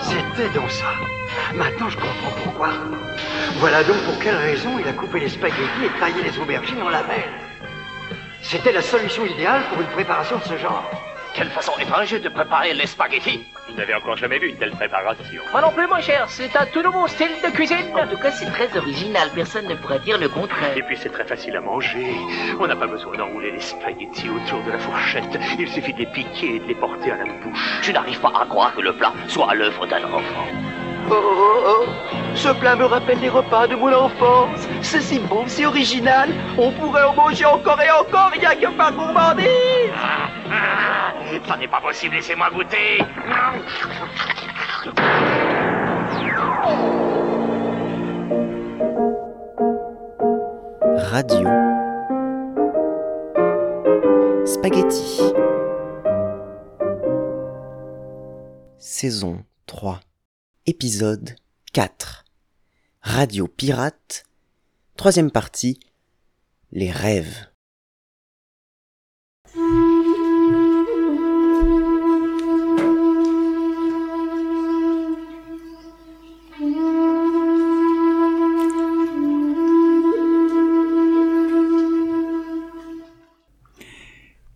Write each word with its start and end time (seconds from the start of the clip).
C'était 0.00 0.48
donc 0.54 0.70
ça. 0.70 0.86
Maintenant, 1.54 1.90
je 1.90 1.96
comprends 1.96 2.30
pourquoi. 2.42 2.70
Voilà 3.56 3.84
donc 3.84 3.98
pour 4.04 4.18
quelle 4.20 4.36
raison 4.36 4.78
il 4.78 4.88
a 4.88 4.92
coupé 4.92 5.20
les 5.20 5.28
spaghettis 5.28 5.84
et 5.84 6.00
taillé 6.00 6.22
les 6.22 6.38
aubergines 6.38 6.80
en 6.80 6.88
lamelles. 6.88 7.28
C'était 8.40 8.72
la 8.72 8.80
solution 8.80 9.26
idéale 9.26 9.64
pour 9.68 9.82
une 9.82 9.88
préparation 9.88 10.38
de 10.38 10.44
ce 10.44 10.56
genre. 10.56 10.90
Quelle 11.36 11.50
façon 11.50 11.72
étrange 11.78 12.18
de 12.18 12.30
préparer 12.30 12.72
les 12.72 12.86
spaghettis. 12.86 13.44
Vous 13.68 13.74
n'avez 13.76 13.94
encore 13.94 14.16
jamais 14.16 14.38
vu 14.38 14.48
une 14.48 14.56
telle 14.56 14.70
préparation. 14.70 15.42
Moi 15.52 15.60
non 15.60 15.70
plus, 15.70 15.86
mon 15.86 16.00
cher, 16.00 16.30
c'est 16.30 16.56
un 16.56 16.64
tout 16.64 16.80
nouveau 16.80 17.06
style 17.08 17.28
de 17.44 17.50
cuisine. 17.50 17.94
En 17.94 18.06
tout 18.08 18.16
cas, 18.16 18.30
c'est 18.30 18.46
très 18.46 18.74
original. 18.74 19.28
Personne 19.34 19.68
ne 19.68 19.74
pourrait 19.74 19.98
dire 19.98 20.16
le 20.16 20.30
contraire. 20.30 20.74
Et 20.74 20.82
puis 20.82 20.96
c'est 20.96 21.10
très 21.10 21.26
facile 21.26 21.54
à 21.56 21.60
manger. 21.60 22.10
On 22.58 22.66
n'a 22.66 22.74
pas 22.74 22.86
besoin 22.86 23.18
d'enrouler 23.18 23.52
les 23.52 23.60
spaghettis 23.60 24.30
autour 24.30 24.62
de 24.62 24.70
la 24.70 24.78
fourchette. 24.78 25.38
Il 25.58 25.68
suffit 25.68 25.92
de 25.92 25.98
les 25.98 26.06
piquer 26.06 26.56
et 26.56 26.58
de 26.58 26.68
les 26.68 26.74
porter 26.74 27.10
à 27.10 27.18
la 27.18 27.24
bouche. 27.24 27.80
Je 27.82 27.92
n'arrive 27.92 28.18
pas 28.18 28.32
à 28.40 28.46
croire 28.46 28.74
que 28.74 28.80
le 28.80 28.94
plat 28.94 29.12
soit 29.28 29.50
à 29.50 29.54
l'œuvre 29.54 29.86
d'un 29.86 30.04
enfant. 30.04 30.46
Oh, 31.08 31.14
oh, 31.14 31.62
oh, 31.66 31.86
ce 32.34 32.48
plat 32.48 32.74
me 32.74 32.84
rappelle 32.84 33.20
les 33.20 33.28
repas 33.28 33.66
de 33.68 33.76
mon 33.76 33.92
enfance. 33.92 34.66
C'est 34.82 35.00
si 35.00 35.18
bon, 35.20 35.44
c'est 35.46 35.66
original. 35.66 36.30
On 36.58 36.72
pourrait 36.72 37.04
en 37.04 37.14
manger 37.14 37.44
encore 37.44 37.80
et 37.80 37.90
encore, 37.90 38.30
rien 38.32 38.54
que 38.56 38.76
par 38.76 38.92
gourmandise. 38.92 39.46
Ah, 40.48 41.12
ah, 41.28 41.48
ça 41.48 41.56
n'est 41.56 41.66
pas 41.66 41.80
possible, 41.80 42.14
laissez-moi 42.14 42.48
goûter. 42.50 43.02
Radio 50.96 51.48
Spaghetti 54.44 55.32
Saison 58.78 59.42
3 59.66 60.00
Épisode 60.68 61.36
4 61.74 62.24
Radio 63.00 63.46
Pirate. 63.46 64.24
Troisième 64.96 65.30
partie. 65.30 65.78
Les 66.72 66.90
rêves. 66.90 67.46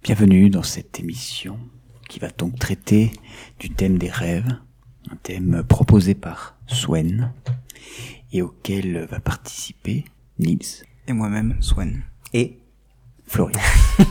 Bienvenue 0.03 0.51
dans 0.51 0.65
cette 0.65 0.99
émission 0.99 1.61
qui 2.09 2.19
va 2.19 2.31
donc 2.31 2.59
traiter 2.59 3.13
du 3.61 3.71
thème 3.71 3.97
des 3.97 4.11
rêves, 4.11 4.59
un 5.11 5.17
thème 5.17 5.63
proposé 5.69 6.15
par 6.15 6.57
Swen 6.67 7.33
et 8.33 8.43
auquel 8.43 9.07
va 9.07 9.21
participer 9.21 10.05
Nils 10.39 10.85
Et 11.09 11.13
moi-même, 11.13 11.57
Swen. 11.61 12.03
et 12.33 12.59
Florian, 13.27 13.61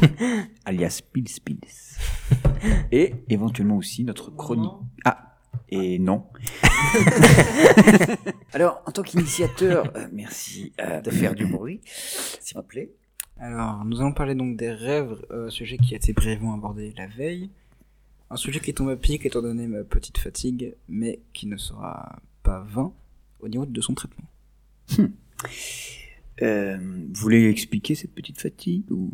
alias 0.65 1.01
Pils 1.11 1.41
Pils, 1.43 1.59
et 2.91 3.15
éventuellement 3.29 3.75
aussi 3.75 4.03
notre 4.03 4.31
chronique. 4.31 4.71
Ah, 5.03 5.35
et 5.69 5.99
non. 5.99 6.25
Alors, 8.53 8.81
en 8.85 8.91
tant 8.91 9.03
qu'initiateur, 9.03 9.91
euh, 9.95 10.07
merci 10.13 10.71
euh, 10.79 11.01
de 11.01 11.09
faire 11.11 11.35
du 11.35 11.45
bruit, 11.45 11.81
s'il 11.83 12.55
vous 12.55 12.63
plaît. 12.63 12.91
Alors, 13.37 13.83
nous 13.85 13.99
allons 14.01 14.13
parler 14.13 14.35
donc 14.35 14.55
des 14.57 14.71
rêves, 14.71 15.15
euh, 15.31 15.49
sujet 15.49 15.77
qui 15.77 15.93
a 15.93 15.97
été 15.97 16.13
brièvement 16.13 16.53
abordé 16.53 16.93
la 16.97 17.07
veille. 17.07 17.49
Un 18.31 18.35
sujet 18.35 18.59
qui 18.59 18.73
tombe 18.73 18.89
à 18.89 18.95
pic 18.95 19.25
étant 19.25 19.41
donné 19.41 19.67
ma 19.67 19.83
petite 19.83 20.17
fatigue, 20.17 20.75
mais 20.87 21.19
qui 21.33 21.47
ne 21.47 21.57
sera 21.57 22.19
pas 22.43 22.61
vain 22.69 22.93
au 23.39 23.47
niveau 23.47 23.65
de 23.65 23.81
son 23.81 23.93
traitement. 23.93 24.27
Euh, 26.41 26.77
vous 26.77 27.19
voulez 27.19 27.49
expliquer 27.49 27.95
cette 27.95 28.13
petite 28.15 28.39
fatigue 28.39 28.89
ou... 28.91 29.11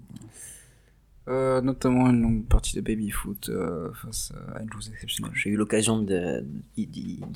Euh, 1.28 1.60
notamment 1.60 2.08
une 2.12 2.22
longue 2.22 2.46
partie 2.46 2.76
de 2.76 2.82
baby-foot 2.82 3.50
euh, 3.50 3.92
face 3.94 4.32
à 4.54 4.62
une 4.62 4.72
joueuse 4.72 4.92
exceptionnelle. 4.94 5.32
J'ai 5.34 5.50
eu 5.50 5.56
l'occasion 5.56 6.00
de, 6.04 6.46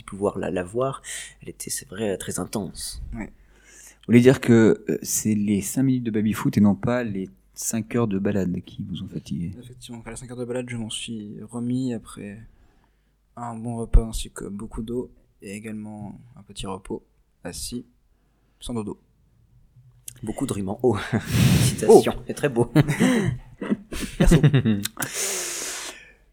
pouvoir 0.06 0.38
la, 0.38 0.52
la 0.52 0.64
voir. 0.64 1.02
Elle 1.42 1.50
était, 1.50 1.72
c'est 1.72 1.90
vrai, 1.90 2.16
très 2.18 2.40
intense. 2.40 3.02
Vous 3.14 3.26
voulez 4.08 4.22
dire 4.22 4.42
que 4.42 4.84
euh, 4.90 5.00
c'est 5.02 5.34
les 5.34 5.62
5 5.62 5.82
minutes 5.82 6.03
de 6.03 6.12
baby-foot 6.12 6.56
et 6.58 6.62
non 6.62 6.76
pas 6.76 7.03
les 7.03 7.30
5 7.62 7.94
heures 7.96 8.08
de 8.08 8.18
balade 8.20 8.62
qui 8.62 8.84
vous 8.84 9.03
ont 9.03 9.08
fatigué 9.09 9.52
Effectivement, 9.59 10.00
après 10.00 10.12
la 10.12 10.18
5 10.18 10.31
heures 10.31 10.38
de 10.38 10.46
balade, 10.46 10.70
je 10.70 10.78
m'en 10.78 10.90
suis 10.90 11.36
remis 11.44 11.94
après 11.94 12.42
un 13.36 13.53
bon 13.58 13.75
repas 13.75 14.06
ainsi 14.06 14.31
que 14.31 14.46
beaucoup 14.46 14.81
d'eau 14.81 15.12
et 15.42 15.56
également 15.56 16.22
un 16.38 16.44
petit 16.44 16.66
repos 16.66 17.06
assis 17.44 17.86
sans 18.62 18.74
dodo. 18.74 19.02
Beaucoup 20.24 20.46
de 20.46 20.53
rimes 20.53 20.70
en 20.70 20.80
haut. 20.84 20.97
Citation. 21.64 22.14
C'est 22.28 22.34
très 22.34 22.50
beau. 22.50 22.72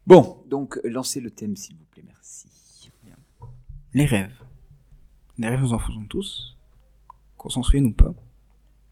Bon, 0.06 0.44
donc 0.46 0.78
lancez 0.84 1.20
le 1.20 1.32
thème 1.32 1.56
s'il 1.56 1.74
vous 1.74 1.84
plaît, 1.86 2.04
merci. 2.06 2.46
Les 3.92 4.06
rêves. 4.06 4.40
Les 5.36 5.48
rêves, 5.48 5.60
nous 5.60 5.72
en 5.72 5.80
faisons 5.80 6.04
tous, 6.04 6.56
qu'on 7.36 7.48
s'en 7.48 7.64
souvienne 7.64 7.86
ou 7.86 7.92
pas, 7.92 8.14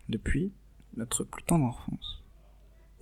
depuis 0.08 0.52
notre 0.96 1.22
plus 1.22 1.44
tendre 1.44 1.66
enfance. 1.66 2.23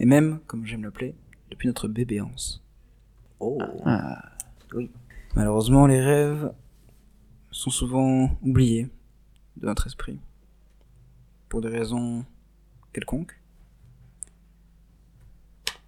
Et 0.02 0.04
même, 0.04 0.40
comme 0.48 0.66
j'aime 0.66 0.82
l'appeler, 0.82 1.14
depuis 1.50 1.68
notre 1.68 1.86
bébéance. 1.86 2.60
Oh. 3.38 3.56
Ah, 3.86 4.20
Malheureusement, 5.36 5.86
les 5.86 6.00
rêves 6.00 6.52
sont 7.52 7.70
souvent 7.70 8.36
oubliés 8.42 8.88
de 9.56 9.66
notre 9.66 9.86
esprit. 9.86 10.18
Pour 11.48 11.60
des 11.60 11.68
raisons 11.68 12.24
quelconques. 12.92 13.38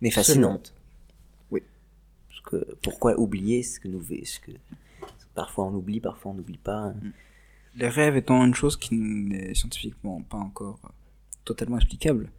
Mais 0.01 0.11
fascinante. 0.11 0.75
Oui. 1.51 1.63
Parce 2.29 2.41
que 2.43 2.75
pourquoi 2.83 3.19
oublier 3.19 3.65
ce 3.65 3.81
que 3.81 3.89
nous 3.89 4.03
ce 4.03 4.39
que 4.39 4.53
parfois 5.35 5.65
on 5.65 5.75
oublie, 5.75 5.99
parfois 5.99 6.31
on 6.31 6.35
n'oublie 6.35 6.59
pas. 6.59 6.85
hein. 6.85 6.95
Les 7.75 7.89
rêves 7.89 8.17
étant 8.17 8.45
une 8.45 8.55
chose 8.55 8.77
qui 8.77 8.95
n'est 8.95 9.55
scientifiquement 9.55 10.23
pas 10.23 10.37
encore 10.37 10.79
totalement 11.45 11.79
explicable, 11.79 12.31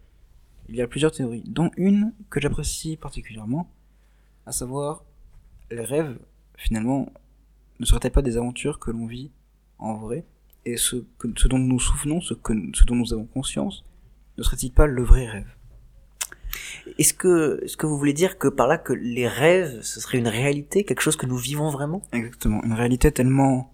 il 0.69 0.75
y 0.75 0.81
a 0.81 0.87
plusieurs 0.87 1.11
théories, 1.11 1.43
dont 1.45 1.71
une 1.77 2.13
que 2.29 2.39
j'apprécie 2.39 2.97
particulièrement, 2.97 3.69
à 4.45 4.51
savoir, 4.51 5.03
les 5.71 5.83
rêves, 5.83 6.17
finalement, 6.57 7.11
ne 7.79 7.85
seraient-elles 7.85 8.11
pas 8.11 8.21
des 8.21 8.37
aventures 8.37 8.79
que 8.79 8.91
l'on 8.91 9.05
vit 9.05 9.31
en 9.77 9.95
vrai, 9.95 10.25
et 10.65 10.77
ce, 10.77 10.97
que, 11.19 11.27
ce 11.35 11.47
dont 11.47 11.59
nous 11.59 11.67
nous 11.67 11.79
souvenons, 11.79 12.21
ce, 12.21 12.33
que, 12.33 12.53
ce 12.73 12.83
dont 12.85 12.95
nous 12.95 13.13
avons 13.13 13.25
conscience, 13.25 13.85
ne 14.37 14.43
serait-il 14.43 14.71
pas 14.71 14.87
le 14.87 15.03
vrai 15.03 15.27
rêve? 15.27 15.47
Est-ce 16.97 17.13
que 17.13 17.61
est-ce 17.63 17.77
que 17.77 17.85
vous 17.85 17.97
voulez 17.97 18.13
dire 18.13 18.37
que 18.37 18.47
par 18.47 18.67
là 18.67 18.77
que 18.77 18.93
les 18.93 19.27
rêves 19.27 19.81
ce 19.81 19.99
serait 19.99 20.17
une 20.17 20.27
réalité, 20.27 20.83
quelque 20.83 21.01
chose 21.01 21.15
que 21.15 21.25
nous 21.25 21.37
vivons 21.37 21.69
vraiment? 21.69 22.01
Exactement, 22.13 22.63
une 22.63 22.73
réalité 22.73 23.11
tellement 23.11 23.73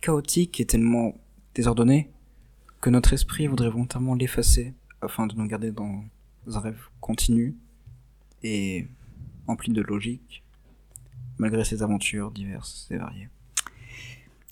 chaotique 0.00 0.60
et 0.60 0.66
tellement 0.66 1.14
désordonnée 1.54 2.10
que 2.80 2.90
notre 2.90 3.12
esprit 3.12 3.46
voudrait 3.46 3.70
volontairement 3.70 4.14
l'effacer 4.14 4.74
afin 5.00 5.26
de 5.26 5.34
nous 5.34 5.46
garder 5.46 5.72
dans 5.72 6.04
un 6.46 6.60
rêve 6.60 6.80
continu 7.00 7.56
et 8.42 8.86
empli 9.46 9.72
de 9.72 9.82
logique 9.82 10.42
malgré 11.38 11.64
ces 11.64 11.82
aventures 11.82 12.30
diverses 12.30 12.88
et 12.90 12.96
variées. 12.96 13.28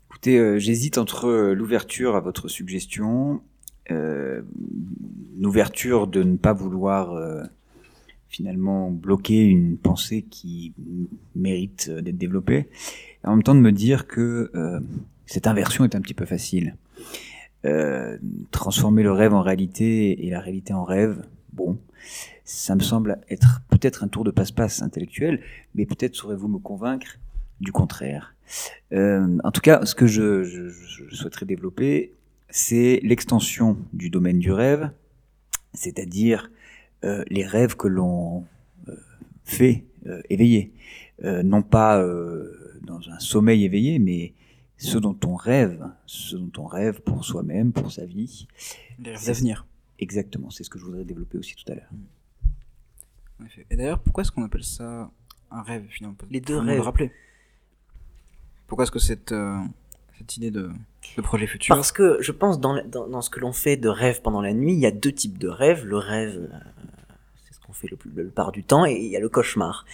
Écoutez, 0.08 0.38
euh, 0.38 0.58
j'hésite 0.58 0.98
entre 0.98 1.26
euh, 1.26 1.54
l'ouverture 1.54 2.16
à 2.16 2.20
votre 2.20 2.48
suggestion, 2.48 3.42
euh, 3.90 4.42
une 5.36 5.46
ouverture 5.46 6.06
de 6.06 6.22
ne 6.22 6.36
pas 6.36 6.52
vouloir 6.52 7.20
finalement 8.28 8.90
bloquer 8.90 9.42
une 9.42 9.76
pensée 9.76 10.22
qui 10.22 10.72
mérite 11.34 11.90
d'être 11.90 12.16
développée, 12.16 12.68
et 13.22 13.26
en 13.26 13.32
même 13.32 13.42
temps 13.42 13.54
de 13.54 13.60
me 13.60 13.72
dire 13.72 14.06
que 14.06 14.50
cette 15.26 15.46
inversion 15.46 15.84
est 15.84 15.94
un 15.94 16.00
petit 16.00 16.14
peu 16.14 16.24
facile. 16.24 16.76
Euh, 17.64 18.18
transformer 18.50 19.02
le 19.02 19.12
rêve 19.12 19.32
en 19.32 19.40
réalité 19.40 20.26
et 20.26 20.30
la 20.30 20.40
réalité 20.40 20.74
en 20.74 20.84
rêve, 20.84 21.24
bon, 21.52 21.78
ça 22.44 22.74
me 22.74 22.80
semble 22.80 23.18
être 23.30 23.62
peut-être 23.70 24.04
un 24.04 24.08
tour 24.08 24.22
de 24.22 24.30
passe-passe 24.30 24.82
intellectuel, 24.82 25.40
mais 25.74 25.86
peut-être 25.86 26.14
saurez-vous 26.14 26.48
me 26.48 26.58
convaincre 26.58 27.18
du 27.60 27.72
contraire. 27.72 28.34
Euh, 28.92 29.38
en 29.42 29.50
tout 29.50 29.62
cas, 29.62 29.84
ce 29.86 29.94
que 29.94 30.06
je, 30.06 30.70
souhaiterais 31.10 31.46
développer, 31.46 32.12
c'est 32.50 33.00
l'extension 33.02 33.78
du 33.92 34.10
domaine 34.10 34.38
du 34.38 34.52
rêve, 34.52 34.90
c'est-à-dire 35.72 36.50
euh, 37.04 37.24
les 37.28 37.46
rêves 37.46 37.76
que 37.76 37.88
l'on 37.88 38.44
fait. 39.44 39.84
Euh, 40.06 41.42
non 41.42 41.62
pas 41.62 42.04
dans 42.82 43.08
un 43.08 43.18
sommeil 43.18 43.64
éveillé, 43.64 43.98
mais 43.98 44.34
ce 44.76 44.98
dont 44.98 45.18
on 45.24 45.34
rêve, 45.36 45.84
ce 46.06 46.36
dont 46.36 46.52
on 46.62 46.66
rêve 46.66 47.00
pour 47.00 47.24
soi-même, 47.24 47.72
pour 47.72 47.90
sa 47.92 48.04
vie. 48.04 48.46
Les 48.98 49.12
rêves 49.12 49.26
d'avenir. 49.26 49.66
Exactement, 49.98 50.50
c'est 50.50 50.64
ce 50.64 50.70
que 50.70 50.78
je 50.78 50.84
voudrais 50.84 51.04
développer 51.04 51.38
aussi 51.38 51.54
tout 51.54 51.70
à 51.70 51.76
l'heure. 51.76 51.90
En 53.40 53.44
effet. 53.46 53.66
Et 53.70 53.76
d'ailleurs, 53.76 54.00
pourquoi 54.00 54.22
est-ce 54.22 54.32
qu'on 54.32 54.44
appelle 54.44 54.64
ça 54.64 55.10
un 55.50 55.62
rêve 55.62 55.86
finalement? 55.88 56.16
Les 56.30 56.40
deux 56.40 56.60
le 56.60 56.72
rêves. 56.72 56.80
rappeler. 56.80 57.12
Pourquoi 58.66 58.84
est-ce 58.84 58.92
que 58.92 58.98
cette, 58.98 59.32
euh, 59.32 59.58
cette 60.18 60.36
idée 60.36 60.50
de, 60.50 60.70
de 61.16 61.22
projet 61.22 61.46
futur 61.46 61.74
Parce 61.74 61.92
que 61.92 62.18
je 62.20 62.32
pense 62.32 62.58
dans, 62.58 62.82
dans, 62.86 63.08
dans 63.08 63.22
ce 63.22 63.30
que 63.30 63.40
l'on 63.40 63.52
fait 63.52 63.76
de 63.76 63.88
rêve 63.88 64.22
pendant 64.22 64.40
la 64.40 64.52
nuit, 64.52 64.72
il 64.72 64.78
y 64.80 64.86
a 64.86 64.90
deux 64.90 65.12
types 65.12 65.38
de 65.38 65.48
rêves. 65.48 65.84
Le 65.84 65.98
rêve, 65.98 66.48
euh, 66.52 66.58
c'est 67.44 67.54
ce 67.54 67.60
qu'on 67.60 67.72
fait 67.72 67.88
le 67.88 67.96
plus 67.96 68.10
le 68.10 68.30
part 68.30 68.50
du 68.52 68.64
temps, 68.64 68.84
et 68.86 68.94
il 68.94 69.10
y 69.10 69.16
a 69.16 69.20
le 69.20 69.28
cauchemar. 69.28 69.84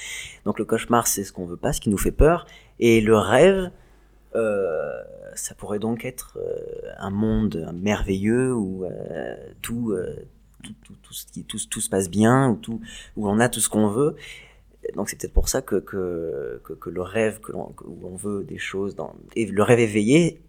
Donc 0.44 0.59
le 0.59 0.65
cauchemar, 0.65 1.06
c'est 1.06 1.25
ce 1.25 1.32
qu'on 1.32 1.47
veut 1.47 1.56
pas, 1.56 1.73
ce 1.73 1.81
qui 1.81 1.91
nous 1.91 1.99
fait 1.99 2.12
peur, 2.12 2.47
et 2.79 3.00
le 3.00 3.17
rêve, 3.19 3.71
euh, 4.35 5.03
ça 5.35 5.55
pourrait 5.55 5.79
donc 5.79 6.05
être 6.05 6.38
euh, 6.38 6.93
un 6.99 7.11
monde 7.11 7.73
merveilleux 7.75 8.55
où 8.55 8.85
euh, 8.85 9.37
tout, 9.62 9.97
tout, 10.62 10.94
tout, 11.03 11.15
ce 11.15 11.27
qui, 11.27 11.44
tout, 11.44 11.59
tout 11.69 11.81
se 11.81 11.88
passe 11.88 12.09
bien, 12.09 12.50
où, 12.50 12.56
tout, 12.56 12.81
où 13.17 13.29
on 13.29 13.41
a 13.41 13.49
tout 13.49 13.61
ce 13.61 13.69
qu'on 13.69 13.88
veut. 13.88 14.17
Donc 14.94 15.09
c'est 15.09 15.21
peut-être 15.21 15.32
pour 15.32 15.49
ça 15.49 15.62
que, 15.62 15.77
que, 15.77 16.61
que, 16.62 16.91
le 16.91 17.03
rêve, 17.03 17.41
que 17.41 17.53
l'on, 17.53 17.75
où 17.85 18.06
on 18.06 18.17
veut 18.17 18.44
des 18.44 18.59
choses, 18.59 18.94
dans, 18.94 19.15
et 19.37 19.47
le 19.47 19.62
rêve 19.62 19.81
éveillé 19.81 20.41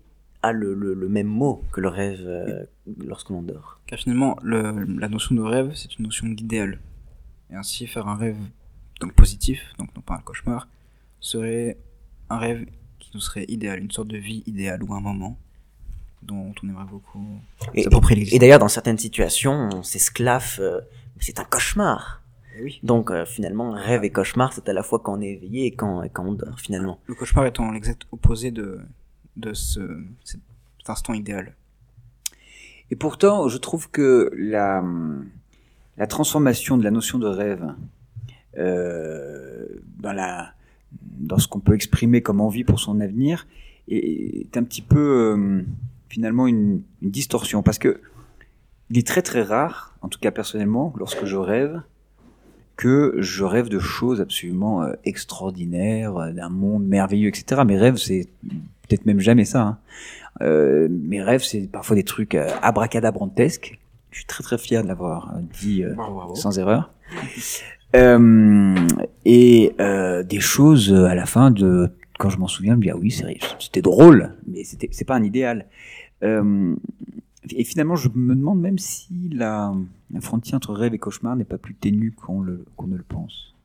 a 0.44 0.52
le, 0.52 0.74
le, 0.74 1.10
même 1.10 1.28
mot 1.28 1.64
que 1.72 1.82
le 1.82 1.88
rêve 1.88 2.68
lorsque 3.06 3.30
l'on 3.30 3.44
dort. 3.44 3.80
Car 3.86 4.00
finalement, 4.00 4.38
le, 4.42 4.86
la 5.00 5.08
notion 5.08 5.36
de 5.36 5.42
rêve, 5.42 5.74
c'est 5.76 5.98
une 6.00 6.06
notion 6.06 6.28
d'idéal. 6.28 6.80
Et 7.52 7.56
ainsi, 7.56 7.86
faire 7.86 8.08
un 8.08 8.16
rêve 8.16 8.38
donc 9.00 9.14
positif, 9.14 9.74
donc 9.78 9.94
non 9.96 10.02
pas 10.02 10.16
un 10.16 10.22
cauchemar, 10.22 10.68
serait 11.20 11.78
un 12.30 12.38
rêve 12.38 12.66
qui 13.12 13.18
nous 13.18 13.22
serait 13.22 13.46
idéal, 13.48 13.80
une 13.80 13.92
sorte 13.92 14.08
de 14.08 14.18
vie 14.18 14.44
idéale 14.48 14.84
ou 14.84 14.94
un 14.94 15.02
moment 15.02 15.38
dont 16.24 16.54
on 16.64 16.70
aimerait 16.70 16.86
beaucoup 16.86 17.40
Et, 17.74 17.84
s'approprier 17.84 18.16
et 18.16 18.20
l'existence. 18.20 18.40
d'ailleurs, 18.40 18.60
dans 18.60 18.68
certaines 18.68 18.98
situations, 18.98 19.70
on 19.74 19.84
s'esclaffe, 19.84 20.60
euh, 20.60 20.80
c'est 21.20 21.40
un 21.40 21.44
cauchemar. 21.44 22.22
Eh 22.58 22.64
oui. 22.64 22.80
Donc 22.84 23.12
euh, 23.12 23.26
finalement, 23.26 23.72
rêve 23.72 24.04
et 24.04 24.12
cauchemar, 24.12 24.54
c'est 24.54 24.68
à 24.70 24.74
la 24.74 24.84
fois 24.84 25.00
quand 25.00 25.18
on 25.18 25.22
est 25.22 25.32
éveillé 25.32 25.66
et 25.66 25.72
quand, 25.72 26.04
et 26.04 26.10
quand 26.10 26.26
on 26.26 26.34
dort, 26.34 26.60
finalement. 26.60 27.00
Le 27.08 27.16
cauchemar 27.16 27.46
étant 27.46 27.72
l'exact 27.72 28.04
opposé 28.12 28.52
de, 28.52 28.80
de 29.36 29.54
ce, 29.54 30.04
cet 30.24 30.42
instant 30.88 31.14
idéal. 31.14 31.56
Et 32.92 32.96
pourtant, 32.96 33.48
je 33.48 33.58
trouve 33.58 33.90
que 33.90 34.32
la, 34.38 34.84
la 35.98 36.08
transformation 36.08 36.78
de 36.78 36.84
la 36.84 36.92
notion 36.92 37.20
de 37.20 37.28
rêve 37.28 37.74
euh, 38.58 39.66
dans, 39.98 40.12
la, 40.12 40.54
dans 41.20 41.38
ce 41.38 41.48
qu'on 41.48 41.60
peut 41.60 41.74
exprimer 41.76 42.22
comme 42.22 42.42
envie 42.42 42.64
pour 42.64 42.80
son 42.80 43.00
avenir 43.00 43.48
est, 43.88 44.42
est 44.42 44.58
un 44.58 44.64
petit 44.64 44.82
peu 44.82 45.00
euh, 45.00 45.62
finalement 46.10 46.48
une, 46.48 46.82
une 47.02 47.12
distorsion. 47.12 47.64
Parce 47.64 47.80
que 47.80 48.02
il 48.90 48.98
est 48.98 49.08
très 49.08 49.22
très 49.22 49.42
rare, 49.42 49.96
en 50.02 50.10
tout 50.10 50.20
cas 50.20 50.32
personnellement, 50.32 50.94
lorsque 50.98 51.26
je 51.26 51.38
rêve, 51.38 51.82
que 52.76 53.16
je 53.20 53.44
rêve 53.44 53.70
de 53.70 53.80
choses 53.80 54.20
absolument 54.22 54.84
euh, 54.84 54.94
extraordinaires, 55.06 56.18
euh, 56.18 56.32
d'un 56.32 56.50
monde 56.50 56.86
merveilleux, 56.86 57.30
etc. 57.30 57.62
Mes 57.66 57.78
rêves, 57.78 57.98
c'est 57.98 58.28
peut-être 58.88 59.06
même 59.06 59.20
jamais 59.20 59.46
ça. 59.46 59.62
hein. 59.62 59.78
Euh, 60.42 60.88
mes 60.90 61.22
rêves, 61.22 61.44
c'est 61.44 61.70
parfois 61.72 61.96
des 61.96 62.04
trucs 62.04 62.36
abracadabrantesques. 62.62 63.80
Je 64.12 64.18
suis 64.18 64.26
très 64.26 64.44
très 64.44 64.58
fier 64.58 64.84
de 64.84 64.88
l'avoir 64.88 65.34
dit 65.62 65.84
sans 66.36 66.58
erreur. 66.60 66.92
Euh, 67.96 68.76
et 69.26 69.76
euh, 69.80 70.24
des 70.24 70.40
choses 70.40 70.92
euh, 70.92 71.06
à 71.06 71.16
la 71.16 71.26
fin 71.26 71.52
de 71.52 71.92
quand 72.18 72.30
je 72.30 72.38
m'en 72.38 72.48
souviens, 72.48 72.74
je 72.74 72.78
me 72.78 72.84
dis 72.84 72.90
ah 72.92 72.98
oui, 72.98 73.12
c'était 73.60 73.82
drôle, 73.82 74.36
mais 74.48 74.64
c'était 74.64 74.88
c'est 74.92 75.06
pas 75.06 75.16
un 75.16 75.24
idéal. 75.24 75.66
Euh, 76.24 76.76
et 77.50 77.64
finalement, 77.64 77.96
je 77.96 78.10
me 78.14 78.36
demande 78.36 78.62
même 78.62 78.78
si 78.78 79.30
la, 79.34 79.74
la 80.14 80.22
frontière 80.22 80.56
entre 80.58 80.74
rêve 80.74 80.94
et 80.94 81.00
cauchemar 81.00 81.36
n'est 81.36 81.44
pas 81.44 81.58
plus 81.58 81.74
ténue 81.74 82.12
qu'on 82.12 82.42
le, 82.42 82.66
qu'on 82.78 82.88
ne 82.88 82.96
le 82.96 83.04
pense. 83.04 83.56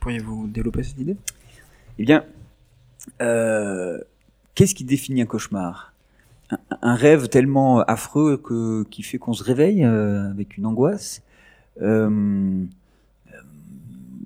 Pourriez-vous 0.00 0.48
développer 0.48 0.82
cette 0.82 0.98
idée? 0.98 1.16
Eh 1.98 2.04
bien, 2.04 2.24
euh, 3.20 3.98
qu'est-ce 4.54 4.74
qui 4.74 4.84
définit 4.84 5.22
un 5.22 5.26
cauchemar? 5.26 5.92
Un, 6.50 6.58
un 6.82 6.94
rêve 6.94 7.28
tellement 7.28 7.82
affreux 7.82 8.38
que, 8.38 8.84
qui 8.84 9.02
fait 9.02 9.18
qu'on 9.18 9.34
se 9.34 9.44
réveille 9.44 9.84
euh, 9.84 10.30
avec 10.30 10.56
une 10.56 10.66
angoisse? 10.66 11.22
Euh, 11.82 12.64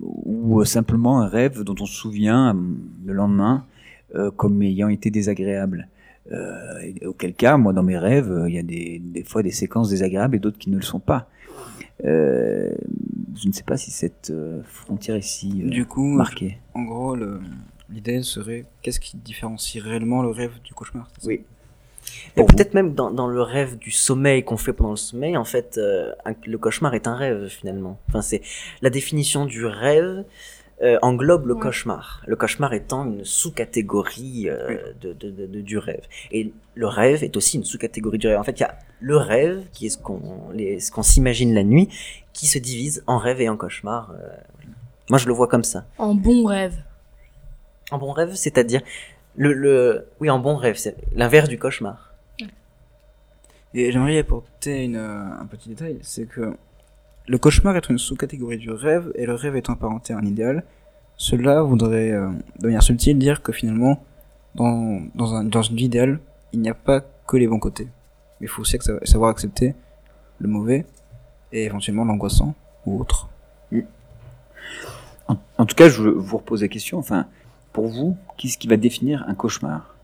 Ou 0.01 0.63
simplement 0.65 1.21
un 1.21 1.27
rêve 1.27 1.63
dont 1.63 1.75
on 1.79 1.85
se 1.85 1.93
souvient 1.93 2.55
euh, 2.55 2.59
le 3.05 3.13
lendemain 3.13 3.65
euh, 4.15 4.31
comme 4.31 4.61
ayant 4.61 4.89
été 4.89 5.11
désagréable 5.11 5.87
euh, 6.31 6.91
auquel 7.05 7.33
cas, 7.33 7.57
moi, 7.57 7.73
dans 7.73 7.83
mes 7.83 7.97
rêves, 7.97 8.31
euh, 8.31 8.49
il 8.49 8.55
y 8.55 8.59
a 8.59 8.63
des, 8.63 8.99
des 9.03 9.23
fois 9.23 9.41
des 9.43 9.51
séquences 9.51 9.89
désagréables 9.89 10.35
et 10.35 10.39
d'autres 10.39 10.59
qui 10.59 10.69
ne 10.69 10.75
le 10.75 10.83
sont 10.83 10.99
pas. 10.99 11.27
Euh, 12.05 12.71
je 13.35 13.47
ne 13.47 13.51
sais 13.53 13.63
pas 13.63 13.77
si 13.77 13.91
cette 13.91 14.29
euh, 14.29 14.61
frontière 14.63 15.15
est 15.15 15.21
si 15.21 15.63
euh, 15.63 15.69
Du 15.69 15.85
coup, 15.85 16.05
marquée. 16.07 16.57
en 16.73 16.83
gros, 16.83 17.17
l'idée 17.89 18.21
serait 18.21 18.65
qu'est-ce 18.81 18.99
qui 18.99 19.17
différencie 19.17 19.83
réellement 19.83 20.21
le 20.21 20.29
rêve 20.29 20.51
du 20.63 20.73
cauchemar? 20.73 21.09
Ça 21.17 21.27
Oui. 21.27 21.41
Et 22.37 22.43
peut-être 22.43 22.73
même 22.73 22.93
dans, 22.93 23.11
dans 23.11 23.27
le 23.27 23.41
rêve 23.41 23.77
du 23.77 23.91
sommeil 23.91 24.43
qu'on 24.43 24.57
fait 24.57 24.73
pendant 24.73 24.91
le 24.91 24.95
sommeil, 24.97 25.35
en 25.37 25.43
fait, 25.45 25.77
euh, 25.77 26.11
le 26.45 26.57
cauchemar 26.57 26.93
est 26.93 27.07
un 27.07 27.15
rêve 27.15 27.47
finalement. 27.47 27.99
Enfin, 28.09 28.21
c'est 28.21 28.41
la 28.81 28.89
définition 28.89 29.45
du 29.45 29.65
rêve 29.65 30.23
euh, 30.81 30.97
englobe 31.01 31.45
le 31.47 31.55
Ouais. 31.55 31.59
cauchemar. 31.59 32.21
Le 32.25 32.37
cauchemar 32.37 32.71
étant 32.73 33.03
une 33.03 33.25
sous-catégorie 33.25 34.47
euh, 34.49 34.77
de, 35.01 35.11
de- 35.11 35.29
de- 35.29 35.45
de- 35.45 35.59
du 35.61 35.77
rêve. 35.77 36.05
Et 36.31 36.53
le 36.75 36.87
rêve 36.87 37.21
est 37.23 37.35
aussi 37.35 37.57
une 37.57 37.65
sous-catégorie 37.65 38.17
du 38.17 38.27
rêve. 38.27 38.39
En 38.39 38.43
fait, 38.45 38.57
il 38.57 38.61
y 38.61 38.65
a 38.65 38.77
le 39.01 39.17
rêve 39.17 39.65
qui 39.73 39.87
est 39.87 39.89
ce 39.89 39.97
qu'on 39.97 40.21
ce 40.55 40.89
qu'on 40.91 41.03
s'imagine 41.03 41.53
la 41.53 41.63
nuit, 41.63 41.89
qui 42.31 42.47
se 42.47 42.59
divise 42.59 43.03
en 43.07 43.17
rêve 43.17 43.41
et 43.41 43.49
en 43.49 43.57
cauchemar. 43.57 44.11
euh. 44.11 44.29
Moi, 45.09 45.19
je 45.19 45.27
le 45.27 45.33
vois 45.33 45.47
comme 45.47 45.65
ça. 45.65 45.85
En 45.97 46.13
bon 46.15 46.45
rêve. 46.45 46.75
En 47.91 47.97
bon 47.97 48.11
rêve, 48.13 48.33
c'est-à-dire 48.35 48.81
le, 49.35 49.53
le 49.53 50.07
oui, 50.19 50.29
en 50.29 50.39
bon 50.39 50.55
rêve, 50.55 50.75
c'est 50.77 50.95
l'inverse 51.13 51.49
du 51.49 51.57
cauchemar. 51.57 52.13
Et 53.73 53.91
j'aimerais 53.91 54.15
y 54.15 54.17
apporter 54.17 54.83
une, 54.83 54.95
euh, 54.95 55.41
un 55.41 55.45
petit 55.45 55.69
détail, 55.69 55.99
c'est 56.01 56.25
que 56.25 56.55
le 57.27 57.37
cauchemar 57.37 57.75
est 57.77 57.87
une 57.89 57.99
sous-catégorie 57.99 58.57
du 58.57 58.71
rêve, 58.71 59.11
et 59.13 59.27
le 59.27 59.35
rêve 59.35 59.55
étant 59.55 59.73
apparenté 59.73 60.13
à 60.13 60.17
un 60.17 60.25
idéal, 60.25 60.63
cela 61.17 61.61
voudrait, 61.61 62.11
euh, 62.11 62.29
de 62.59 62.65
manière 62.65 62.81
subtile, 62.81 63.19
dire 63.19 63.43
que 63.43 63.51
finalement, 63.51 64.03
dans, 64.55 65.01
dans, 65.13 65.35
un, 65.35 65.43
dans 65.43 65.61
une 65.61 65.75
vie 65.75 65.85
idéale, 65.85 66.19
il 66.53 66.61
n'y 66.61 66.69
a 66.69 66.73
pas 66.73 67.01
que 67.27 67.37
les 67.37 67.47
bons 67.47 67.59
côtés. 67.59 67.87
Mais 68.39 68.47
il 68.47 68.49
faut 68.49 68.61
aussi 68.61 68.77
savoir 69.03 69.29
accepter 69.29 69.75
le 70.39 70.47
mauvais, 70.47 70.85
et 71.51 71.65
éventuellement 71.65 72.05
l'angoissant, 72.05 72.55
ou 72.87 72.99
autre. 72.99 73.29
En, 75.27 75.37
en 75.59 75.65
tout 75.67 75.75
cas, 75.75 75.89
je 75.89 76.01
vous 76.01 76.37
repose 76.37 76.63
la 76.63 76.67
question. 76.67 76.97
Enfin, 76.97 77.27
pour 77.73 77.87
vous, 77.87 78.17
qu'est-ce 78.37 78.57
qui 78.57 78.67
va 78.67 78.77
définir 78.77 79.23
un 79.27 79.35
cauchemar? 79.35 79.95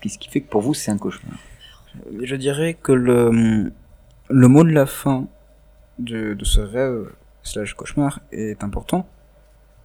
Qu'est-ce 0.00 0.18
qui 0.18 0.28
fait 0.28 0.40
que 0.40 0.48
pour 0.48 0.62
vous 0.62 0.74
c'est 0.74 0.90
un 0.90 0.98
cauchemar? 0.98 1.36
Je 2.22 2.36
dirais 2.36 2.74
que 2.74 2.92
le, 2.92 3.72
le 4.28 4.48
mot 4.48 4.64
de 4.64 4.70
la 4.70 4.86
fin 4.86 5.26
de, 5.98 6.34
de 6.34 6.44
ce 6.44 6.60
rêve 6.60 7.10
slash 7.42 7.74
cauchemar 7.74 8.20
est 8.32 8.64
important. 8.64 9.06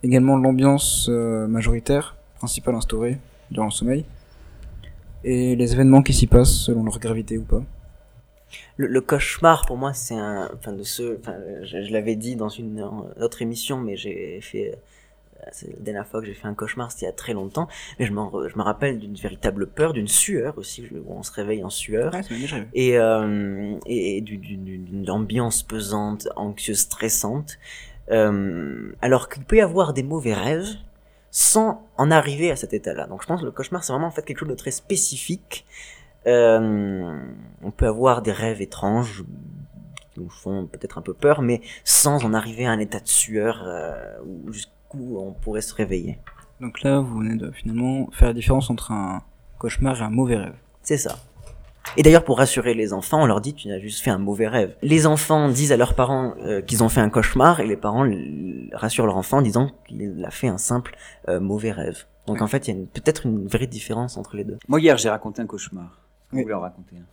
Également 0.04 0.38
l'ambiance 0.38 1.08
euh, 1.10 1.48
majoritaire, 1.48 2.16
principale 2.36 2.76
instaurée 2.76 3.18
durant 3.52 3.66
le 3.66 3.72
sommeil. 3.72 4.06
Et 5.24 5.56
les 5.56 5.74
événements 5.74 6.04
qui 6.04 6.14
s'y 6.14 6.28
passent 6.28 6.54
selon 6.54 6.84
leur 6.84 7.00
gravité 7.00 7.38
ou 7.38 7.44
pas. 7.44 7.64
Le, 8.78 8.88
le 8.88 9.02
cauchemar, 9.02 9.66
pour 9.66 9.76
moi, 9.76 9.92
c'est 9.94 10.16
un, 10.16 10.50
enfin, 10.54 10.72
de 10.72 10.84
ce, 10.84 11.18
enfin, 11.20 11.36
je, 11.64 11.82
je 11.82 11.92
l'avais 11.92 12.16
dit 12.16 12.36
dans 12.36 12.48
une 12.48 12.80
euh, 12.80 13.26
autre 13.26 13.42
émission, 13.42 13.82
mais 13.82 13.98
j'ai 13.98 14.40
fait, 14.42 14.72
euh, 14.72 14.76
la 15.46 15.80
dernière 15.80 16.08
fois 16.08 16.20
que 16.22 16.26
j'ai 16.28 16.34
fait 16.34 16.48
un 16.48 16.54
cauchemar, 16.54 16.92
c'était 16.92 17.06
il 17.06 17.10
y 17.10 17.12
a 17.12 17.14
très 17.14 17.34
longtemps, 17.34 17.68
mais 18.00 18.06
je, 18.06 18.12
je 18.12 18.58
me 18.58 18.62
rappelle 18.62 19.00
d'une 19.00 19.16
véritable 19.16 19.68
peur, 19.68 19.94
d'une 19.94 20.08
sueur 20.08 20.58
aussi, 20.58 20.88
où 20.92 21.14
on 21.14 21.24
se 21.24 21.32
réveille 21.32 21.64
en 21.64 21.70
sueur. 21.70 22.14
Arrivé. 22.16 22.68
et, 22.74 22.98
euh, 22.98 23.76
et, 23.86 24.18
et 24.18 24.22
du- 24.22 24.38
du- 24.38 24.58
du- 24.58 24.78
d'une 24.78 25.10
ambiance 25.10 25.64
pesante, 25.64 26.28
anxieuse, 26.36 26.80
stressante. 26.80 27.58
Euh, 28.10 28.92
alors 29.02 29.28
qu'il 29.30 29.44
peut 29.44 29.58
y 29.58 29.62
avoir 29.62 29.94
des 29.94 30.04
mauvais 30.04 30.34
rêves 30.34 30.68
sans 31.30 31.86
en 31.98 32.10
arriver 32.10 32.52
à 32.52 32.56
cet 32.56 32.74
état-là. 32.74 33.06
Donc 33.08 33.22
je 33.22 33.28
pense 33.28 33.42
que 33.42 33.46
le 33.46 33.52
cauchemar, 33.52 33.84
c'est 33.84 33.92
vraiment 33.92 34.08
en 34.08 34.12
fait 34.12 34.24
quelque 34.24 34.40
chose 34.40 34.48
de 34.48 34.54
très 34.56 34.72
spécifique. 34.72 35.66
Euh, 36.26 37.20
on 37.64 37.72
peut 37.72 37.86
avoir 37.88 38.22
des 38.22 38.32
rêves 38.32 38.62
étranges 38.62 39.24
qui 40.14 40.20
nous 40.22 40.30
font 40.30 40.68
peut-être 40.68 40.98
un 40.98 41.02
peu 41.02 41.14
peur, 41.14 41.42
mais 41.42 41.62
sans 41.84 42.24
en 42.26 42.34
arriver 42.34 42.66
à 42.66 42.72
un 42.72 42.80
état 42.80 43.00
de 43.00 43.08
sueur 43.08 43.64
euh, 43.66 44.18
où- 44.26 44.52
jusqu'où 44.94 45.18
on 45.18 45.34
pourrait 45.34 45.62
se 45.62 45.74
réveiller. 45.74 46.18
Donc 46.62 46.82
là, 46.82 47.00
vous 47.00 47.20
venez 47.20 47.36
de 47.36 47.52
finalement 47.52 48.10
faire 48.12 48.30
la 48.30 48.34
différence 48.34 48.70
entre 48.70 48.92
un 48.92 49.22
cauchemar 49.60 50.00
et 50.00 50.04
un 50.04 50.10
mauvais 50.10 50.38
rêve. 50.38 50.56
C'est 50.82 50.98
ça. 50.98 51.18
Et 51.96 52.04
d'ailleurs, 52.04 52.24
pour 52.26 52.38
rassurer 52.38 52.74
les 52.74 52.92
enfants, 52.94 53.22
on 53.22 53.26
leur 53.26 53.40
dit 53.40 53.54
tu 53.54 53.70
n'as 53.70 53.80
juste 53.80 54.02
fait 54.02 54.10
un 54.10 54.18
mauvais 54.18 54.48
rêve. 54.48 54.76
Les 54.82 55.06
enfants 55.08 55.50
disent 55.50 55.72
à 55.72 55.78
leurs 55.78 55.94
parents 55.96 56.34
euh, 56.40 56.62
qu'ils 56.62 56.84
ont 56.84 56.90
fait 56.90 57.00
un 57.00 57.10
cauchemar, 57.10 57.60
et 57.62 57.68
les 57.68 57.78
parents 57.78 58.06
rassurent 58.74 59.06
leur 59.06 59.18
enfant 59.18 59.38
en 59.38 59.42
disant 59.42 59.72
qu'il 59.88 60.24
a 60.26 60.32
fait 60.32 60.50
un 60.50 60.58
simple 60.58 60.96
euh, 61.30 61.40
mauvais 61.40 61.72
rêve. 61.72 62.06
Donc 62.26 62.42
en 62.42 62.48
fait, 62.48 62.68
il 62.68 62.78
y 62.78 62.82
a 62.82 62.86
peut-être 62.94 63.26
une 63.26 63.48
vraie 63.48 63.68
différence 63.68 64.18
entre 64.18 64.36
les 64.36 64.44
deux. 64.44 64.58
Moi 64.68 64.82
hier, 64.82 64.98
j'ai 64.98 65.10
raconté 65.10 65.42
un 65.42 65.46
cauchemar. 65.46 66.02
Vous 66.32 66.38
Oui. 66.40 66.44
voulez 66.44 66.56
en 66.56 66.60
raconter 66.60 66.98
un? 66.98 67.06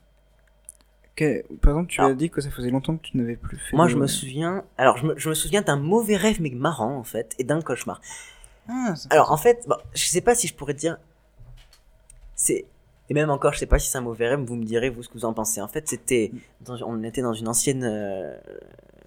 Que- 1.16 1.42
par 1.58 1.72
exemple, 1.72 1.88
tu 1.90 2.00
Alors- 2.00 2.10
as 2.12 2.14
dit 2.14 2.28
que 2.30 2.40
ça 2.40 2.50
faisait 2.50 2.70
longtemps 2.70 2.96
que 2.96 3.02
tu 3.02 3.16
n'avais 3.16 3.36
plus 3.36 3.56
fait. 3.56 3.76
Moi, 3.76 3.86
je 3.88 3.96
me 3.96 4.06
souviens. 4.08 4.64
Alors, 4.78 4.96
je 4.96 5.06
me, 5.06 5.14
je 5.18 5.28
me 5.28 5.34
souviens 5.34 5.62
d'un 5.62 5.76
mauvais 5.76 6.16
rêve, 6.16 6.40
mais 6.40 6.50
marrant, 6.50 6.96
en 6.96 7.04
fait, 7.04 7.34
et 7.38 7.44
d'un 7.44 7.60
cauchemar. 7.62 8.00
Ah, 8.68 8.94
Alors, 9.10 9.30
en 9.30 9.36
fait, 9.36 9.64
bon, 9.68 9.76
je 9.94 10.06
sais 10.06 10.20
pas 10.22 10.34
si 10.34 10.48
je 10.48 10.54
pourrais 10.54 10.74
dire. 10.74 10.98
C'est. 12.34 12.64
Et 13.10 13.14
même 13.14 13.30
encore, 13.30 13.52
je 13.52 13.58
sais 13.58 13.66
pas 13.66 13.78
si 13.78 13.90
c'est 13.90 13.98
un 13.98 14.02
mauvais 14.02 14.28
rêve, 14.28 14.40
vous 14.40 14.56
me 14.56 14.64
direz, 14.64 14.88
vous, 14.88 15.02
ce 15.02 15.08
que 15.08 15.14
vous 15.14 15.24
en 15.26 15.34
pensez. 15.34 15.60
En 15.60 15.68
fait, 15.68 15.86
c'était. 15.88 16.32
dans- 16.62 16.80
On 16.86 17.02
était 17.02 17.22
dans 17.22 17.34
une 17.34 17.48
ancienne. 17.48 17.84
euh, 17.84 18.36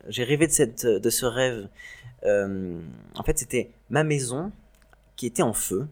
J'ai 0.08 0.24
rêvé 0.24 0.48
de, 0.48 0.52
cette, 0.54 0.86
de 0.86 1.10
ce 1.10 1.26
rêve. 1.26 1.68
Euh, 2.24 2.80
En 3.16 3.24
fait, 3.24 3.38
c'était 3.38 3.72
ma 3.90 4.04
maison 4.06 4.52
qui 5.18 5.26
était 5.26 5.42
en 5.44 5.54
feu. 5.54 5.88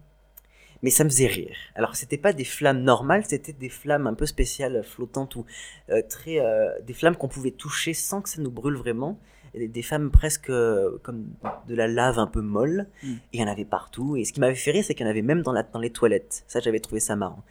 Mais 0.86 0.92
ça 0.92 1.04
me 1.04 1.10
faisait 1.10 1.26
rire. 1.26 1.56
Alors, 1.74 1.96
c'était 1.96 2.20
pas 2.20 2.32
des 2.32 2.44
flammes 2.46 2.84
normales, 2.84 3.24
c'était 3.28 3.54
des 3.54 3.70
flammes 3.70 4.06
un 4.06 4.14
peu 4.14 4.28
spéciales, 4.28 4.84
flottantes 4.84 5.36
ou 5.36 5.44
euh, 5.90 6.04
très. 6.08 6.38
euh, 6.40 6.70
des 6.86 6.94
flammes 6.94 7.16
qu'on 7.16 7.28
pouvait 7.28 7.50
toucher 7.50 7.96
sans 7.96 8.22
que 8.22 8.30
ça 8.30 8.40
nous 8.40 8.52
brûle 8.52 8.76
vraiment. 8.76 9.18
Des 9.56 9.82
flammes 9.82 10.12
presque 10.12 10.52
euh, 10.52 11.00
comme 11.02 11.26
de 11.68 11.74
la 11.74 11.88
lave 11.88 12.20
un 12.20 12.28
peu 12.28 12.42
molle. 12.42 12.86
Mm. 13.02 13.08
Et 13.14 13.18
il 13.34 13.40
y 13.42 13.44
en 13.44 13.48
avait 13.48 13.66
partout. 13.66 14.16
Et 14.16 14.26
ce 14.26 14.32
qui 14.32 14.40
m'avait 14.40 14.54
fait 14.54 14.70
rire, 14.70 14.84
c'est 14.86 14.94
qu'il 14.94 15.08
y 15.08 15.10
en 15.10 15.10
avait 15.10 15.24
même 15.24 15.42
dans, 15.42 15.54
la, 15.54 15.64
dans 15.64 15.80
les 15.80 15.90
toilettes. 15.90 16.44
Ça, 16.48 16.60
j'avais 16.60 16.80
trouvé 16.80 17.00
ça 17.00 17.16
marrant. 17.16 17.44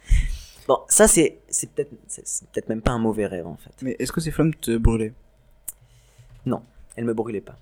Bon, 0.69 0.79
ça, 0.87 1.05
c'est 1.05 1.39
c'est 1.49 1.69
peut-être 1.71 1.91
c'est- 2.07 2.47
peut-être 2.53 2.69
même 2.69 2.81
pas 2.81 2.91
un 2.91 2.99
mauvais 2.99 3.25
rêve, 3.25 3.47
en 3.47 3.57
fait. 3.57 3.73
Mais 3.81 3.97
est-ce 3.99 4.13
que 4.13 4.21
ces 4.21 4.31
flammes 4.31 4.55
te 4.55 4.77
brûlaient? 4.77 5.13
Elle 6.97 7.03
me 7.03 7.13
brûlait 7.13 7.41
pas. 7.41 7.57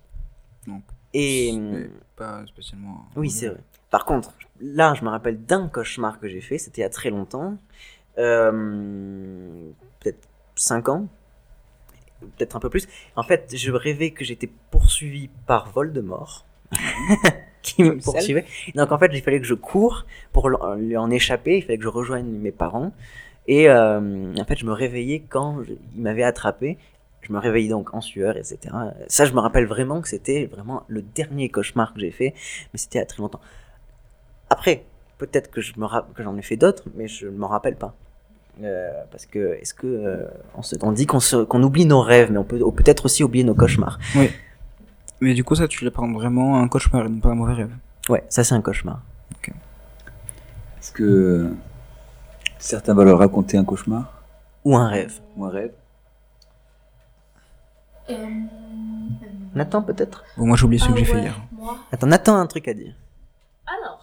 Donc, 0.68 0.84
Et. 1.14 1.50
c'est 1.52 1.90
pas 2.16 2.46
spécialement. 2.46 3.06
Oui, 3.16 3.32
c'est 3.32 3.48
vrai. 3.48 3.62
Par 3.94 4.06
contre, 4.06 4.32
là, 4.60 4.96
je 4.96 5.04
me 5.06 5.10
rappelle 5.10 5.40
d'un 5.46 5.68
cauchemar 5.68 6.20
que 6.20 6.28
j'ai 6.28 6.42
fait, 6.42 6.58
c'était 6.58 6.82
il 6.82 6.84
y 6.84 6.88
a 6.88 6.90
très 6.90 7.12
longtemps, 7.12 7.60
euh, 8.18 9.70
peut-être 10.00 10.28
5 10.56 10.90
ans, 10.90 11.06
peut-être 12.22 12.56
un 12.56 12.60
peu 12.60 12.72
plus. 12.72 12.88
En 13.16 13.22
fait, 13.22 13.54
je 13.56 13.72
rêvais 13.72 14.10
que 14.10 14.26
j'étais 14.26 14.50
poursuivi 14.72 15.30
par 15.46 15.70
Voldemort, 15.70 16.44
qui 17.62 17.84
me 17.84 17.92
poursuivait. 18.00 18.46
Donc 18.74 18.92
en 18.92 18.98
fait, 18.98 19.12
il 19.14 19.22
fallait 19.22 19.40
que 19.40 19.46
je 19.46 19.54
cours 19.54 20.08
pour 20.32 20.50
lui 20.50 20.98
en 20.98 21.12
échapper, 21.12 21.58
il 21.58 21.62
fallait 21.62 21.78
que 21.78 21.84
je 21.84 21.88
rejoigne 21.90 22.26
mes 22.26 22.52
parents. 22.52 22.94
Et 23.48 23.70
euh, 23.70 24.34
en 24.40 24.46
fait, 24.46 24.58
je 24.58 24.66
me 24.66 24.72
réveillais 24.74 25.22
quand 25.30 25.62
je- 25.62 25.74
il 25.96 26.02
m'avait 26.02 26.24
attrapé. 26.24 26.80
Je 27.22 27.32
me 27.32 27.38
réveillais 27.38 27.70
donc 27.70 27.94
en 27.94 28.02
sueur, 28.02 28.38
etc. 28.38 28.58
Ça, 29.08 29.26
je 29.26 29.34
me 29.34 29.40
rappelle 29.40 29.66
vraiment 29.68 30.02
que 30.02 30.08
c'était 30.10 30.46
vraiment 30.48 30.84
le 30.88 31.04
dernier 31.04 31.48
cauchemar 31.50 31.94
que 31.94 32.00
j'ai 32.02 32.12
fait, 32.12 32.34
mais 32.74 32.80
c'était 32.80 33.00
a 33.00 33.06
très 33.06 33.20
longtemps. 33.22 33.40
Après, 34.50 34.86
peut-être 35.18 35.50
que 35.52 35.62
je 35.62 35.74
me 35.78 35.88
que 36.14 36.24
j'en 36.24 36.38
ai 36.38 36.42
fait 36.42 36.58
d'autres, 36.58 36.84
mais 36.96 37.08
je 37.08 37.28
ne 37.28 37.38
m'en 37.38 37.48
rappelle 37.48 37.76
pas. 37.76 37.94
Euh, 38.62 38.92
parce 39.10 39.26
que 39.26 39.54
est-ce 39.62 39.74
que 39.74 39.88
euh, 39.88 40.26
on, 40.56 40.62
se, 40.62 40.76
on 40.82 40.92
dit 40.92 41.08
qu'on 41.08 41.64
oublie 41.64 41.86
nos 41.86 42.02
rêves, 42.02 42.32
mais 42.32 42.38
on 42.38 42.44
peut 42.44 42.60
peut-être 42.72 43.06
aussi 43.06 43.24
oublier 43.24 43.44
nos 43.44 43.56
cauchemars. 43.56 43.98
Mais 45.22 45.34
du 45.34 45.44
coup, 45.44 45.56
ça, 45.56 45.68
tu 45.68 45.84
le 45.86 45.92
prends 45.92 46.12
vraiment 46.12 46.60
un 46.62 46.68
cauchemar 46.68 47.06
et 47.06 47.10
non 47.10 47.20
pas 47.20 47.30
un 47.30 47.36
mauvais 47.36 47.54
rêve. 47.54 47.72
Ouais, 48.10 48.24
ça 48.30 48.44
c'est 48.44 48.54
un 48.54 48.62
cauchemar. 48.62 49.02
Est-ce 50.80 50.92
que 50.92 51.54
certains 52.60 52.94
veulent 52.94 53.10
raconter 53.10 53.58
un 53.58 53.64
cauchemar? 53.64 54.22
Ou 54.66 54.76
un 54.76 54.88
rêve. 54.90 55.20
ou 55.38 55.46
un 55.46 55.50
rêve? 55.50 55.72
Nathan 59.56 59.82
peut-être? 59.82 60.24
Bon, 60.38 60.46
moi, 60.46 60.58
j'ai 60.58 60.66
oublié 60.66 60.82
Ah 60.84 60.88
celui 60.88 61.02
que 61.02 61.06
j'ai 61.08 61.12
fait 61.14 61.18
ouais, 61.20 61.24
hier. 61.24 61.40
moi. 61.54 61.78
Attends, 61.92 62.08
Nathan 62.08 62.36
a 62.36 62.40
un 62.40 62.48
truc 62.48 62.68
à 62.68 62.74
dire. 62.74 62.94
Alors, 63.66 64.03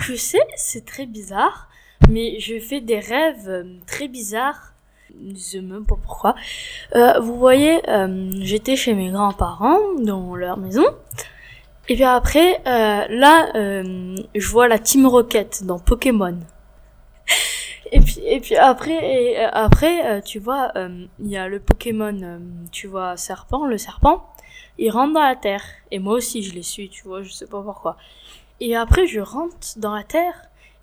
je 0.00 0.14
sais, 0.14 0.46
c'est 0.56 0.84
très 0.84 1.06
bizarre, 1.06 1.68
mais 2.08 2.40
je 2.40 2.58
fais 2.58 2.80
des 2.80 3.00
rêves 3.00 3.48
euh, 3.48 3.64
très 3.86 4.08
bizarres. 4.08 4.72
Je 5.30 5.36
sais 5.36 5.60
même 5.60 5.84
pas 5.84 5.96
pourquoi. 6.02 6.34
Euh, 6.96 7.20
vous 7.20 7.38
voyez, 7.38 7.86
euh, 7.90 8.30
j'étais 8.40 8.76
chez 8.76 8.94
mes 8.94 9.10
grands-parents 9.10 9.94
dans 9.98 10.34
leur 10.34 10.56
maison. 10.56 10.84
Et 11.88 11.94
puis 11.94 12.04
après, 12.04 12.60
euh, 12.66 13.06
là, 13.08 13.50
euh, 13.54 14.16
je 14.34 14.48
vois 14.48 14.68
la 14.68 14.78
Team 14.78 15.06
Rocket 15.06 15.64
dans 15.64 15.78
Pokémon. 15.78 16.38
Et 17.90 18.00
puis, 18.00 18.20
et 18.24 18.40
puis 18.40 18.56
après, 18.56 19.32
et, 19.32 19.40
euh, 19.40 19.48
après, 19.52 20.22
tu 20.22 20.38
vois, 20.38 20.72
il 21.18 21.28
y 21.28 21.36
a 21.36 21.48
le 21.48 21.60
Pokémon, 21.60 22.40
tu 22.70 22.86
vois, 22.86 23.16
serpent, 23.18 23.66
le 23.66 23.76
serpent, 23.76 24.26
il 24.78 24.90
rentre 24.90 25.12
dans 25.12 25.22
la 25.22 25.36
terre. 25.36 25.64
Et 25.90 25.98
moi 25.98 26.14
aussi, 26.14 26.42
je 26.42 26.54
l'ai 26.54 26.62
su, 26.62 26.88
tu 26.88 27.02
vois, 27.02 27.22
je 27.22 27.30
sais 27.30 27.46
pas 27.46 27.60
pourquoi. 27.60 27.98
Et 28.64 28.76
après, 28.76 29.08
je 29.08 29.18
rentre 29.18 29.76
dans 29.76 29.92
la 29.92 30.04
terre. 30.04 30.34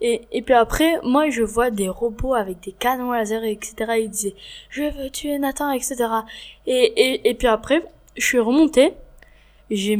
Et, 0.01 0.27
et 0.33 0.41
puis 0.41 0.53
après, 0.53 0.99
moi, 1.01 1.29
je 1.29 1.43
vois 1.43 1.71
des 1.71 1.87
robots 1.87 2.33
avec 2.33 2.59
des 2.59 2.73
canons 2.73 3.13
laser, 3.13 3.45
etc. 3.45 3.73
Ils 4.01 4.09
disaient, 4.09 4.35
je 4.69 4.83
veux 4.83 5.09
tuer 5.09 5.39
Nathan, 5.39 5.71
etc. 5.71 5.95
Et, 6.67 6.73
et, 6.73 7.29
et 7.29 7.33
puis 7.35 7.47
après, 7.47 7.81
je 8.17 8.25
suis 8.25 8.39
remonté. 8.39 8.95
J'ai, 9.71 9.97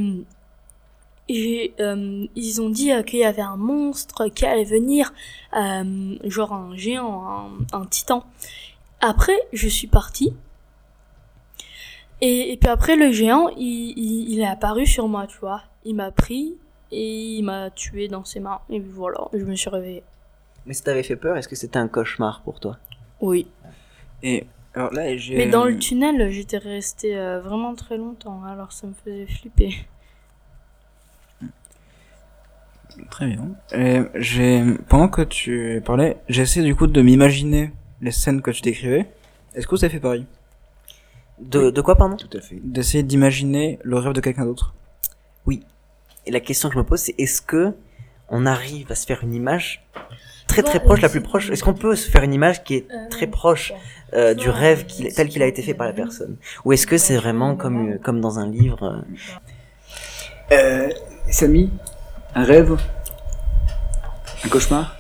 euh, 1.80 2.28
ils 2.36 2.62
ont 2.62 2.70
dit 2.70 2.92
euh, 2.92 3.02
qu'il 3.02 3.20
y 3.20 3.24
avait 3.24 3.42
un 3.42 3.56
monstre 3.56 4.28
qui 4.28 4.46
allait 4.46 4.66
venir, 4.66 5.14
euh, 5.56 6.18
genre 6.26 6.52
un 6.52 6.76
géant, 6.76 7.50
un, 7.72 7.86
titan. 7.86 8.26
Après, 9.00 9.40
je 9.54 9.70
suis 9.70 9.88
parti. 9.88 10.34
Et, 12.20 12.52
et 12.52 12.58
puis 12.58 12.70
après, 12.70 12.98
le 12.98 13.14
géant, 13.14 13.48
il, 13.56 13.94
il, 13.98 14.34
il 14.34 14.42
est 14.42 14.48
apparu 14.48 14.86
sur 14.86 15.08
moi, 15.08 15.28
tu 15.28 15.38
vois. 15.38 15.62
Il 15.86 15.96
m'a 15.96 16.12
pris 16.12 16.58
et 16.92 17.38
il 17.38 17.44
m'a 17.44 17.70
tué 17.70 18.08
dans 18.08 18.26
ses 18.26 18.40
mains. 18.40 18.60
Et 18.70 18.80
voilà, 18.80 19.28
je 19.34 19.44
me 19.44 19.56
suis 19.56 19.70
réveillée. 19.70 20.04
Mais 20.66 20.74
ça 20.74 20.84
t'avait 20.84 21.04
fait 21.04 21.16
peur 21.16 21.38
Est-ce 21.38 21.48
que 21.48 21.56
c'était 21.56 21.78
un 21.78 21.88
cauchemar 21.88 22.42
pour 22.44 22.60
toi? 22.60 22.78
Oui. 23.22 23.48
Et 24.24 24.46
alors 24.74 24.94
là, 24.94 25.16
j'ai. 25.18 25.38
Mais 25.38 25.48
dans 25.48 25.66
le 25.66 25.78
tunnel, 25.78 26.32
j'étais 26.32 26.58
restée 26.58 27.18
euh, 27.18 27.40
vraiment 27.40 27.76
très 27.76 27.98
longtemps, 27.98 28.44
alors 28.44 28.72
ça 28.72 28.88
me 28.88 28.94
faisait 28.94 29.26
flipper. 29.26 29.76
Très 33.10 33.28
bien. 33.28 33.50
Et 33.74 34.02
j'ai 34.16 34.64
pendant 34.90 35.08
que 35.08 35.22
tu 35.22 35.82
parlais, 35.86 36.18
j'essaie 36.28 36.62
du 36.62 36.76
coup 36.76 36.88
de 36.88 37.02
m'imaginer 37.02 37.72
les 38.02 38.12
scènes 38.12 38.42
que 38.42 38.52
tu 38.52 38.62
décrivais. 38.62 39.10
Est-ce 39.56 39.68
que 39.68 39.76
vous 39.76 39.84
avez 39.84 39.94
fait 39.94 40.00
pareil? 40.00 40.26
De, 41.40 41.70
de 41.70 41.82
quoi, 41.82 41.96
pardon? 41.96 42.18
Tout 42.18 42.38
à 42.38 42.42
fait. 42.42 42.60
D'essayer 42.62 43.04
d'imaginer 43.04 43.80
le 43.84 43.98
rêve 43.98 44.14
de 44.14 44.20
quelqu'un 44.20 44.46
d'autre. 44.46 44.74
Et 46.30 46.32
la 46.32 46.42
question 46.42 46.70
que 46.70 46.76
je 46.76 46.80
me 46.80 46.84
pose, 46.84 47.00
c'est 47.00 47.16
est-ce 47.18 47.42
que 47.42 47.74
on 48.30 48.46
arrive 48.46 48.92
à 48.92 48.96
se 48.96 49.08
faire 49.08 49.24
une 49.24 49.34
image 49.34 49.84
très 50.48 50.62
très 50.62 50.80
proche, 50.80 51.02
la 51.02 51.08
euh, 51.08 51.12
plus 51.12 51.22
proche? 51.22 51.50
Est-ce 51.50 51.64
qu'on 51.64 51.74
peut 51.74 51.96
se 51.96 52.08
faire 52.08 52.22
une 52.22 52.36
image 52.36 52.64
qui 52.64 52.76
est 52.76 52.86
Euh, 52.92 53.10
très 53.10 53.26
proche 53.26 53.74
euh, 54.14 54.36
du 54.36 54.48
rêve 54.48 54.86
tel 55.16 55.28
qu'il 55.28 55.42
a 55.42 55.48
été 55.48 55.64
fait 55.64 55.74
par 55.74 55.88
la 55.88 55.94
personne? 55.94 56.36
Ou 56.66 56.74
est-ce 56.74 56.86
que 56.86 57.00
c'est 57.00 57.16
vraiment 57.18 57.56
comme, 57.56 57.98
comme 57.98 58.22
dans 58.22 58.38
un 58.38 58.48
livre 58.48 59.04
euh, 60.52 60.56
Euh, 60.56 60.90
Samy, 61.32 61.72
un 62.36 62.44
rêve? 62.44 62.78
Un 64.46 64.50
cauchemar? 64.50 64.96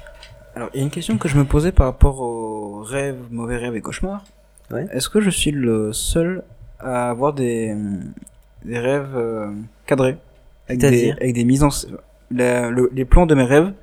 Alors, 0.55 0.69
il 0.73 0.77
y 0.79 0.81
a 0.81 0.83
une 0.83 0.89
question 0.89 1.19
que 1.19 1.27
je 1.29 1.37
me 1.37 1.45
posais 1.45 1.71
par 1.71 1.85
rapport 1.85 2.19
aux 2.21 2.81
rêves, 2.81 3.21
mauvais 3.29 3.57
rêves 3.57 3.75
et 3.75 3.81
cauchemars. 3.81 4.23
Ouais. 4.71 4.87
Est-ce 4.93 5.09
que 5.09 5.21
je 5.21 5.29
suis 5.29 5.51
le 5.51 5.93
seul 5.93 6.41
à 6.79 7.11
avoir 7.11 7.33
des, 7.33 7.75
des 8.65 8.79
rêves 8.79 9.15
euh, 9.15 9.51
cadrés? 9.85 10.17
Avec 10.69 10.79
des, 10.91 11.11
avec 11.11 11.33
des 11.33 11.43
mises 11.45 11.63
en. 11.63 11.69
La- 12.31 12.69
le- 12.69 12.89
les 12.93 13.05
plans 13.05 13.25
de 13.25 13.35
mes 13.35 13.43
rêves 13.43 13.73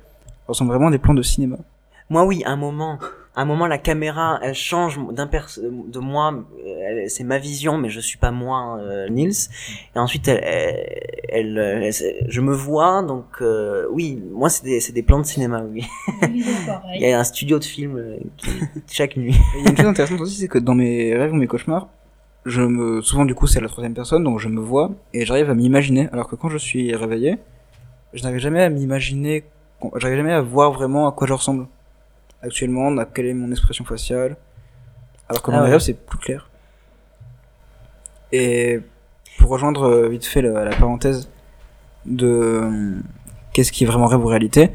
ressemblent 0.47 0.71
vraiment 0.71 0.87
à 0.87 0.91
des 0.91 0.97
plans 0.99 1.13
de 1.13 1.21
cinéma. 1.21 1.57
Moi, 2.09 2.23
oui, 2.25 2.41
à 2.45 2.51
un 2.51 2.55
moment, 2.55 2.97
à 3.35 3.41
un 3.41 3.45
moment, 3.45 3.67
la 3.67 3.77
caméra, 3.77 4.39
elle 4.41 4.55
change 4.55 4.97
d'un 5.11 5.25
de 5.27 5.99
moi. 5.99 6.33
C'est 7.07 7.25
ma 7.25 7.37
vision, 7.37 7.77
mais 7.77 7.89
je 7.89 7.99
suis 7.99 8.17
pas 8.17 8.31
moi, 8.31 8.77
euh, 8.79 9.09
Nils. 9.09 9.49
Et 9.95 9.99
ensuite, 9.99 10.29
elle, 10.29 10.39
elle, 10.43 11.57
elle- 11.57 11.83
elle- 11.83 12.25
je 12.29 12.39
me 12.41 12.53
vois. 12.53 13.03
Donc, 13.03 13.25
euh, 13.41 13.85
oui, 13.91 14.23
moi, 14.31 14.49
c'est 14.49 14.63
des, 14.63 14.79
c'est 14.79 14.93
des 14.93 15.03
plans 15.03 15.19
de 15.19 15.25
cinéma. 15.25 15.63
Oui, 15.69 15.83
il 16.95 17.01
y 17.01 17.11
a 17.11 17.19
un 17.19 17.23
studio 17.25 17.59
de 17.59 17.65
film 17.65 17.97
euh, 17.97 18.15
qui- 18.37 18.49
chaque 18.89 19.17
nuit. 19.17 19.35
Et 19.35 19.59
il 19.59 19.63
y 19.65 19.67
a 19.67 19.71
une 19.71 19.77
chose 19.77 19.85
intéressante 19.87 20.21
aussi, 20.21 20.35
c'est 20.37 20.47
que 20.47 20.59
dans 20.59 20.75
mes 20.75 21.13
rêves 21.15 21.33
ou 21.33 21.35
mes 21.35 21.47
cauchemars, 21.47 21.89
je 22.47 22.61
me, 22.61 23.01
souvent 23.01 23.25
du 23.25 23.35
coup 23.35 23.45
c'est 23.47 23.59
la 23.61 23.67
troisième 23.67 23.93
personne, 23.93 24.23
donc 24.23 24.39
je 24.39 24.47
me 24.47 24.61
vois 24.61 24.91
et 25.13 25.25
j'arrive 25.25 25.49
à 25.49 25.53
m'imaginer, 25.53 26.07
alors 26.11 26.27
que 26.27 26.35
quand 26.35 26.49
je 26.49 26.57
suis 26.57 26.95
réveillé, 26.95 27.37
je 28.13 28.23
n'arrive 28.23 28.39
jamais 28.39 28.63
à 28.63 28.69
m'imaginer, 28.69 29.43
j'arrive 29.97 30.17
jamais 30.17 30.33
à 30.33 30.41
voir 30.41 30.71
vraiment 30.71 31.07
à 31.07 31.11
quoi 31.11 31.27
je 31.27 31.33
ressemble. 31.33 31.67
Actuellement, 32.41 32.95
à 32.97 33.05
quelle 33.05 33.25
est 33.27 33.33
mon 33.33 33.51
expression 33.51 33.83
faciale, 33.85 34.37
alors 35.29 35.41
que 35.41 35.51
dans 35.51 35.57
Ah 35.57 35.63
ouais. 35.63 35.69
rêves 35.71 35.79
c'est 35.79 35.93
plus 35.93 36.19
clair. 36.19 36.49
Et 38.31 38.79
pour 39.39 39.49
rejoindre 39.49 39.83
euh, 39.83 40.07
vite 40.09 40.25
fait 40.25 40.41
la, 40.41 40.65
la 40.65 40.75
parenthèse 40.75 41.29
de 42.05 42.27
euh, 42.27 42.95
qu'est-ce 43.53 43.71
qui 43.71 43.83
est 43.83 43.87
vraiment 43.87 44.07
rêve 44.07 44.23
ou 44.23 44.27
réalité, 44.27 44.71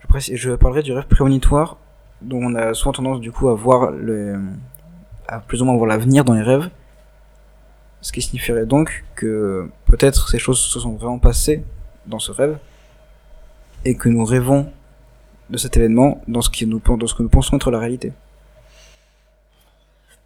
je, 0.00 0.06
précise- 0.06 0.36
je 0.36 0.52
parlerai 0.52 0.82
du 0.82 0.92
rêve 0.92 1.06
prémonitoire 1.06 1.76
dont 2.22 2.40
on 2.42 2.54
a 2.54 2.74
souvent 2.74 2.92
tendance 2.92 3.20
du 3.20 3.30
coup 3.32 3.48
à 3.48 3.54
voir 3.54 3.90
le, 3.92 4.40
à 5.28 5.38
plus 5.40 5.62
ou 5.62 5.64
moins 5.64 5.76
voir 5.76 5.88
l'avenir 5.88 6.24
dans 6.24 6.34
les 6.34 6.42
rêves. 6.42 6.68
Ce 8.00 8.12
qui 8.12 8.22
signifierait 8.22 8.66
donc 8.66 9.04
que 9.16 9.68
peut-être 9.86 10.28
ces 10.28 10.38
choses 10.38 10.60
se 10.60 10.80
sont 10.80 10.94
vraiment 10.94 11.18
passées 11.18 11.64
dans 12.06 12.18
ce 12.18 12.32
rêve 12.32 12.58
et 13.84 13.96
que 13.96 14.08
nous 14.08 14.24
rêvons 14.24 14.70
de 15.50 15.56
cet 15.56 15.76
événement 15.76 16.20
dans 16.28 16.42
ce, 16.42 16.50
qui 16.50 16.66
nous, 16.66 16.80
dans 16.80 17.06
ce 17.06 17.14
que 17.14 17.22
nous 17.22 17.28
pensons 17.28 17.56
être 17.56 17.70
la 17.70 17.78
réalité. 17.78 18.12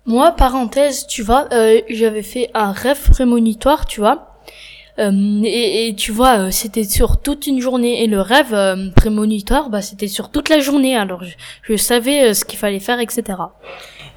Moi, 0.05 0.33
parenthèse, 0.33 1.07
tu 1.07 1.23
vois, 1.23 1.47
euh, 1.53 1.81
j'avais 1.89 2.23
fait 2.23 2.51
un 2.55 2.73
rêve 2.73 3.11
prémonitoire, 3.11 3.87
tu 3.87 4.01
vois. 4.01 4.37
Euh, 4.99 5.41
et, 5.45 5.95
tu 5.97 6.11
vois, 6.11 6.39
euh, 6.39 6.51
c'était 6.51 6.85
sur 6.85 7.21
toute 7.21 7.47
une 7.47 7.61
journée. 7.61 8.03
Et 8.03 8.09
le 8.09 8.21
rêve 8.21 8.93
prémonitoire, 8.97 9.71
bah, 9.71 9.81
c'était 9.81 10.09
sur 10.09 10.31
toute 10.31 10.49
la 10.49 10.59
journée. 10.59 10.97
Alors, 10.97 11.23
je, 11.63 11.77
savais 11.77 12.35
ce 12.35 12.45
qu'il 12.45 12.59
fallait 12.59 12.81
faire, 12.81 12.99
etc. 12.99 13.39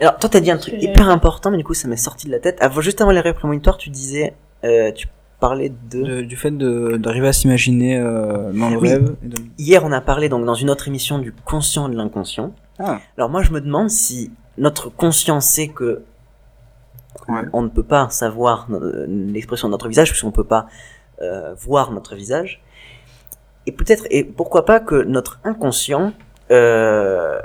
Alors, 0.01 0.17
toi, 0.17 0.29
t'as 0.29 0.39
dit 0.41 0.51
un 0.51 0.57
truc 0.57 0.75
hyper 0.79 1.09
important, 1.09 1.51
mais 1.51 1.57
du 1.57 1.63
coup, 1.63 1.73
ça 1.73 1.87
m'est 1.87 1.95
sorti 1.97 2.27
de 2.27 2.31
la 2.31 2.39
tête. 2.39 2.57
Avant, 2.61 2.81
juste 2.81 2.99
avant 3.01 3.11
les 3.11 3.19
rêves 3.21 3.35
prémonitoires, 3.35 3.77
tu 3.77 3.89
disais, 3.89 4.33
euh, 4.63 4.91
tu 4.91 5.07
parlais 5.39 5.69
de... 5.89 6.01
De- 6.03 6.21
du 6.21 6.35
fait 6.35 6.51
de- 6.51 6.97
d'arriver 6.97 7.27
à 7.29 7.33
s'imaginer 7.33 7.97
euh, 7.97 8.51
dans 8.51 8.69
le 8.69 8.77
Oui. 8.77 8.89
rêve. 8.89 9.15
et 9.23 9.27
de- 9.27 9.37
Hier, 9.57 9.83
on 9.85 9.91
a 9.91 10.01
parlé 10.01 10.27
donc 10.29 10.45
dans 10.45 10.53
une 10.55 10.69
autre 10.69 10.87
émission 10.87 11.19
du 11.19 11.31
conscient 11.31 11.87
et 11.87 11.91
de 11.91 11.97
l'inconscient. 11.97 12.53
Ah. 12.79 12.99
Alors 13.17 13.29
moi, 13.29 13.41
je 13.41 13.51
me 13.51 13.61
demande 13.61 13.89
si 13.89 14.31
notre 14.57 14.89
conscient 14.89 15.39
sait 15.39 15.69
que 15.69 16.03
Ouais. 17.29 17.41
on 17.53 17.61
ne 17.63 17.69
peut 17.69 17.83
pas 17.83 18.09
savoir 18.09 18.67
euh, 18.71 19.05
l'expression 19.07 19.67
de 19.69 19.71
notre 19.71 19.87
visage 19.87 20.09
puisqu'on 20.09 20.27
ne 20.27 20.33
peut 20.33 20.43
pas 20.43 20.67
euh, 21.21 21.53
voir 21.57 21.91
notre 21.91 22.13
visage. 22.15 22.61
Et 23.65 23.71
peut-être, 23.71 24.05
et 24.11 24.23
pourquoi 24.23 24.65
pas 24.65 24.79
que 24.79 25.03
notre 25.03 25.39
inconscient 25.43 26.11
euh, 26.51 27.39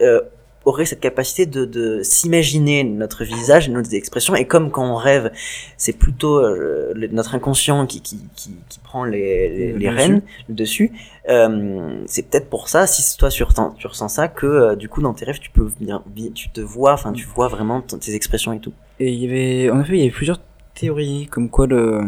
euh, 0.00 0.20
aurait 0.68 0.84
cette 0.84 1.00
capacité 1.00 1.46
de, 1.46 1.64
de 1.64 2.02
s'imaginer 2.02 2.84
notre 2.84 3.24
visage 3.24 3.68
et 3.68 3.72
nos 3.72 3.82
expressions. 3.82 4.34
Et 4.36 4.46
comme 4.46 4.70
quand 4.70 4.84
on 4.88 4.96
rêve, 4.96 5.30
c'est 5.76 5.92
plutôt 5.92 6.38
euh, 6.38 6.92
le- 6.94 7.08
notre 7.08 7.34
inconscient 7.34 7.86
qui, 7.86 8.00
qui, 8.00 8.18
qui, 8.36 8.56
qui 8.68 8.78
prend 8.80 9.04
les, 9.04 9.48
les, 9.48 9.72
Le 9.72 9.78
les 9.78 9.88
rênes, 9.90 10.22
le 10.48 10.54
dessus. 10.54 10.92
Euh, 11.28 11.98
c'est 12.06 12.28
peut-être 12.28 12.48
pour 12.48 12.68
ça, 12.68 12.86
si 12.86 13.16
toi 13.18 13.28
tu 13.28 13.42
ressens, 13.42 13.74
tu 13.78 13.86
ressens 13.86 14.08
ça, 14.08 14.28
que 14.28 14.46
euh, 14.46 14.76
du 14.76 14.88
coup 14.88 15.02
dans 15.02 15.12
tes 15.14 15.24
rêves 15.24 15.40
tu 15.40 15.50
peux 15.50 15.68
vi- 16.16 16.32
tu 16.32 16.48
te 16.50 16.60
vois, 16.60 16.92
enfin 16.94 17.12
tu 17.12 17.26
vois 17.26 17.48
vraiment 17.48 17.80
tes 17.82 18.14
expressions 18.14 18.52
et 18.52 18.60
tout. 18.60 18.72
Et 19.00 19.12
il 19.12 19.22
y 19.22 19.26
avait, 19.26 19.70
en 19.70 19.80
effet, 19.80 19.92
il 19.94 19.98
y 19.98 20.02
avait 20.02 20.10
plusieurs 20.10 20.40
théories, 20.74 21.26
comme 21.30 21.50
quoi 21.50 21.66
le, 21.66 22.00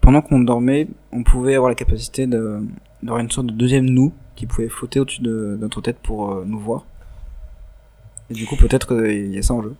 pendant 0.00 0.22
qu'on 0.22 0.38
dormait, 0.40 0.88
on 1.12 1.22
pouvait 1.22 1.54
avoir 1.54 1.68
la 1.70 1.74
capacité 1.74 2.26
d'avoir 2.26 3.18
une 3.20 3.30
sorte 3.30 3.46
de 3.48 3.52
deuxième 3.52 3.86
nous 3.86 4.12
qui 4.36 4.46
pouvait 4.46 4.68
flotter 4.68 5.00
au-dessus 5.00 5.22
de, 5.22 5.30
de 5.30 5.58
notre 5.60 5.80
tête 5.80 5.98
pour 6.02 6.44
nous 6.44 6.58
voir. 6.58 6.86
Et 8.30 8.34
du 8.34 8.46
coup, 8.46 8.56
peut-être 8.56 8.86
qu'il 8.86 9.34
y 9.34 9.38
a 9.38 9.42
ça 9.42 9.54
en 9.54 9.62
jeu. 9.62 9.74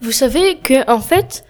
Vous 0.00 0.12
savez 0.12 0.58
que 0.58 0.88
en 0.90 1.00
fait, 1.00 1.44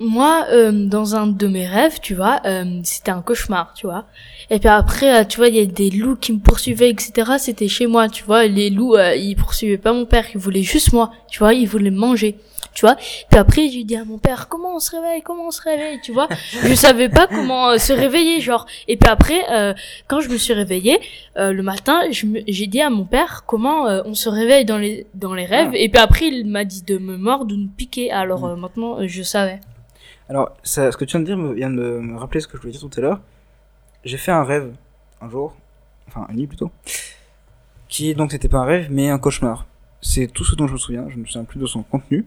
moi, 0.00 0.46
euh, 0.50 0.72
dans 0.72 1.14
un 1.14 1.26
de 1.26 1.46
mes 1.46 1.66
rêves, 1.66 2.00
tu 2.00 2.14
vois, 2.14 2.40
euh, 2.46 2.80
c'était 2.84 3.10
un 3.10 3.20
cauchemar, 3.20 3.74
tu 3.74 3.86
vois. 3.86 4.06
Et 4.48 4.58
puis 4.58 4.68
après, 4.68 5.20
euh, 5.20 5.24
tu 5.24 5.36
vois, 5.36 5.48
il 5.48 5.56
y 5.56 5.60
a 5.60 5.66
des 5.66 5.90
loups 5.90 6.16
qui 6.16 6.32
me 6.32 6.38
poursuivaient, 6.38 6.90
etc. 6.90 7.32
C'était 7.38 7.68
chez 7.68 7.86
moi, 7.86 8.08
tu 8.08 8.24
vois. 8.24 8.46
Les 8.46 8.70
loups, 8.70 8.96
euh, 8.96 9.14
ils 9.14 9.36
poursuivaient 9.36 9.78
pas 9.78 9.92
mon 9.92 10.06
père, 10.06 10.24
ils 10.34 10.40
voulaient 10.40 10.62
juste 10.62 10.92
moi, 10.92 11.12
tu 11.30 11.38
vois. 11.38 11.52
Ils 11.52 11.68
voulaient 11.68 11.90
me 11.90 11.98
manger, 11.98 12.36
tu 12.74 12.80
vois. 12.80 12.96
Puis 12.96 13.38
après, 13.38 13.68
j'ai 13.68 13.84
dit 13.84 13.94
à 13.94 14.04
mon 14.04 14.16
père, 14.16 14.48
comment 14.48 14.74
on 14.74 14.80
se 14.80 14.90
réveille, 14.90 15.20
comment 15.22 15.48
on 15.48 15.50
se 15.50 15.62
réveille, 15.62 16.00
tu 16.02 16.12
vois. 16.12 16.28
je 16.64 16.74
savais 16.74 17.10
pas 17.10 17.26
comment 17.26 17.68
euh, 17.68 17.76
se 17.76 17.92
réveiller, 17.92 18.40
genre. 18.40 18.66
Et 18.88 18.96
puis 18.96 19.10
après, 19.10 19.44
euh, 19.50 19.74
quand 20.08 20.20
je 20.20 20.30
me 20.30 20.38
suis 20.38 20.54
réveillée 20.54 20.98
euh, 21.36 21.52
le 21.52 21.62
matin, 21.62 22.00
j'ai 22.10 22.66
dit 22.66 22.80
à 22.80 22.88
mon 22.88 23.04
père 23.04 23.44
comment 23.46 23.84
on 24.06 24.14
se 24.14 24.30
réveille 24.30 24.64
dans 24.64 24.78
les 24.78 25.06
dans 25.14 25.34
les 25.34 25.44
rêves. 25.44 25.74
Et 25.74 25.90
puis 25.90 26.00
après, 26.00 26.28
il 26.28 26.46
m'a 26.46 26.64
dit 26.64 26.82
de 26.82 26.96
me 26.96 27.18
mordre, 27.18 27.44
de 27.44 27.56
me 27.56 27.68
piquer. 27.68 28.10
Alors 28.10 28.46
euh, 28.46 28.56
maintenant, 28.56 28.96
je 29.06 29.22
savais. 29.22 29.60
Alors, 30.30 30.52
ça, 30.62 30.92
ce 30.92 30.96
que 30.96 31.04
tu 31.04 31.16
viens 31.16 31.20
de 31.20 31.24
dire 31.24 31.52
vient 31.54 31.70
de 31.70 31.98
me 31.98 32.16
rappeler 32.16 32.38
ce 32.38 32.46
que 32.46 32.56
je 32.56 32.62
voulais 32.62 32.70
dire 32.72 32.80
tout 32.80 32.90
à 32.96 33.00
l'heure. 33.00 33.20
J'ai 34.04 34.16
fait 34.16 34.30
un 34.30 34.44
rêve, 34.44 34.72
un 35.20 35.28
jour, 35.28 35.56
enfin 36.06 36.24
une 36.30 36.36
nuit 36.36 36.46
plutôt, 36.46 36.70
qui 37.88 38.14
donc 38.14 38.32
n'était 38.32 38.48
pas 38.48 38.58
un 38.58 38.64
rêve, 38.64 38.86
mais 38.92 39.10
un 39.10 39.18
cauchemar. 39.18 39.66
C'est 40.00 40.28
tout 40.28 40.44
ce 40.44 40.54
dont 40.54 40.68
je 40.68 40.74
me 40.74 40.78
souviens, 40.78 41.08
je 41.08 41.16
ne 41.16 41.22
me 41.22 41.26
souviens 41.26 41.42
plus 41.42 41.58
de 41.58 41.66
son 41.66 41.82
contenu, 41.82 42.26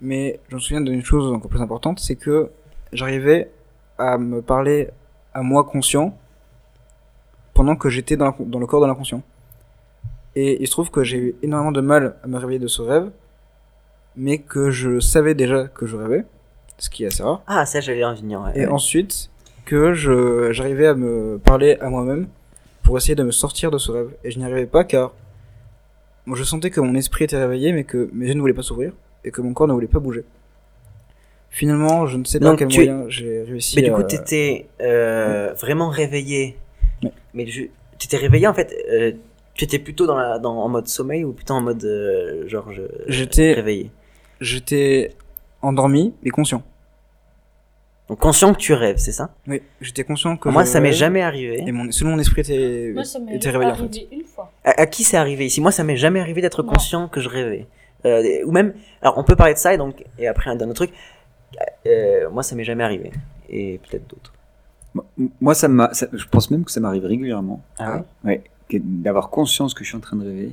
mais 0.00 0.40
je 0.48 0.54
me 0.54 0.60
souviens 0.60 0.80
d'une 0.80 1.04
chose 1.04 1.30
encore 1.30 1.50
plus 1.50 1.60
importante, 1.60 2.00
c'est 2.00 2.16
que 2.16 2.50
j'arrivais 2.94 3.50
à 3.98 4.16
me 4.16 4.40
parler 4.40 4.88
à 5.34 5.42
moi 5.42 5.64
conscient 5.64 6.16
pendant 7.52 7.76
que 7.76 7.90
j'étais 7.90 8.16
dans, 8.16 8.34
dans 8.40 8.58
le 8.58 8.66
corps 8.66 8.80
de 8.80 8.86
l'inconscient. 8.86 9.22
Et 10.36 10.62
il 10.62 10.66
se 10.66 10.72
trouve 10.72 10.90
que 10.90 11.04
j'ai 11.04 11.18
eu 11.18 11.34
énormément 11.42 11.72
de 11.72 11.82
mal 11.82 12.16
à 12.24 12.28
me 12.28 12.38
réveiller 12.38 12.60
de 12.60 12.66
ce 12.66 12.80
rêve, 12.80 13.10
mais 14.16 14.38
que 14.38 14.70
je 14.70 15.00
savais 15.00 15.34
déjà 15.34 15.68
que 15.68 15.84
je 15.84 15.96
rêvais, 15.96 16.24
ce 16.78 16.90
qui 16.90 17.04
est 17.04 17.08
assez 17.08 17.22
rare. 17.22 17.42
Ah, 17.46 17.64
ça, 17.66 17.80
j'allais 17.80 18.04
en 18.04 18.14
venir. 18.14 18.40
ouais. 18.42 18.60
Et 18.60 18.66
ensuite, 18.66 19.30
que 19.64 19.94
je 19.94 20.50
j'arrivais 20.52 20.86
à 20.86 20.94
me 20.94 21.38
parler 21.42 21.76
à 21.80 21.88
moi-même 21.90 22.28
pour 22.82 22.96
essayer 22.96 23.14
de 23.16 23.22
me 23.24 23.32
sortir 23.32 23.70
de 23.70 23.78
ce 23.78 23.90
rêve. 23.90 24.10
Et 24.24 24.30
je 24.30 24.38
n'y 24.38 24.44
arrivais 24.44 24.66
pas 24.66 24.84
car 24.84 25.12
moi, 26.26 26.36
je 26.36 26.44
sentais 26.44 26.70
que 26.70 26.80
mon 26.80 26.94
esprit 26.94 27.24
était 27.24 27.36
réveillé, 27.38 27.72
mais 27.72 27.84
que 27.84 28.08
mes 28.12 28.26
yeux 28.26 28.34
ne 28.34 28.40
voulaient 28.40 28.52
pas 28.52 28.62
s'ouvrir 28.62 28.92
et 29.24 29.30
que 29.30 29.40
mon 29.40 29.52
corps 29.54 29.68
ne 29.68 29.72
voulait 29.72 29.86
pas 29.86 30.00
bouger. 30.00 30.24
Finalement, 31.50 32.06
je 32.06 32.16
ne 32.18 32.24
sais 32.24 32.38
pas 32.38 32.46
Donc, 32.46 32.58
quel 32.58 32.68
tu 32.68 32.84
moyen 32.84 33.04
j'ai 33.08 33.42
réussi 33.42 33.76
Mais 33.76 33.82
du 33.82 33.90
à... 33.90 33.94
coup, 33.94 34.02
t'étais 34.02 34.66
euh, 34.80 35.54
vraiment 35.58 35.88
réveillé. 35.88 36.56
Mais 37.32 37.44
tu 37.44 37.70
t'étais 37.98 38.16
réveillé 38.18 38.46
en 38.46 38.54
fait. 38.54 38.74
Euh, 38.90 39.12
tu 39.54 39.64
étais 39.64 39.78
plutôt 39.78 40.06
dans 40.06 40.16
la, 40.16 40.38
dans, 40.38 40.58
en 40.58 40.68
mode 40.68 40.86
sommeil 40.88 41.24
ou 41.24 41.32
plutôt 41.32 41.54
en 41.54 41.60
mode 41.62 41.82
euh, 41.84 42.46
genre 42.48 42.70
je, 42.72 42.82
J'étais- 43.06 43.54
réveillé? 43.54 43.90
J'étais 44.40 45.12
endormi, 45.66 46.14
mais 46.22 46.30
conscient. 46.30 46.62
Donc 48.08 48.20
conscient 48.20 48.52
que 48.52 48.58
tu 48.58 48.72
rêves, 48.72 48.98
c'est 48.98 49.10
ça? 49.12 49.30
Oui, 49.48 49.62
j'étais 49.80 50.04
conscient 50.04 50.36
que 50.36 50.48
Moi, 50.48 50.62
je 50.64 50.68
ça 50.70 50.78
m'est 50.80 50.90
rêve, 50.90 50.96
jamais 50.98 51.22
arrivé. 51.22 51.64
Et 51.66 51.72
mon, 51.72 51.90
selon 51.90 52.12
mon 52.12 52.18
esprit 52.20 52.42
était, 52.42 52.92
Moi, 52.94 53.04
ça 53.04 53.18
m'est 53.18 53.34
était 53.34 53.50
réveillé 53.50 53.72
en 53.72 53.74
fait. 53.74 53.82
arrivé 53.82 54.08
une 54.12 54.22
fois. 54.24 54.52
À, 54.64 54.80
à 54.82 54.86
qui 54.86 55.02
c'est 55.02 55.16
arrivé 55.16 55.44
ici? 55.46 55.60
Moi, 55.60 55.72
ça 55.72 55.82
m'est 55.82 55.96
jamais 55.96 56.20
arrivé 56.20 56.40
d'être 56.40 56.62
conscient 56.62 57.08
que 57.08 57.20
je 57.20 57.28
rêvais. 57.28 57.66
Euh, 58.04 58.44
ou 58.44 58.52
même, 58.52 58.74
alors 59.02 59.18
on 59.18 59.24
peut 59.24 59.34
parler 59.34 59.54
de 59.54 59.58
ça 59.58 59.74
et 59.74 59.78
donc 59.78 60.04
et 60.18 60.28
après 60.28 60.50
un 60.50 60.54
dernier 60.56 60.74
truc. 60.74 60.92
Euh, 61.86 62.30
moi, 62.30 62.42
ça 62.44 62.54
m'est 62.54 62.64
jamais 62.64 62.84
arrivé 62.84 63.10
et 63.48 63.80
peut-être 63.88 64.06
d'autres. 64.08 64.32
Moi- 65.40 65.54
ça 65.54 65.66
m'a, 65.68 65.90
je 66.12 66.24
pense 66.26 66.50
même 66.50 66.64
que 66.64 66.70
ça 66.70 66.78
m'arrive 66.80 67.04
régulièrement. 67.04 67.60
Ah 67.78 68.02
Ouais, 68.24 68.42
que- 68.68 68.76
d'avoir 68.80 69.30
conscience 69.30 69.74
que 69.74 69.82
je 69.82 69.88
suis 69.88 69.96
en 69.96 70.00
train 70.00 70.16
de 70.16 70.24
rêver. 70.24 70.52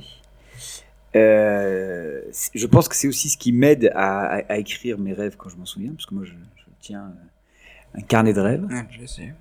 Euh, 1.16 2.20
je 2.54 2.66
pense 2.66 2.88
que 2.88 2.96
c'est 2.96 3.06
aussi 3.08 3.28
ce 3.28 3.36
qui 3.38 3.52
m'aide 3.52 3.90
à, 3.94 4.22
à- 4.26 4.52
à 4.52 4.56
écrire 4.58 4.98
mes 4.98 5.12
rêves 5.12 5.36
quand 5.36 5.48
je 5.48 5.56
m'en 5.56 5.64
souviens, 5.64 5.92
parce 5.92 6.06
que 6.06 6.14
moi, 6.14 6.24
je, 6.24 6.32
je 6.32 6.64
tiens 6.80 7.02
euh, 7.04 7.98
un 7.98 8.02
carnet 8.02 8.32
de 8.32 8.40
rêves. 8.40 8.64
Ouais, 8.68 8.84
essayé. 9.02 9.32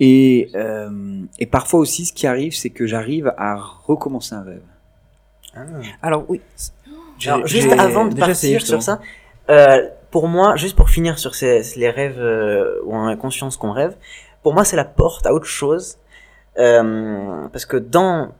Et, 0.00 0.48
euh, 0.54 1.22
et 1.38 1.46
parfois 1.46 1.80
aussi, 1.80 2.04
ce 2.06 2.12
qui 2.12 2.26
arrive, 2.26 2.54
c'est 2.54 2.70
que 2.70 2.86
j'arrive 2.86 3.32
à 3.36 3.56
recommencer 3.56 4.34
un 4.34 4.42
rêve. 4.42 4.62
Alors 6.02 6.24
oui. 6.28 6.40
Alors, 7.26 7.46
juste 7.46 7.72
avant 7.72 8.04
de 8.04 8.10
essayé, 8.28 8.54
partir 8.56 8.66
sur 8.66 8.82
ça, 8.82 9.00
euh, 9.50 9.88
pour 10.10 10.28
moi, 10.28 10.54
juste 10.56 10.76
pour 10.76 10.90
finir 10.90 11.18
sur 11.18 11.34
ces, 11.34 11.62
les 11.76 11.90
rêves 11.90 12.18
euh, 12.20 12.80
où 12.84 12.94
on 12.94 13.06
a 13.06 13.16
conscience 13.16 13.56
qu'on 13.56 13.72
rêve, 13.72 13.96
pour 14.42 14.52
moi, 14.54 14.64
c'est 14.64 14.76
la 14.76 14.84
porte 14.84 15.26
à 15.26 15.32
autre 15.34 15.46
chose. 15.46 15.98
Euh, 16.58 17.48
parce 17.48 17.66
que 17.66 17.76
dans 17.76 18.32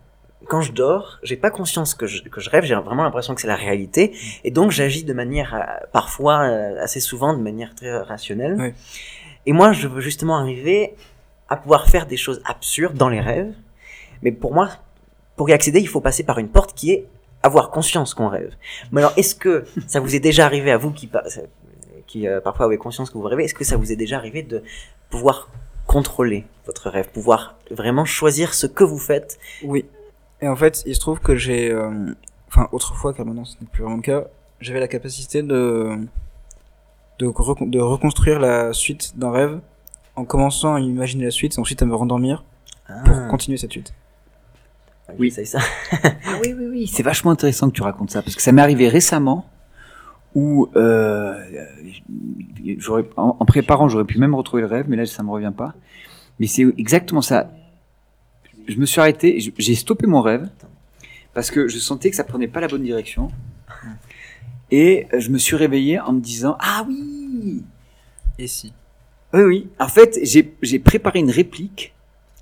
quand 0.48 0.60
je 0.60 0.72
dors, 0.72 1.18
j'ai 1.22 1.36
pas 1.36 1.50
conscience 1.50 1.94
que 1.94 2.06
je, 2.06 2.22
que 2.22 2.40
je 2.40 2.50
rêve, 2.50 2.64
j'ai 2.64 2.74
vraiment 2.74 3.02
l'impression 3.02 3.34
que 3.34 3.40
c'est 3.40 3.46
la 3.46 3.56
réalité, 3.56 4.16
et 4.44 4.50
donc 4.50 4.70
j'agis 4.70 5.04
de 5.04 5.12
manière 5.12 5.54
euh, 5.54 5.86
parfois 5.92 6.42
euh, 6.42 6.82
assez 6.82 7.00
souvent 7.00 7.34
de 7.34 7.42
manière 7.42 7.74
très 7.74 7.96
rationnelle. 7.98 8.74
Et 9.46 9.52
moi, 9.52 9.72
je 9.72 9.86
veux 9.86 10.00
justement 10.00 10.38
arriver 10.38 10.94
à 11.48 11.56
pouvoir 11.56 11.88
faire 11.88 12.06
des 12.06 12.16
choses 12.16 12.42
absurdes 12.44 12.96
dans 12.96 13.08
les 13.08 13.20
rêves, 13.20 13.54
mais 14.22 14.32
pour 14.32 14.52
moi, 14.52 14.70
pour 15.36 15.48
y 15.50 15.52
accéder, 15.52 15.80
il 15.80 15.88
faut 15.88 16.00
passer 16.00 16.24
par 16.24 16.38
une 16.38 16.48
porte 16.48 16.74
qui 16.74 16.92
est 16.92 17.06
avoir 17.42 17.70
conscience 17.70 18.14
qu'on 18.14 18.28
rêve. 18.28 18.54
Mais 18.90 19.00
alors, 19.00 19.12
est-ce 19.16 19.34
que 19.34 19.64
ça 19.86 20.00
vous 20.00 20.14
est 20.14 20.20
déjà 20.20 20.46
arrivé 20.46 20.70
à 20.72 20.78
vous 20.78 20.90
qui 20.90 21.08
euh, 22.26 22.40
parfois 22.40 22.66
avez 22.66 22.78
conscience 22.78 23.10
que 23.10 23.18
vous 23.18 23.24
rêvez, 23.24 23.44
est-ce 23.44 23.54
que 23.54 23.64
ça 23.64 23.76
vous 23.76 23.92
est 23.92 23.96
déjà 23.96 24.16
arrivé 24.16 24.42
de 24.42 24.62
pouvoir 25.10 25.50
contrôler 25.86 26.44
votre 26.66 26.90
rêve, 26.90 27.08
pouvoir 27.10 27.56
vraiment 27.70 28.04
choisir 28.04 28.54
ce 28.54 28.66
que 28.66 28.84
vous 28.84 28.98
faites 28.98 29.38
Oui. 29.62 29.84
Et 30.42 30.48
en 30.48 30.56
fait, 30.56 30.82
il 30.86 30.94
se 30.94 31.00
trouve 31.00 31.20
que 31.20 31.34
j'ai, 31.34 31.70
euh, 31.70 31.90
enfin 32.48 32.68
autrefois, 32.72 33.14
car 33.14 33.24
maintenant 33.26 33.44
ce 33.44 33.56
n'est 33.60 33.66
plus 33.66 33.82
vraiment 33.82 33.96
le 33.96 34.02
cas, 34.02 34.24
j'avais 34.60 34.80
la 34.80 34.88
capacité 34.88 35.42
de 35.42 35.96
de, 37.18 37.26
de 37.70 37.80
reconstruire 37.80 38.38
la 38.38 38.72
suite 38.74 39.16
d'un 39.18 39.30
rêve 39.30 39.60
en 40.16 40.24
commençant 40.24 40.74
à 40.74 40.80
imaginer 40.80 41.24
la 41.24 41.30
suite 41.30 41.56
et 41.56 41.60
ensuite 41.60 41.80
à 41.82 41.86
me 41.86 41.94
rendormir 41.94 42.44
pour 42.86 43.14
Ah, 43.14 43.28
continuer 43.30 43.56
cette 43.56 43.70
suite. 43.72 43.94
Oui. 45.18 45.30
c'est 45.30 45.44
ça. 45.44 45.60
Ah 45.92 46.08
oui, 46.42 46.54
oui, 46.58 46.66
oui. 46.68 46.86
C'est 46.92 47.02
vachement 47.02 47.30
intéressant 47.30 47.68
que 47.70 47.74
tu 47.74 47.82
racontes 47.82 48.10
ça, 48.10 48.22
parce 48.22 48.34
que 48.36 48.42
ça 48.42 48.52
m'est 48.52 48.60
arrivé 48.62 48.88
récemment 48.88 49.46
où, 50.34 50.68
euh, 50.76 51.34
j'aurais, 52.78 53.08
en, 53.16 53.36
en 53.38 53.44
préparant, 53.46 53.88
j'aurais 53.88 54.04
pu 54.04 54.18
même 54.18 54.34
retrouver 54.34 54.62
le 54.62 54.68
rêve, 54.68 54.86
mais 54.88 54.96
là, 54.96 55.06
ça 55.06 55.22
me 55.22 55.30
revient 55.30 55.52
pas. 55.56 55.74
Mais 56.38 56.46
c'est 56.46 56.66
exactement 56.76 57.22
ça. 57.22 57.48
Je 58.66 58.76
me 58.78 58.86
suis 58.86 59.00
arrêté, 59.00 59.38
j'ai 59.58 59.74
stoppé 59.74 60.06
mon 60.06 60.20
rêve, 60.22 60.48
parce 61.34 61.50
que 61.50 61.68
je 61.68 61.78
sentais 61.78 62.10
que 62.10 62.16
ça 62.16 62.24
prenait 62.24 62.48
pas 62.48 62.60
la 62.60 62.68
bonne 62.68 62.82
direction. 62.82 63.30
Et 64.70 65.06
euh, 65.12 65.20
je 65.20 65.30
me 65.30 65.38
suis 65.38 65.54
réveillé 65.56 66.00
en 66.00 66.12
me 66.12 66.20
disant, 66.20 66.56
ah 66.60 66.84
oui, 66.88 67.62
Et 68.38 68.46
si 68.48 68.72
oui, 69.32 69.42
oui. 69.42 69.68
En 69.78 69.88
fait, 69.88 70.18
j'ai 70.22 70.78
préparé 70.78 71.18
une 71.18 71.30
réplique. 71.30 71.92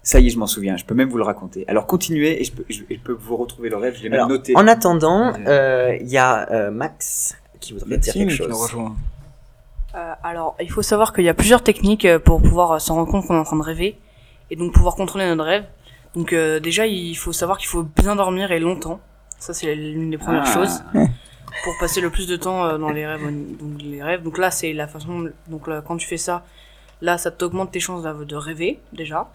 Ça 0.02 0.20
y 0.20 0.26
est, 0.26 0.30
je 0.30 0.38
m'en 0.38 0.46
souviens. 0.46 0.76
Je 0.76 0.84
peux 0.84 0.94
même 0.94 1.08
vous 1.08 1.16
le 1.16 1.24
raconter. 1.24 1.64
Alors, 1.66 1.86
continuez 1.86 2.40
et 2.40 2.44
je 2.44 2.52
peux, 2.52 2.64
je, 2.68 2.82
je 2.88 2.96
peux 2.98 3.12
vous 3.12 3.36
retrouver 3.36 3.70
le 3.70 3.76
rêve. 3.76 3.96
Je 3.96 4.02
l'ai 4.02 4.10
même 4.10 4.18
Alors, 4.20 4.28
noté. 4.28 4.54
en 4.54 4.66
attendant, 4.68 5.32
euh, 5.46 5.96
il 6.00 6.08
y 6.08 6.18
a 6.18 6.48
euh, 6.52 6.70
Max 6.70 7.36
qui 7.58 7.72
voudrait 7.72 7.96
dire 7.98 8.12
quelque 8.12 8.28
qui 8.34 8.42
nous 8.42 8.48
chose. 8.48 8.62
rejoint. 8.62 8.96
Euh, 9.94 10.12
alors, 10.22 10.56
il 10.60 10.70
faut 10.70 10.82
savoir 10.82 11.12
qu'il 11.14 11.24
y 11.24 11.28
a 11.28 11.34
plusieurs 11.34 11.62
techniques 11.62 12.06
pour 12.18 12.42
pouvoir 12.42 12.80
s'en 12.82 12.96
rendre 12.96 13.10
compte 13.10 13.26
qu'on 13.26 13.34
est 13.34 13.38
en 13.38 13.44
train 13.44 13.56
de 13.56 13.62
rêver 13.62 13.96
et 14.50 14.56
donc 14.56 14.72
pouvoir 14.74 14.94
contrôler 14.94 15.26
notre 15.26 15.44
rêve. 15.44 15.64
Donc 16.14 16.32
euh, 16.32 16.60
déjà, 16.60 16.86
il 16.86 17.14
faut 17.16 17.32
savoir 17.32 17.58
qu'il 17.58 17.68
faut 17.68 17.82
bien 17.82 18.16
dormir 18.16 18.52
et 18.52 18.60
longtemps. 18.60 19.00
Ça, 19.38 19.52
c'est 19.52 19.74
l'une 19.74 20.10
des 20.10 20.18
premières 20.18 20.44
Ah. 20.46 20.52
choses 20.54 20.82
pour 21.64 21.74
passer 21.80 22.00
le 22.00 22.10
plus 22.10 22.26
de 22.28 22.36
temps 22.36 22.64
euh, 22.64 22.78
dans 22.78 22.90
les 22.90 23.06
rêves. 23.06 23.22
Donc, 23.22 23.82
les 23.82 24.02
rêves. 24.02 24.22
Donc 24.22 24.38
là, 24.38 24.50
c'est 24.50 24.72
la 24.72 24.86
façon. 24.86 25.30
Donc 25.48 25.66
là, 25.68 25.82
quand 25.86 25.96
tu 25.96 26.06
fais 26.06 26.16
ça, 26.16 26.44
là, 27.02 27.18
ça 27.18 27.30
t'augmente 27.30 27.72
tes 27.72 27.80
chances 27.80 28.02
de 28.02 28.36
rêver 28.36 28.80
déjà. 28.92 29.28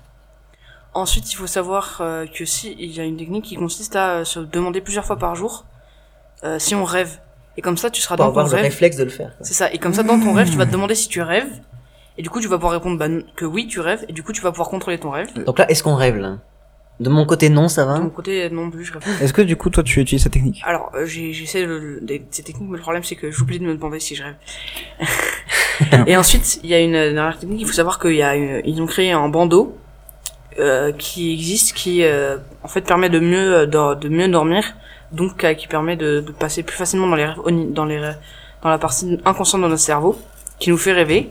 Ensuite, 0.93 1.31
il 1.31 1.35
faut 1.35 1.47
savoir 1.47 1.97
euh, 2.01 2.25
que 2.25 2.45
si 2.45 2.75
il 2.79 2.91
y 2.91 2.99
a 2.99 3.03
une 3.03 3.17
technique 3.17 3.45
qui 3.45 3.55
consiste 3.55 3.95
à 3.95 4.09
euh, 4.19 4.23
se 4.25 4.39
demander 4.39 4.81
plusieurs 4.81 5.05
fois 5.05 5.17
par 5.17 5.35
jour 5.35 5.65
euh, 6.43 6.57
si 6.57 6.73
on 6.73 6.83
rêve. 6.83 7.19
Et 7.57 7.61
comme 7.61 7.77
ça, 7.77 7.91
tu 7.91 8.01
seras 8.01 8.15
Pour 8.15 8.25
dans 8.25 8.31
ton 8.31 8.39
avoir 8.39 8.47
le 8.47 8.55
rêve. 8.55 8.63
réflexe 8.71 8.95
de 8.97 9.03
le 9.03 9.09
faire. 9.11 9.33
C'est 9.41 9.53
ça. 9.53 9.71
Et 9.71 9.77
comme 9.77 9.93
ça, 9.93 10.01
dans 10.01 10.19
ton 10.19 10.33
rêve, 10.33 10.49
tu 10.49 10.57
vas 10.57 10.65
te 10.65 10.71
demander 10.77 10.95
si 10.95 11.07
tu 11.09 11.21
rêves. 11.21 11.51
Et 12.17 12.23
du 12.23 12.29
coup, 12.29 12.39
tu 12.41 12.47
vas 12.47 12.55
pouvoir 12.57 12.73
répondre 12.73 12.97
bah, 12.97 13.07
que 13.35 13.45
oui, 13.45 13.67
tu 13.67 13.79
rêves. 13.81 14.03
Et 14.09 14.13
du 14.13 14.23
coup, 14.23 14.31
tu 14.33 14.41
vas 14.41 14.49
pouvoir 14.51 14.69
contrôler 14.69 14.97
ton 14.97 15.11
rêve. 15.11 15.31
Donc 15.43 15.59
là, 15.59 15.69
est-ce 15.69 15.83
qu'on 15.83 15.95
rêve 15.95 16.15
là? 16.17 16.37
De 16.99 17.09
mon 17.09 17.25
côté, 17.25 17.47
non, 17.49 17.69
ça 17.69 17.83
De 17.83 17.87
va. 17.87 17.99
mon 17.99 18.09
côté, 18.09 18.49
non 18.49 18.69
plus, 18.69 18.83
je 18.83 18.91
rêve. 18.93 19.03
Est-ce 19.21 19.31
que 19.31 19.41
du 19.41 19.55
coup, 19.55 19.69
toi, 19.69 19.83
tu 19.83 20.01
utilises 20.01 20.23
cette 20.23 20.33
technique 20.33 20.61
Alors, 20.65 20.91
euh, 20.95 21.05
j'ai- 21.05 21.31
j'essaie 21.31 21.65
le- 21.65 21.99
des- 22.01 22.25
ces 22.29 22.43
techniques, 22.43 22.69
mais 22.69 22.75
le 22.77 22.81
problème, 22.81 23.03
c'est 23.05 23.15
que 23.15 23.31
j'oublie 23.31 23.57
de 23.59 23.63
me 23.65 23.73
demander 23.73 24.01
si 24.01 24.15
je 24.15 24.23
rêve. 24.23 24.35
et 26.07 26.17
ensuite, 26.17 26.59
il 26.63 26.69
y 26.69 26.73
a 26.73 26.79
une 26.81 26.91
dernière 26.91 27.37
technique. 27.39 27.61
Il 27.61 27.65
faut 27.67 27.73
savoir 27.73 27.99
qu'il 27.99 28.15
y 28.15 28.21
a 28.21 28.35
une- 28.35 28.61
ils 28.65 28.81
ont 28.81 28.85
créé 28.85 29.11
un 29.11 29.29
bandeau 29.29 29.77
euh, 30.59 30.91
qui 30.91 31.31
existe, 31.33 31.71
qui 31.73 32.03
euh, 32.03 32.37
en 32.63 32.67
fait 32.67 32.81
permet 32.81 33.09
de 33.09 33.19
mieux 33.19 33.59
euh, 33.59 33.65
de, 33.65 33.95
de 33.95 34.09
mieux 34.09 34.27
dormir, 34.27 34.63
donc 35.13 35.43
euh, 35.45 35.53
qui 35.53 35.67
permet 35.67 35.95
de, 35.95 36.19
de 36.19 36.31
passer 36.33 36.63
plus 36.63 36.75
facilement 36.75 37.07
dans 37.07 37.15
les 37.15 37.25
rêves, 37.25 37.39
oni- 37.45 37.71
dans 37.71 37.85
les 37.85 37.97
rêves- 37.97 38.17
dans 38.61 38.69
la 38.69 38.77
partie 38.77 39.17
inconsciente 39.23 39.61
de 39.61 39.67
notre 39.67 39.81
cerveau, 39.81 40.19
qui 40.59 40.69
nous 40.69 40.77
fait 40.77 40.91
rêver. 40.91 41.29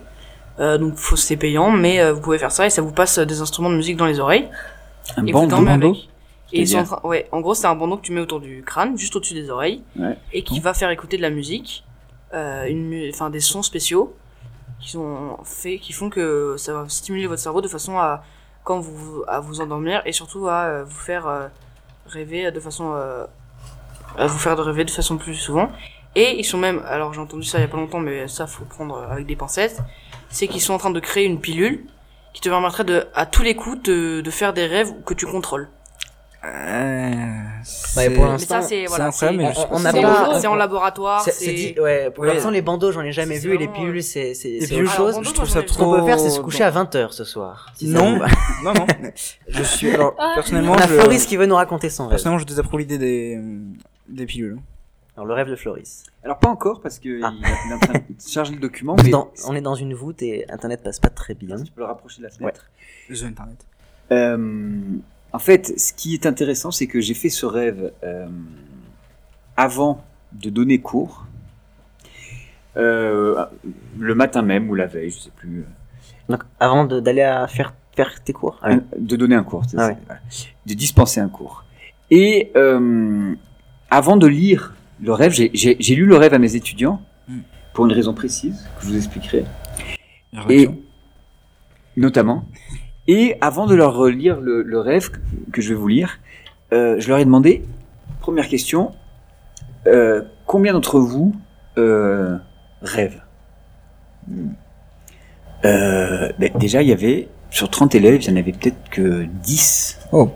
Euh, 0.60 0.78
donc, 0.78 0.94
faut- 0.96 1.16
c'est 1.16 1.36
payant, 1.36 1.70
mais 1.70 2.00
euh, 2.00 2.14
vous 2.14 2.20
pouvez 2.22 2.38
faire 2.38 2.52
ça 2.52 2.64
et 2.64 2.70
ça 2.70 2.80
vous 2.80 2.90
passe 2.92 3.18
euh, 3.18 3.26
des 3.26 3.42
instruments 3.42 3.68
de 3.70 3.76
musique 3.76 3.98
dans 3.98 4.06
les 4.06 4.18
oreilles. 4.18 4.48
Un 5.16 5.26
et 5.26 5.32
bandeau. 5.32 5.96
Et 6.52 6.60
ils 6.62 6.68
sont 6.68 6.84
en 7.02 7.08
ouais, 7.08 7.28
en 7.32 7.40
gros, 7.40 7.54
c'est 7.54 7.66
un 7.66 7.74
bandeau 7.74 7.96
que 7.98 8.02
tu 8.02 8.12
mets 8.12 8.20
autour 8.20 8.40
du 8.40 8.62
crâne, 8.64 8.96
juste 8.96 9.14
au-dessus 9.16 9.34
des 9.34 9.50
oreilles, 9.50 9.82
Ouais. 9.98 10.16
et 10.32 10.42
qui 10.42 10.60
va 10.60 10.72
faire 10.72 10.90
écouter 10.90 11.16
de 11.18 11.22
la 11.22 11.30
musique, 11.30 11.84
euh, 12.32 12.64
une, 12.66 13.10
enfin 13.12 13.28
des 13.30 13.40
sons 13.40 13.62
spéciaux 13.62 14.14
qui 14.80 14.90
sont 14.90 15.36
faits, 15.44 15.80
qui 15.80 15.92
font 15.92 16.08
que 16.08 16.54
ça 16.56 16.72
va 16.72 16.88
stimuler 16.88 17.26
votre 17.26 17.42
cerveau 17.42 17.60
de 17.60 17.68
façon 17.68 17.98
à 17.98 18.22
quand 18.64 18.80
vous 18.80 19.24
à 19.28 19.40
vous 19.40 19.60
endormir 19.60 20.02
et 20.06 20.12
surtout 20.12 20.46
à 20.48 20.64
euh, 20.64 20.84
vous 20.84 20.98
faire 20.98 21.26
euh, 21.26 21.48
rêver 22.06 22.50
de 22.50 22.60
façon 22.60 22.92
euh, 22.94 23.24
à 24.16 24.26
vous 24.26 24.38
faire 24.38 24.56
de 24.56 24.62
rêver 24.62 24.84
de 24.84 24.90
façon 24.90 25.16
plus 25.18 25.34
souvent. 25.34 25.70
Et 26.14 26.38
ils 26.38 26.44
sont 26.44 26.58
même, 26.58 26.82
alors 26.86 27.12
j'ai 27.12 27.20
entendu 27.20 27.42
ça 27.44 27.58
il 27.58 27.62
y 27.62 27.64
a 27.64 27.68
pas 27.68 27.76
longtemps, 27.76 28.00
mais 28.00 28.26
ça 28.28 28.46
faut 28.46 28.64
prendre 28.64 29.02
avec 29.10 29.26
des 29.26 29.36
pincettes, 29.36 29.80
c'est 30.30 30.48
qu'ils 30.48 30.62
sont 30.62 30.72
en 30.72 30.78
train 30.78 30.90
de 30.90 31.00
créer 31.00 31.24
une 31.26 31.40
pilule 31.40 31.84
qui 32.38 32.42
te 32.42 32.48
permettrait 32.50 32.84
de, 32.84 33.04
à 33.14 33.26
tous 33.26 33.42
les 33.42 33.56
coups, 33.56 33.82
de, 33.82 34.20
de 34.20 34.30
faire 34.30 34.52
des 34.52 34.64
rêves 34.66 34.92
que 35.04 35.12
tu 35.12 35.26
contrôles. 35.26 35.68
Euh, 36.44 37.10
Ouais, 37.96 38.10
pour 38.10 38.26
l'instant, 38.26 38.62
ça, 38.62 38.68
c'est, 38.68 38.86
voilà, 38.86 39.10
on 39.72 39.80
n'a 39.80 39.92
pas- 39.92 40.28
en- 40.30 40.40
c'est 40.40 40.46
en 40.46 40.54
laboratoire, 40.54 41.20
C'est- 41.22 41.32
c'est 41.32 41.44
c'est... 41.46 41.52
dit- 41.52 41.80
ouais, 41.80 42.10
pour 42.12 42.22
Ouais. 42.24 42.32
l'instant, 42.32 42.50
les 42.52 42.62
bandeaux, 42.62 42.92
j'en 42.92 43.02
ai 43.02 43.10
jamais 43.10 43.38
vu, 43.38 43.54
et 43.54 43.58
les 43.58 43.66
pilules, 43.66 44.02
c'est 44.04 44.34
c'est- 44.34 44.48
Les 44.50 44.60
c'est 44.60 44.68
pilules, 44.68 44.88
Alors, 44.88 45.14
chose. 45.14 45.18
je 45.24 45.32
trouve 45.32 45.48
ça 45.48 45.60
ai- 45.60 45.66
Ce 45.66 45.76
qu'on 45.76 45.90
peut 45.90 45.96
trop- 45.98 46.06
faire, 46.06 46.20
c'est 46.20 46.30
se 46.30 46.38
coucher 46.40 46.62
à 46.62 46.70
20h 46.70 47.12
ce 47.12 47.24
soir. 47.24 47.72
si 47.74 47.88
Non. 47.88 48.20
non, 48.62 48.72
non. 48.72 48.86
Je 49.48 49.62
suis 49.64 49.90
alors 49.92 50.14
Ah. 50.16 50.32
personnellement, 50.36 50.72
On 50.74 50.76
a 50.78 50.86
je, 50.86 50.94
Floris 50.94 51.26
qui 51.26 51.36
veut 51.36 51.46
nous 51.46 51.56
raconter 51.56 51.90
son 51.90 52.04
rêve. 52.04 52.10
personnellement, 52.10 52.38
je 52.38 52.46
désapprouve 52.46 52.78
l'idée 52.78 52.98
des 52.98 53.38
des 54.08 54.24
pilules. 54.26 54.58
Alors, 55.18 55.26
le 55.26 55.34
rêve 55.34 55.48
de 55.50 55.56
Floris. 55.56 56.04
Alors, 56.22 56.38
pas 56.38 56.48
encore, 56.48 56.80
parce 56.80 57.00
qu'il 57.00 57.20
Ah. 57.24 57.32
il 57.36 57.70
est 57.72 57.74
en 57.74 57.78
train 57.80 57.94
de 57.94 57.98
charger 58.24 58.54
le 58.54 58.60
document. 58.60 58.94
On 58.94 58.98
est 58.98 59.02
Mais 59.06 59.10
dans- 59.10 59.32
on 59.48 59.54
est 59.56 59.60
dans 59.60 59.74
une 59.74 59.92
voûte 59.92 60.22
et 60.22 60.48
Internet 60.48 60.80
passe 60.84 61.00
pas 61.00 61.08
très 61.10 61.34
bien. 61.34 61.60
tu 61.60 61.72
peux 61.72 61.80
le 61.80 61.86
rapprocher 61.88 62.18
de 62.18 62.26
la 62.26 62.30
fenêtre. 62.30 62.70
The 63.12 63.24
internet. 63.24 63.66
Euh, 64.12 64.78
en 65.32 65.38
fait, 65.40 65.76
ce 65.76 65.92
qui 65.92 66.14
est 66.14 66.24
intéressant, 66.24 66.70
c'est 66.70 66.86
que 66.86 67.00
j'ai 67.00 67.14
fait 67.14 67.30
ce 67.30 67.46
rêve 67.46 67.92
euh, 68.04 68.28
avant 69.56 70.04
de 70.34 70.50
donner 70.50 70.80
cours. 70.80 71.26
Euh, 72.76 73.44
le 73.98 74.14
matin 74.14 74.42
même 74.42 74.70
ou 74.70 74.76
la 74.76 74.86
veille, 74.86 75.10
je 75.10 75.18
sais 75.18 75.32
plus. 75.34 75.64
Donc, 76.28 76.44
avant 76.60 76.84
d'aller 76.84 77.22
à 77.22 77.48
faire, 77.48 77.74
faire 77.96 78.22
tes 78.22 78.32
cours? 78.32 78.60
De 78.96 79.16
donner 79.16 79.34
un 79.34 79.42
cours, 79.42 79.64
c'est 79.68 79.76
Ah 79.80 79.88
ça, 79.88 79.88
ouais. 79.88 79.98
de 80.64 80.74
dispenser 80.74 81.18
un 81.18 81.28
cours. 81.28 81.64
Et 82.12 82.52
euh, 82.54 83.34
avant 83.90 84.16
de 84.16 84.28
lire 84.28 84.74
le 85.02 85.12
rêve, 85.12 85.32
j'ai- 85.32 85.94
lu 85.94 86.06
le 86.06 86.16
rêve 86.16 86.34
à 86.34 86.38
mes 86.38 86.54
étudiants 86.54 87.00
Hmm. 87.28 87.40
pour 87.74 87.84
une 87.86 87.92
raison 87.92 88.14
précise 88.14 88.66
que 88.78 88.84
je 88.84 88.90
vous 88.90 88.96
expliquerai. 88.96 89.44
Et 90.48 90.68
notamment. 91.96 92.44
Et 93.06 93.36
avant 93.40 93.66
de 93.66 93.74
leur 93.74 94.06
lire 94.06 94.40
le, 94.40 94.62
le 94.62 94.80
rêve 94.80 95.10
que, 95.10 95.18
que 95.52 95.60
je 95.62 95.70
vais 95.70 95.74
vous 95.74 95.88
lire, 95.88 96.18
euh, 96.72 96.96
je 96.98 97.08
leur 97.08 97.18
ai 97.18 97.24
demandé, 97.24 97.64
première 98.20 98.48
question, 98.48 98.92
euh, 99.86 100.22
combien 100.46 100.72
d'entre 100.72 100.98
vous 101.00 101.34
euh, 101.76 102.36
rêvent? 102.82 103.22
Ben, 105.62 106.32
Déjà, 106.58 106.82
il 106.82 106.88
y 106.88 106.92
avait, 106.92 107.28
sur 107.50 107.70
30 107.70 107.94
élèves, 107.94 108.22
il 108.22 108.30
y 108.30 108.32
en 108.32 108.36
avait 108.36 108.52
peut-être 108.52 108.88
que 108.90 109.24
10. 109.24 109.98
Oh. 110.12 110.30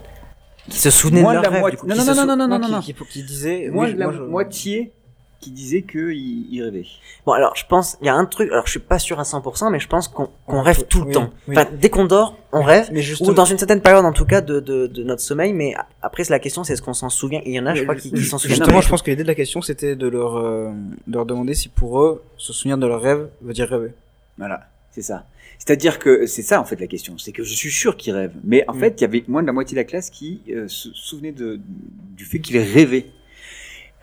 Qui 0.73 0.79
se 0.79 0.91
souvenaient 0.91 1.21
de 1.23 1.27
leur 1.33 1.43
la 1.43 1.49
rêve, 1.49 1.61
moitié. 1.61 1.77
du 1.77 1.81
coup, 1.83 1.87
Non, 1.87 1.95
qui 1.95 2.01
non, 2.01 2.15
non, 2.15 2.27
non, 2.27 2.37
non, 2.37 2.49
non, 2.49 2.59
non, 2.59 2.69
non. 2.69 2.81
Qui, 2.81 2.95
qui, 2.95 3.05
qui 3.05 3.23
disait. 3.23 3.69
Moins 3.71 3.87
oui, 3.87 3.95
de 3.95 3.99
la 3.99 4.07
moi, 4.07 4.15
je- 4.17 4.23
moitié 4.23 4.93
qui 5.41 5.51
disait 5.51 5.83
qu'ils 5.83 6.53
ils 6.55 6.63
rêvaient. 6.63 6.85
Bon, 7.27 7.33
alors, 7.33 7.57
je 7.57 7.65
pense, 7.67 7.99
il 8.01 8.07
y 8.07 8.09
a 8.09 8.15
un 8.15 8.25
truc, 8.27 8.49
alors 8.53 8.65
je 8.67 8.71
suis 8.71 8.79
pas 8.81 9.01
sûr 9.01 9.19
à 9.19 9.25
100%, 9.25 9.71
mais 9.73 9.81
je 9.81 9.89
pense 9.89 10.07
qu'on 10.07 10.61
rêve 10.63 10.85
tout 10.87 11.01
le 11.01 11.07
Oui, 11.07 11.13
temps. 11.13 11.31
oui. 11.49 11.57
Enfin, 11.59 11.69
dès 11.81 11.91
qu'on 11.91 12.05
dort, 12.05 12.37
on 12.53 12.63
rêve, 12.63 12.89
Mais 12.93 13.03
ou 13.23 13.33
dans 13.35 13.45
une 13.45 13.59
certaine 13.59 13.81
période, 13.81 14.05
en 14.05 14.13
tout 14.13 14.25
cas, 14.25 14.41
de, 14.41 14.61
de, 14.61 14.87
de 14.87 15.03
notre 15.03 15.21
sommeil, 15.21 15.53
mais 15.53 15.75
après, 16.01 16.23
c'est 16.23 16.33
la 16.33 16.39
question, 16.39 16.63
c'est 16.63 16.75
est-ce 16.75 16.83
qu'on 16.83 16.95
s'en 16.95 17.09
souvient? 17.09 17.41
Il 17.45 17.53
y 17.53 17.59
en 17.59 17.67
a, 17.67 17.75
je 17.75 17.81
Mais 17.81 17.87
crois, 17.87 17.97
qui, 17.97 18.13
qui 18.13 18.23
s'en 18.23 18.39
souviennent. 18.39 18.59
Justement, 18.59 18.81
je 18.81 18.89
pense 18.89 19.03
que 19.03 19.11
l'idée 19.11 19.25
de 19.25 19.29
la 19.29 19.35
question, 19.35 19.61
c'était 19.63 19.97
de 19.97 20.07
leur, 20.07 20.37
euh, 20.37 20.71
de 21.09 21.13
leur 21.13 21.27
demander 21.27 21.55
si 21.55 21.69
pour 21.69 22.01
eux, 22.01 22.23
se 22.37 22.53
souvenir 22.53 22.79
de 22.79 22.87
leur 22.87 23.03
rêve 23.03 23.29
veut 23.43 23.53
dire 23.53 23.69
rêver. 23.69 23.95
Voilà, 24.39 24.61
c'est 24.93 25.03
ça. 25.03 25.25
C'est-à-dire 25.65 26.01
que 26.01 26.27
c'est 26.27 26.43
ça 26.43 26.61
en 26.61 26.65
fait 26.65 26.81
la 26.81 26.89
question, 26.89 27.17
c'est 27.19 27.31
que 27.31 27.45
je 27.45 27.55
suis 27.55 27.71
sûr 27.71 27.97
qu'ils 27.97 28.15
rêvent. 28.15 28.35
Mais 28.43 28.65
en 28.67 28.75
Mm. 28.75 28.81
fait, 28.81 28.95
il 28.99 29.03
y 29.03 29.05
avait 29.05 29.23
moins 29.29 29.43
de 29.43 29.47
la 29.47 29.53
moitié 29.53 29.77
de 29.77 29.81
la 29.81 29.85
classe 29.85 30.11
qui 30.11 30.41
euh, 30.51 30.67
se 30.67 30.91
souvenait 30.93 31.31
de, 31.31 31.61
du 32.17 32.25
fait 32.25 32.41
qu'ils 32.41 32.59
rêvaient. 32.59 33.07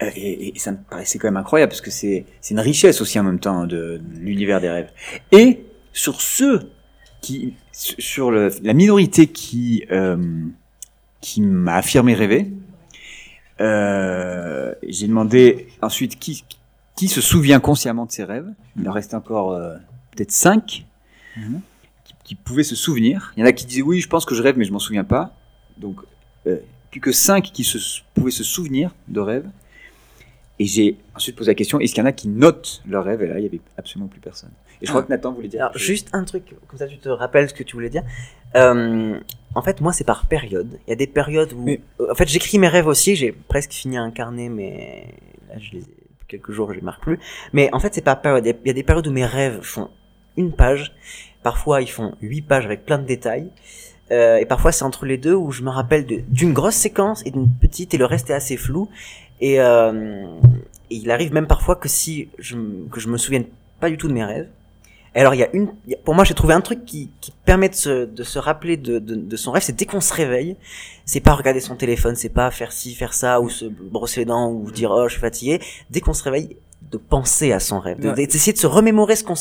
Euh, 0.02 0.10
et, 0.15 0.56
et 0.56 0.60
ça 0.60 0.72
me 0.72 0.78
paraissait 0.89 1.19
quand 1.19 1.28
même 1.28 1.36
incroyable 1.36 1.72
parce 1.72 1.82
que 1.82 1.91
c'est 1.91 2.24
c'est 2.39 2.54
une 2.54 2.62
richesse 2.62 3.02
aussi 3.02 3.19
en 3.19 3.24
même 3.24 3.39
temps 3.41 3.67
de, 3.67 4.00
de 4.02 4.19
l'univers 4.19 4.62
des 4.62 4.69
rêves. 4.69 4.89
Et 5.34 5.65
sur 5.91 6.22
ceux 6.22 6.72
qui, 7.22 7.56
sur 7.74 8.32
le, 8.32 8.50
la 8.63 8.74
minorité 8.74 9.28
qui 9.28 9.84
euh, 9.91 10.15
qui 11.19 11.41
m'a 11.41 11.76
affirmé 11.76 12.13
rêver, 12.13 12.50
euh, 13.60 14.74
j'ai 14.88 15.08
demandé 15.08 15.67
ensuite 15.82 16.17
qui 16.19 16.45
qui 16.95 17.08
se 17.10 17.19
souvient 17.22 17.60
consciemment 17.60 18.06
de 18.06 18.12
ses 18.12 18.24
rêves. 18.24 18.48
Il 18.80 18.88
en 18.88 18.93
reste 18.93 19.13
encore 19.13 19.52
euh, 19.54 19.76
peut-être 20.15 20.32
cinq 20.32 20.86
Mhm. 21.39 21.62
qui, 22.06 22.13
qui 22.23 22.36
pouvaient 22.36 22.63
se 22.63 22.75
souvenir. 22.75 23.34
Il 23.38 23.41
y 23.41 23.43
en 23.43 23.45
a 23.47 23.52
qui 23.54 23.65
disaient 23.65 23.82
oui, 23.82 23.99
je 24.02 24.08
pense 24.10 24.25
que 24.25 24.36
je 24.36 24.41
rêve, 24.43 24.58
mais 24.58 24.65
je 24.65 24.71
m'en 24.71 24.80
souviens 24.80 25.04
pas. 25.04 25.34
Donc 25.78 25.97
euh, 26.47 26.58
plus 26.91 26.99
que 27.02 27.12
cinq 27.12 27.52
qui 27.52 27.63
se, 27.63 27.78
pouvaient 28.13 28.32
se 28.32 28.43
souvenir 28.43 28.93
de 29.08 29.19
rêves. 29.19 29.49
Et 30.62 30.65
j'ai 30.65 30.97
ensuite 31.15 31.38
posé 31.38 31.52
la 31.52 31.56
question 31.56 31.80
est-ce 31.80 31.93
qu'il 31.93 32.02
y 32.02 32.06
en 32.06 32.10
a 32.10 32.12
qui 32.12 32.28
notent 32.28 32.82
leurs 32.86 33.06
rêves 33.06 33.21
Et 33.21 33.28
là, 33.28 33.39
il 33.39 33.43
y 33.43 33.47
avait 33.47 33.62
absolument 33.78 34.10
plus 34.10 34.19
personne. 34.19 34.52
Et 34.82 34.86
je 34.86 34.91
crois 34.91 35.02
Ah. 35.02 35.06
que 35.06 35.10
Nathan 35.10 35.32
voulait 35.32 35.47
dire. 35.47 35.62
Alors, 35.62 35.78
juste 35.78 36.10
un 36.13 36.23
truc, 36.25 36.54
comme 36.67 36.78
ça 36.80 36.88
tu 36.88 36.97
te 36.97 37.08
rappelles 37.10 37.47
ce 37.49 37.54
que 37.54 37.63
tu 37.63 37.75
voulais 37.78 37.89
dire. 37.89 38.04
Euh, 38.56 39.17
en 39.56 39.62
fait, 39.62 39.80
moi, 39.80 39.93
c'est 39.93 40.04
par 40.04 40.25
période. 40.25 40.80
Il 40.86 40.89
y 40.89 40.93
a 40.93 40.95
des 40.97 41.08
périodes 41.08 41.54
où. 41.54 41.63
Mais- 41.63 41.80
euh, 42.02 42.12
En 42.12 42.15
fait, 42.15 42.28
j'écris 42.28 42.60
mes 42.60 42.67
rêves 42.67 42.88
aussi. 42.88 43.15
J'ai 43.15 43.32
presque 43.32 43.71
fini 43.71 43.95
un 43.97 44.12
carnet, 44.12 44.49
mais 44.49 45.13
là, 45.49 45.56
je 45.60 45.71
les 45.73 45.84
ai. 45.84 45.93
Quelques 46.28 46.52
jours, 46.52 46.69
je 46.71 46.75
les 46.78 46.82
marque 46.84 47.02
plus. 47.02 47.19
Mais 47.54 47.69
en 47.73 47.80
fait, 47.80 47.93
c'est 47.95 48.02
par 48.04 48.21
période. 48.21 48.45
Il 48.45 48.67
y 48.67 48.69
a 48.69 48.73
des 48.73 48.84
périodes 48.84 49.08
où 49.08 49.12
mes 49.12 49.25
rêves 49.25 49.62
font 49.62 49.89
une 50.38 50.52
page. 50.52 50.93
Parfois, 51.43 51.82
ils 51.82 51.89
font 51.89 52.13
huit 52.21 52.41
pages 52.41 52.65
avec 52.65 52.86
plein 52.86 52.97
de 52.97 53.06
détails. 53.06 53.49
Euh, 54.12 54.38
et 54.38 54.45
parfois, 54.45 54.71
c'est 54.71 54.84
entre 54.84 55.06
les 55.06 55.17
deux 55.17 55.36
où 55.36 55.52
je 55.52 55.62
me 55.63 55.69
rappelle 55.69 56.06
de- 56.06 56.21
d'une 56.28 56.52
grosse 56.54 56.75
séquence 56.75 57.21
et 57.25 57.32
d'une 57.32 57.47
petite, 57.49 57.93
et 57.93 57.97
le 57.97 58.06
reste 58.06 58.30
est 58.30 58.34
assez 58.34 58.58
flou. 58.58 58.89
Et, 59.39 59.62
euh, 59.62 60.25
et 60.89 60.95
il 60.95 61.12
arrive 61.12 61.32
même 61.34 61.47
parfois 61.47 61.75
que 61.75 61.88
si 61.88 62.30
je, 62.39 62.56
que 62.91 62.99
je 62.99 63.08
me 63.08 63.17
souvienne 63.17 63.45
pas 63.80 63.89
du 63.89 63.97
tout 63.97 64.08
de 64.08 64.13
mes 64.13 64.23
rêves. 64.25 64.49
Et 65.15 65.19
alors, 65.21 65.34
il 65.34 65.39
y 65.39 65.43
a 65.43 65.49
une, 65.54 65.69
il 65.88 65.91
y 65.91 65.95
a- 65.95 65.97
pour 66.04 66.13
moi, 66.13 66.23
j'ai 66.23 66.34
trouvé 66.34 66.54
un 66.54 66.62
truc 66.62 66.86
qui, 66.86 67.10
qui 67.21 67.32
permet 67.45 67.69
de 67.69 67.75
se, 67.75 68.06
de 68.06 68.23
se 68.23 68.38
rappeler 68.38 68.78
de, 68.78 68.99
de, 68.99 69.15
de 69.15 69.36
son 69.38 69.52
rêve, 69.52 69.63
c'est 69.63 69.75
dès 69.75 69.86
qu'on 69.86 70.02
se 70.02 70.13
réveille, 70.13 70.56
c'est 71.06 71.19
pas 71.19 71.34
regarder 71.34 71.60
son 71.62 71.75
téléphone, 71.75 72.15
c'est 72.15 72.30
pas 72.30 72.52
faire 72.52 72.71
ci, 72.71 72.93
faire 72.95 73.13
ça, 73.13 73.41
ou 73.41 73.49
se 73.49 73.65
brosser 73.65 74.21
les 74.21 74.25
dents, 74.25 74.52
ou 74.52 74.69
dire 74.71 74.91
oh, 74.91 75.08
je 75.08 75.13
suis 75.13 75.21
fatigué. 75.21 75.60
Dès 75.89 76.02
qu'on 76.02 76.13
se 76.13 76.23
réveille, 76.23 76.58
de 76.91 76.97
penser 76.97 77.52
à 77.54 77.60
son 77.60 77.80
rêve, 77.80 77.99
de- 77.99 78.10
Ouais. 78.10 78.15
d'essayer 78.28 78.54
de 78.54 78.58
se 78.58 78.67
remémorer 78.67 79.15
ce 79.15 79.23
qu'on, 79.23 79.36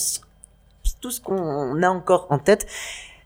tout 1.00 1.10
ce 1.10 1.20
qu'on 1.20 1.82
a 1.82 1.88
encore 1.88 2.26
en 2.30 2.38
tête. 2.38 2.66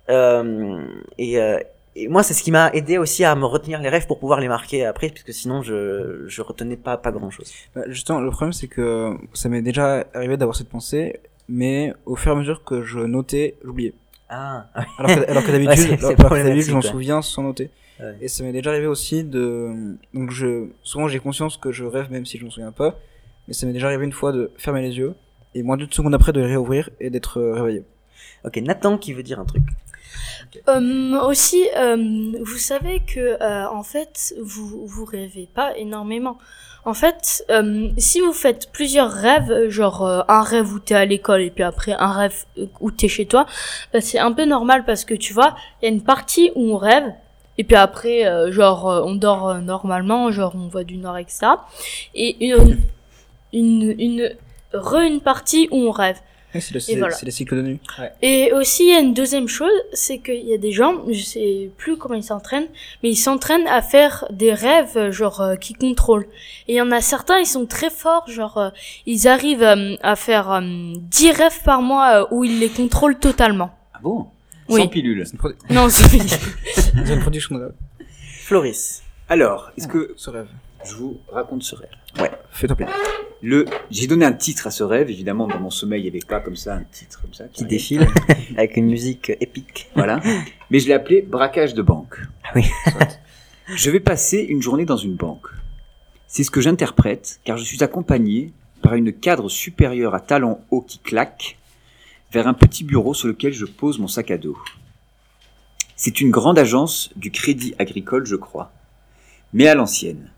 Euh, 0.08 0.84
et, 1.18 1.40
euh, 1.40 1.58
et 1.94 2.08
moi, 2.08 2.22
c'est 2.22 2.34
ce 2.34 2.42
qui 2.42 2.50
m'a 2.50 2.70
aidé 2.72 2.98
aussi 2.98 3.24
à 3.24 3.34
me 3.34 3.44
retenir 3.44 3.80
les 3.80 3.88
rêves 3.88 4.06
pour 4.06 4.18
pouvoir 4.18 4.40
les 4.40 4.48
marquer 4.48 4.84
après, 4.86 5.08
puisque 5.10 5.32
sinon, 5.32 5.62
je, 5.62 6.24
je 6.26 6.42
retenais 6.42 6.76
pas, 6.76 6.96
pas 6.96 7.12
grand 7.12 7.30
chose. 7.30 7.52
Bah, 7.74 7.82
justement, 7.88 8.20
le 8.20 8.30
problème, 8.30 8.52
c'est 8.52 8.68
que 8.68 9.16
ça 9.34 9.48
m'est 9.48 9.62
déjà 9.62 10.04
arrivé 10.14 10.36
d'avoir 10.36 10.56
cette 10.56 10.68
pensée, 10.68 11.20
mais 11.48 11.92
au 12.06 12.16
fur 12.16 12.32
et 12.32 12.34
à 12.34 12.38
mesure 12.38 12.64
que 12.64 12.82
je 12.82 12.98
notais, 13.00 13.56
j'oubliais. 13.64 13.94
Ah, 14.28 14.66
Alors 14.98 15.14
que, 15.14 15.30
alors 15.30 15.44
que 15.44 15.50
Ouais, 15.52 15.64
d'habitude, 15.64 16.00
d'habitude, 16.00 16.62
je 16.62 16.72
m'en 16.72 16.80
ouais. 16.80 16.86
souviens 16.86 17.20
sans 17.20 17.42
noter. 17.42 17.70
Ouais. 18.00 18.16
Et 18.22 18.28
ça 18.28 18.42
m'est 18.42 18.52
déjà 18.52 18.70
arrivé 18.70 18.86
aussi 18.86 19.22
de, 19.22 19.96
donc 20.14 20.30
je, 20.30 20.68
souvent 20.82 21.06
j'ai 21.08 21.18
conscience 21.20 21.58
que 21.58 21.70
je 21.70 21.84
rêve 21.84 22.10
même 22.10 22.24
si 22.24 22.38
je 22.38 22.44
m'en 22.44 22.50
souviens 22.50 22.72
pas, 22.72 22.98
mais 23.46 23.52
ça 23.52 23.66
m'est 23.66 23.74
déjà 23.74 23.88
arrivé 23.88 24.04
une 24.06 24.12
fois 24.12 24.32
de 24.32 24.50
fermer 24.56 24.80
les 24.80 24.96
yeux, 24.96 25.14
et 25.54 25.62
moins 25.62 25.76
d'une 25.76 25.92
seconde 25.92 26.14
après 26.14 26.32
de 26.32 26.40
les 26.40 26.46
réouvrir 26.46 26.90
et 27.00 27.10
d'être 27.10 27.38
euh, 27.38 27.54
réveillé. 27.54 27.84
Ok, 28.44 28.56
Nathan 28.56 28.98
qui 28.98 29.12
veut 29.12 29.22
dire 29.22 29.40
un 29.40 29.44
truc. 29.44 29.62
Euh, 30.68 31.20
aussi, 31.20 31.66
euh, 31.76 32.32
vous 32.42 32.58
savez 32.58 33.00
que 33.00 33.42
euh, 33.42 33.68
en 33.68 33.82
fait, 33.82 34.34
vous 34.42 34.86
vous 34.86 35.04
rêvez 35.04 35.48
pas 35.52 35.76
énormément. 35.76 36.38
En 36.84 36.94
fait, 36.94 37.44
euh, 37.50 37.90
si 37.96 38.20
vous 38.20 38.32
faites 38.32 38.70
plusieurs 38.72 39.10
rêves, 39.10 39.68
genre 39.68 40.04
euh, 40.04 40.22
un 40.26 40.42
rêve 40.42 40.72
où 40.72 40.80
t'es 40.80 40.96
à 40.96 41.04
l'école 41.04 41.42
et 41.42 41.50
puis 41.50 41.62
après 41.62 41.92
un 41.92 42.12
rêve 42.12 42.44
où 42.80 42.90
t'es 42.90 43.06
chez 43.06 43.26
toi, 43.26 43.46
bah, 43.92 44.00
c'est 44.00 44.18
un 44.18 44.32
peu 44.32 44.44
normal 44.44 44.84
parce 44.84 45.04
que 45.04 45.14
tu 45.14 45.32
vois, 45.32 45.54
il 45.80 45.84
y 45.86 45.88
a 45.88 45.94
une 45.94 46.02
partie 46.02 46.50
où 46.56 46.72
on 46.72 46.76
rêve 46.76 47.04
et 47.58 47.64
puis 47.64 47.76
après, 47.76 48.26
euh, 48.26 48.50
genre 48.50 48.90
euh, 48.90 49.02
on 49.04 49.14
dort 49.14 49.48
euh, 49.48 49.58
normalement, 49.60 50.32
genre 50.32 50.54
on 50.56 50.66
voit 50.68 50.84
du 50.84 50.96
nord 50.96 51.18
etc. 51.18 51.46
Et 52.14 52.44
une 52.46 52.78
une 53.52 53.94
une 53.98 54.30
re 54.74 55.00
une 55.00 55.20
partie 55.20 55.68
où 55.70 55.76
on 55.78 55.90
rêve. 55.90 56.16
Ouais, 56.54 56.60
c'est 56.60 56.74
le, 56.74 56.98
voilà. 56.98 57.14
c'est 57.14 57.24
les 57.24 57.32
cycles 57.32 57.56
de 57.56 57.62
nuit. 57.62 57.80
Et 58.20 58.52
aussi, 58.52 58.82
il 58.84 58.90
y 58.90 58.94
a 58.94 59.00
une 59.00 59.14
deuxième 59.14 59.48
chose, 59.48 59.72
c'est 59.94 60.18
qu'il 60.18 60.44
y 60.46 60.52
a 60.52 60.58
des 60.58 60.70
gens, 60.70 60.96
je 61.10 61.22
sais 61.22 61.70
plus 61.78 61.96
comment 61.96 62.14
ils 62.14 62.22
s'entraînent, 62.22 62.68
mais 63.02 63.08
ils 63.08 63.16
s'entraînent 63.16 63.66
à 63.68 63.80
faire 63.80 64.26
des 64.30 64.52
rêves, 64.52 64.96
euh, 64.96 65.12
genre, 65.12 65.40
euh, 65.40 65.54
qui 65.56 65.72
contrôlent. 65.72 66.26
Et 66.68 66.74
il 66.74 66.76
y 66.76 66.82
en 66.82 66.90
a 66.92 67.00
certains, 67.00 67.38
ils 67.38 67.46
sont 67.46 67.64
très 67.64 67.88
forts, 67.88 68.28
genre, 68.28 68.58
euh, 68.58 68.68
ils 69.06 69.28
arrivent 69.28 69.62
euh, 69.62 69.96
à 70.02 70.14
faire 70.14 70.50
euh, 70.52 70.60
10 70.62 71.30
rêves 71.30 71.62
par 71.64 71.80
mois 71.80 72.20
euh, 72.22 72.26
où 72.30 72.44
ils 72.44 72.60
les 72.60 72.68
contrôlent 72.68 73.18
totalement. 73.18 73.70
Ah 73.94 74.00
bon? 74.02 74.26
Oui. 74.68 74.82
Sans 74.82 74.88
pilule. 74.88 75.22
C'est 75.24 75.32
une, 75.32 75.38
produ- 75.38 75.56
Non, 75.70 75.88
c'est 75.88 76.18
c'est 76.74 76.94
une 77.14 77.20
production 77.20 77.56
de 77.56 77.72
Floris. 78.42 79.02
Alors, 79.30 79.70
est-ce 79.78 79.88
que 79.88 80.12
ce 80.18 80.28
rêve. 80.28 80.48
Je 80.84 80.94
vous 80.94 81.20
raconte 81.30 81.62
ce 81.62 81.76
rêve 81.76 81.90
Fais-toi 82.50 82.76
plaisir. 82.76 82.94
Le, 83.42 83.64
j'ai 83.90 84.06
donné 84.06 84.24
un 84.24 84.32
titre 84.32 84.68
à 84.68 84.70
ce 84.70 84.84
rêve. 84.84 85.10
Évidemment, 85.10 85.48
dans 85.48 85.58
mon 85.58 85.70
sommeil, 85.70 86.00
il 86.00 86.04
n'y 86.04 86.10
avait 86.10 86.26
pas 86.26 86.40
comme 86.40 86.54
ça 86.54 86.76
un 86.76 86.84
titre 86.84 87.20
comme 87.20 87.34
ça 87.34 87.48
qui 87.48 87.64
défile 87.64 88.06
avec 88.56 88.76
une 88.76 88.86
musique 88.86 89.32
épique. 89.40 89.90
Voilà. 89.96 90.20
Mais 90.70 90.78
je 90.78 90.86
l'ai 90.86 90.94
appelé 90.94 91.22
braquage 91.22 91.74
de 91.74 91.82
banque. 91.82 92.16
Ah 92.44 92.50
oui. 92.54 92.64
je 93.74 93.90
vais 93.90 94.00
passer 94.00 94.38
une 94.38 94.62
journée 94.62 94.84
dans 94.84 94.96
une 94.96 95.16
banque. 95.16 95.48
C'est 96.28 96.44
ce 96.44 96.50
que 96.50 96.60
j'interprète, 96.60 97.40
car 97.44 97.58
je 97.58 97.64
suis 97.64 97.82
accompagné 97.82 98.52
par 98.80 98.94
une 98.94 99.12
cadre 99.12 99.48
supérieure 99.48 100.14
à 100.14 100.20
talons 100.20 100.60
hauts 100.70 100.82
qui 100.82 100.98
claque 100.98 101.58
vers 102.32 102.46
un 102.46 102.54
petit 102.54 102.84
bureau 102.84 103.12
sur 103.12 103.28
lequel 103.28 103.52
je 103.52 103.66
pose 103.66 103.98
mon 103.98 104.08
sac 104.08 104.30
à 104.30 104.38
dos. 104.38 104.56
C'est 105.96 106.20
une 106.20 106.30
grande 106.30 106.58
agence 106.58 107.10
du 107.16 107.30
crédit 107.30 107.74
agricole, 107.78 108.26
je 108.26 108.36
crois, 108.36 108.72
mais 109.52 109.68
à 109.68 109.74
l'ancienne, 109.74 110.31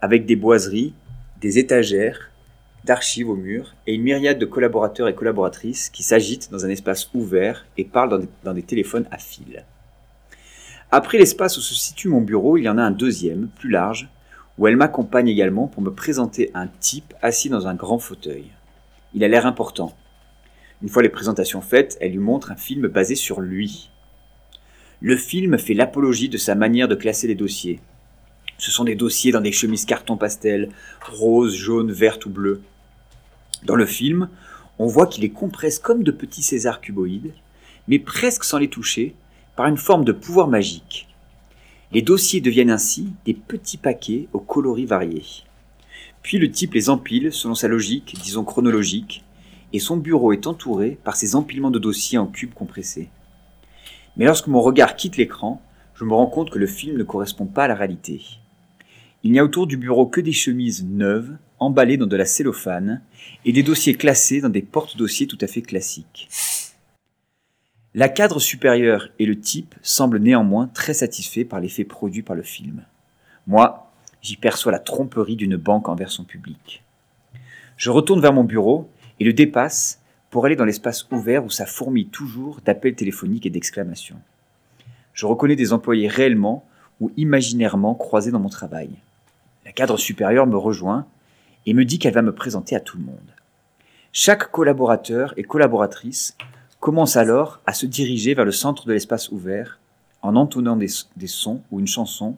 avec 0.00 0.26
des 0.26 0.36
boiseries, 0.36 0.94
des 1.40 1.58
étagères, 1.58 2.30
d'archives 2.84 3.28
au 3.28 3.36
mur 3.36 3.74
et 3.86 3.94
une 3.94 4.02
myriade 4.02 4.38
de 4.38 4.46
collaborateurs 4.46 5.08
et 5.08 5.14
collaboratrices 5.14 5.90
qui 5.90 6.02
s'agitent 6.02 6.50
dans 6.50 6.64
un 6.64 6.70
espace 6.70 7.10
ouvert 7.14 7.66
et 7.76 7.84
parlent 7.84 8.26
dans 8.42 8.54
des, 8.54 8.62
téléphones 8.62 9.06
à 9.10 9.18
fil. 9.18 9.64
Après 10.90 11.18
l'espace 11.18 11.56
où 11.58 11.60
se 11.60 11.74
situe 11.74 12.08
mon 12.08 12.20
bureau, 12.20 12.56
il 12.56 12.64
y 12.64 12.68
en 12.68 12.78
a 12.78 12.82
un 12.82 12.90
deuxième, 12.90 13.48
plus 13.48 13.70
large, 13.70 14.08
où 14.58 14.66
elle 14.66 14.76
m'accompagne 14.76 15.28
également 15.28 15.68
pour 15.68 15.82
me 15.82 15.92
présenter 15.92 16.50
un 16.54 16.66
type 16.66 17.14
assis 17.22 17.48
dans 17.48 17.68
un 17.68 17.74
grand 17.74 17.98
fauteuil. 17.98 18.46
Il 19.14 19.24
a 19.24 19.28
l'air 19.28 19.46
important. 19.46 19.94
Une 20.82 20.88
fois 20.88 21.02
les 21.02 21.08
présentations 21.08 21.60
faites, 21.60 21.96
elle 22.00 22.12
lui 22.12 22.18
montre 22.18 22.50
un 22.50 22.56
film 22.56 22.88
basé 22.88 23.14
sur 23.14 23.40
lui. 23.40 23.90
Le 25.00 25.16
film 25.16 25.58
fait 25.58 25.74
l'apologie 25.74 26.28
de 26.28 26.38
sa 26.38 26.54
manière 26.54 26.88
de 26.88 26.94
classer 26.94 27.26
les 27.26 27.34
dossiers. 27.34 27.80
Ce 28.60 28.70
sont 28.70 28.84
des 28.84 28.94
dossiers 28.94 29.32
dans 29.32 29.40
des 29.40 29.52
chemises 29.52 29.86
carton 29.86 30.18
pastel, 30.18 30.68
rose, 31.10 31.54
jaune, 31.54 31.90
verte 31.90 32.26
ou 32.26 32.28
bleu. 32.28 32.60
Dans 33.64 33.74
le 33.74 33.86
film, 33.86 34.28
on 34.78 34.86
voit 34.86 35.06
qu'il 35.06 35.22
les 35.22 35.30
compresse 35.30 35.78
comme 35.78 36.02
de 36.02 36.10
petits 36.10 36.42
Césars 36.42 36.82
cuboïdes, 36.82 37.32
mais 37.88 37.98
presque 37.98 38.44
sans 38.44 38.58
les 38.58 38.68
toucher, 38.68 39.14
par 39.56 39.66
une 39.66 39.78
forme 39.78 40.04
de 40.04 40.12
pouvoir 40.12 40.46
magique. 40.46 41.08
Les 41.92 42.02
dossiers 42.02 42.42
deviennent 42.42 42.70
ainsi 42.70 43.08
des 43.24 43.32
petits 43.32 43.78
paquets 43.78 44.28
aux 44.34 44.40
coloris 44.40 44.84
variés. 44.84 45.24
Puis 46.20 46.36
le 46.36 46.50
type 46.50 46.74
les 46.74 46.90
empile 46.90 47.32
selon 47.32 47.54
sa 47.54 47.66
logique, 47.66 48.14
disons 48.22 48.44
chronologique, 48.44 49.24
et 49.72 49.78
son 49.78 49.96
bureau 49.96 50.34
est 50.34 50.46
entouré 50.46 50.98
par 51.02 51.16
ces 51.16 51.34
empilements 51.34 51.70
de 51.70 51.78
dossiers 51.78 52.18
en 52.18 52.26
cubes 52.26 52.52
compressés. 52.52 53.08
Mais 54.18 54.26
lorsque 54.26 54.48
mon 54.48 54.60
regard 54.60 54.96
quitte 54.96 55.16
l'écran, 55.16 55.62
je 55.94 56.04
me 56.04 56.12
rends 56.12 56.26
compte 56.26 56.50
que 56.50 56.58
le 56.58 56.66
film 56.66 56.98
ne 56.98 57.04
correspond 57.04 57.46
pas 57.46 57.64
à 57.64 57.68
la 57.68 57.74
réalité. 57.74 58.20
Il 59.22 59.32
n'y 59.32 59.38
a 59.38 59.44
autour 59.44 59.66
du 59.66 59.76
bureau 59.76 60.06
que 60.06 60.20
des 60.20 60.32
chemises 60.32 60.84
neuves, 60.84 61.36
emballées 61.58 61.98
dans 61.98 62.06
de 62.06 62.16
la 62.16 62.24
cellophane, 62.24 63.02
et 63.44 63.52
des 63.52 63.62
dossiers 63.62 63.94
classés 63.94 64.40
dans 64.40 64.48
des 64.48 64.62
porte-dossiers 64.62 65.26
tout 65.26 65.38
à 65.42 65.46
fait 65.46 65.62
classiques. 65.62 66.28
La 67.94 68.08
cadre 68.08 68.38
supérieure 68.38 69.08
et 69.18 69.26
le 69.26 69.38
type 69.38 69.74
semblent 69.82 70.20
néanmoins 70.20 70.68
très 70.68 70.94
satisfaits 70.94 71.44
par 71.44 71.60
l'effet 71.60 71.84
produit 71.84 72.22
par 72.22 72.36
le 72.36 72.42
film. 72.42 72.84
Moi, 73.46 73.90
j'y 74.22 74.36
perçois 74.36 74.72
la 74.72 74.78
tromperie 74.78 75.36
d'une 75.36 75.56
banque 75.56 75.88
envers 75.88 76.10
son 76.10 76.24
public. 76.24 76.82
Je 77.76 77.90
retourne 77.90 78.20
vers 78.20 78.32
mon 78.32 78.44
bureau 78.44 78.88
et 79.18 79.24
le 79.24 79.32
dépasse 79.32 80.00
pour 80.30 80.46
aller 80.46 80.56
dans 80.56 80.64
l'espace 80.64 81.06
ouvert 81.10 81.44
où 81.44 81.50
ça 81.50 81.66
fourmille 81.66 82.06
toujours 82.06 82.60
d'appels 82.64 82.94
téléphoniques 82.94 83.46
et 83.46 83.50
d'exclamations. 83.50 84.20
Je 85.12 85.26
reconnais 85.26 85.56
des 85.56 85.72
employés 85.72 86.08
réellement 86.08 86.64
ou 87.00 87.10
imaginairement 87.16 87.94
croisés 87.94 88.30
dans 88.30 88.38
mon 88.38 88.48
travail. 88.48 88.90
La 89.70 89.74
cadre 89.74 89.98
supérieure 89.98 90.48
me 90.48 90.56
rejoint 90.56 91.06
et 91.64 91.74
me 91.74 91.84
dit 91.84 92.00
qu'elle 92.00 92.12
va 92.12 92.22
me 92.22 92.34
présenter 92.34 92.74
à 92.74 92.80
tout 92.80 92.98
le 92.98 93.04
monde. 93.04 93.36
Chaque 94.12 94.50
collaborateur 94.50 95.32
et 95.36 95.44
collaboratrice 95.44 96.36
commence 96.80 97.16
alors 97.16 97.60
à 97.66 97.72
se 97.72 97.86
diriger 97.86 98.34
vers 98.34 98.44
le 98.44 98.50
centre 98.50 98.88
de 98.88 98.92
l'espace 98.92 99.30
ouvert 99.30 99.78
en 100.22 100.34
entonnant 100.34 100.74
des, 100.74 100.88
sons 101.28 101.62
ou 101.70 101.78
une 101.78 101.86
chanson 101.86 102.36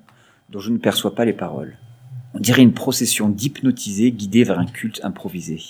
dont 0.51 0.59
je 0.59 0.69
ne 0.69 0.77
perçois 0.77 1.15
pas 1.15 1.25
les 1.25 1.33
paroles. 1.33 1.79
On 2.35 2.39
dirait 2.39 2.61
une 2.61 2.75
procession 2.75 3.31
d'hypnotisés 3.31 4.13
guidés 4.13 4.45
vers 4.45 4.59
un 4.59 4.67
culte 4.67 5.01
improvisé. 5.03 5.63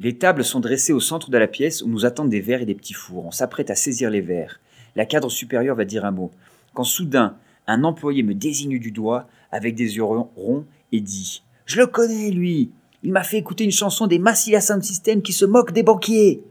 Les 0.00 0.18
tables 0.18 0.42
sont 0.42 0.58
dressées 0.58 0.92
au 0.92 0.98
centre 0.98 1.30
de 1.30 1.38
la 1.38 1.46
pièce 1.46 1.82
où 1.82 1.88
nous 1.88 2.04
attendent 2.04 2.30
des 2.30 2.40
verres 2.40 2.62
et 2.62 2.66
des 2.66 2.74
petits 2.74 2.94
fours. 2.94 3.26
On 3.26 3.30
s'apprête 3.30 3.70
à 3.70 3.76
saisir 3.76 4.10
les 4.10 4.20
verres. 4.20 4.58
La 4.96 5.06
cadre 5.06 5.30
supérieure 5.30 5.76
va 5.76 5.84
dire 5.84 6.04
un 6.04 6.10
mot. 6.10 6.32
Quand 6.74 6.82
soudain, 6.82 7.36
un 7.66 7.84
employé 7.84 8.22
me 8.22 8.34
désigne 8.34 8.78
du 8.78 8.90
doigt 8.90 9.28
avec 9.50 9.74
des 9.74 9.96
yeux 9.96 10.04
ronds 10.04 10.66
et 10.90 11.00
dit 11.00 11.42
Je 11.66 11.78
le 11.78 11.86
connais, 11.86 12.30
lui 12.30 12.70
Il 13.02 13.12
m'a 13.12 13.22
fait 13.22 13.38
écouter 13.38 13.64
une 13.64 13.70
chanson 13.70 14.06
des 14.06 14.18
Massilia 14.18 14.60
Sound 14.60 14.82
System 14.82 15.22
qui 15.22 15.32
se 15.32 15.44
moque 15.44 15.72
des 15.72 15.82
banquiers 15.82 16.42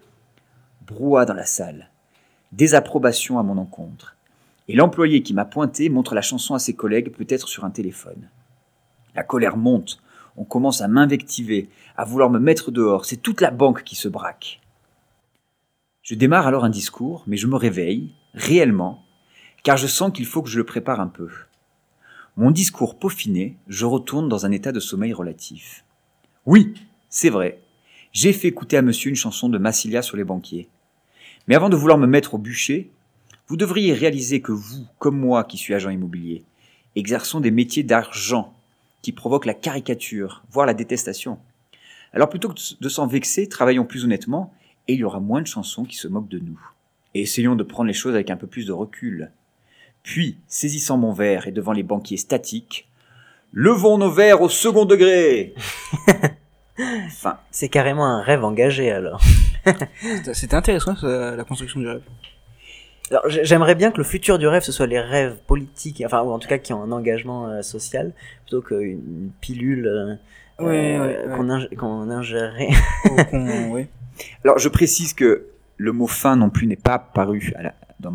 Brouhaha 0.88 1.26
dans 1.26 1.34
la 1.34 1.46
salle. 1.46 1.90
Désapprobation 2.52 3.40
à 3.40 3.44
mon 3.44 3.58
encontre. 3.58 4.16
Et 4.68 4.76
l'employé 4.76 5.24
qui 5.24 5.34
m'a 5.34 5.46
pointé 5.46 5.90
montre 5.90 6.16
la 6.16 6.22
chanson 6.22 6.54
à 6.54 6.60
ses 6.60 6.76
collègues, 6.76 7.12
peut-être 7.12 7.48
sur 7.48 7.66
un 7.66 7.72
téléphone. 7.72 8.30
La 9.16 9.24
colère 9.24 9.58
monte. 9.58 10.02
On 10.38 10.44
commence 10.46 10.82
à 10.82 10.88
m'invectiver, 10.88 11.70
à 11.98 12.06
vouloir 12.06 12.30
me 12.30 12.40
mettre 12.40 12.72
dehors. 12.72 13.06
C'est 13.06 13.18
toute 13.18 13.42
la 13.42 13.52
banque 13.52 13.84
qui 13.84 13.96
se 13.96 14.08
braque. 14.08 14.62
Je 16.02 16.16
démarre 16.16 16.48
alors 16.48 16.64
un 16.64 16.70
discours, 16.70 17.24
mais 17.28 17.38
je 17.38 17.48
me 17.48 17.56
réveille, 17.56 18.14
réellement, 18.34 19.04
car 19.64 19.78
je 19.78 19.88
sens 19.88 20.12
qu'il 20.12 20.26
faut 20.26 20.42
que 20.42 20.50
je 20.50 20.58
le 20.58 20.66
prépare 20.66 21.00
un 21.00 21.08
peu. 21.08 21.30
Mon 22.38 22.52
discours 22.52 22.98
peaufiné, 22.98 23.58
je 23.68 23.86
retourne 23.86 24.30
dans 24.30 24.46
un 24.46 24.52
état 24.52 24.72
de 24.72 24.80
sommeil 24.80 25.14
relatif. 25.14 25.86
Oui, 26.46 26.74
c'est 27.10 27.30
vrai, 27.30 27.62
j'ai 28.14 28.34
fait 28.34 28.48
écouter 28.48 28.78
à 28.78 28.82
monsieur 28.82 29.10
une 29.10 29.16
chanson 29.16 29.48
de 29.50 29.58
Massilia 29.58 30.02
sur 30.02 30.18
les 30.18 30.24
banquiers. 30.24 30.68
Mais 31.48 31.56
avant 31.56 31.70
de 31.70 31.76
vouloir 31.76 31.98
me 31.98 32.08
mettre 32.08 32.34
au 32.34 32.38
bûcher, 32.38 32.92
vous 33.48 33.58
devriez 33.58 33.94
réaliser 33.94 34.42
que 34.42 34.52
vous, 34.52 34.86
comme 35.00 35.20
moi 35.20 35.44
qui 35.44 35.58
suis 35.58 35.74
agent 35.74 35.90
immobilier, 35.90 36.44
exerçons 36.96 37.40
des 37.40 37.52
métiers 37.52 37.84
d'argent 37.84 38.54
qui 39.02 39.12
provoquent 39.12 39.46
la 39.46 39.54
caricature, 39.54 40.44
voire 40.50 40.66
la 40.66 40.74
détestation. 40.74 41.40
Alors 42.14 42.30
plutôt 42.30 42.50
que 42.50 42.60
de 42.80 42.90
s'en 42.90 43.08
vexer, 43.08 43.48
travaillons 43.48 43.86
plus 43.86 44.04
honnêtement 44.04 44.54
et 44.88 44.94
il 44.94 45.00
y 45.00 45.04
aura 45.04 45.20
moins 45.20 45.42
de 45.42 45.48
chansons 45.48 45.86
qui 45.86 45.96
se 45.96 46.08
moquent 46.08 46.30
de 46.30 46.40
nous. 46.40 46.60
Et 47.14 47.22
essayons 47.22 47.56
de 47.56 47.64
prendre 47.64 47.88
les 47.88 47.94
choses 47.94 48.14
avec 48.14 48.30
un 48.30 48.38
peu 48.38 48.48
plus 48.48 48.66
de 48.66 48.72
recul. 48.72 49.32
Puis, 50.04 50.40
saisissant 50.48 50.98
mon 50.98 51.14
verre 51.14 51.48
et 51.48 51.52
devant 51.52 51.72
les 51.74 51.84
banquiers 51.84 52.18
statiques, 52.18 52.90
levons 53.54 53.98
nos 53.98 54.10
verres 54.12 54.42
au 54.42 54.50
second 54.50 54.86
degré. 54.86 55.54
enfin, 57.08 57.38
c'est 57.52 57.70
carrément 57.70 58.06
un 58.06 58.22
rêve 58.22 58.44
engagé 58.44 58.92
alors. 58.92 59.22
C'était 60.34 60.56
intéressant 60.56 60.96
ça, 60.96 61.36
la 61.36 61.44
construction 61.44 61.80
du 61.80 61.88
rêve. 61.88 62.02
Alors, 63.12 63.24
j'aimerais 63.28 63.76
bien 63.76 63.92
que 63.92 63.98
le 63.98 64.04
futur 64.06 64.40
du 64.40 64.48
rêve 64.48 64.64
ce 64.64 64.72
soit 64.72 64.88
les 64.88 65.00
rêves 65.00 65.36
politiques, 65.46 66.02
enfin 66.06 66.22
ou 66.22 66.32
en 66.32 66.40
tout 66.40 66.48
cas 66.48 66.58
qui 66.58 66.72
ont 66.72 66.82
un 66.82 66.92
engagement 66.94 67.48
euh, 67.50 67.62
social, 67.62 68.14
plutôt 68.46 68.62
qu'une 68.62 69.32
pilule 69.42 69.86
euh, 69.88 70.16
Ouais, 70.64 70.96
euh, 70.98 71.00
ouais, 71.26 71.28
ouais. 71.28 71.36
qu'on 71.38 71.50
ing- 71.50 71.76
qu'on 71.76 72.10
ingérait. 72.10 72.70
Oui. 73.70 73.88
Alors 74.46 74.60
je 74.60 74.70
précise 74.70 75.14
que 75.14 75.48
le 75.78 75.92
mot 75.92 76.08
fin 76.08 76.36
non 76.38 76.50
plus 76.50 76.68
n'est 76.68 76.76
pas 76.78 77.00
paru 77.00 77.52
à 77.58 77.64
la- 77.64 77.74
dans 78.02 78.14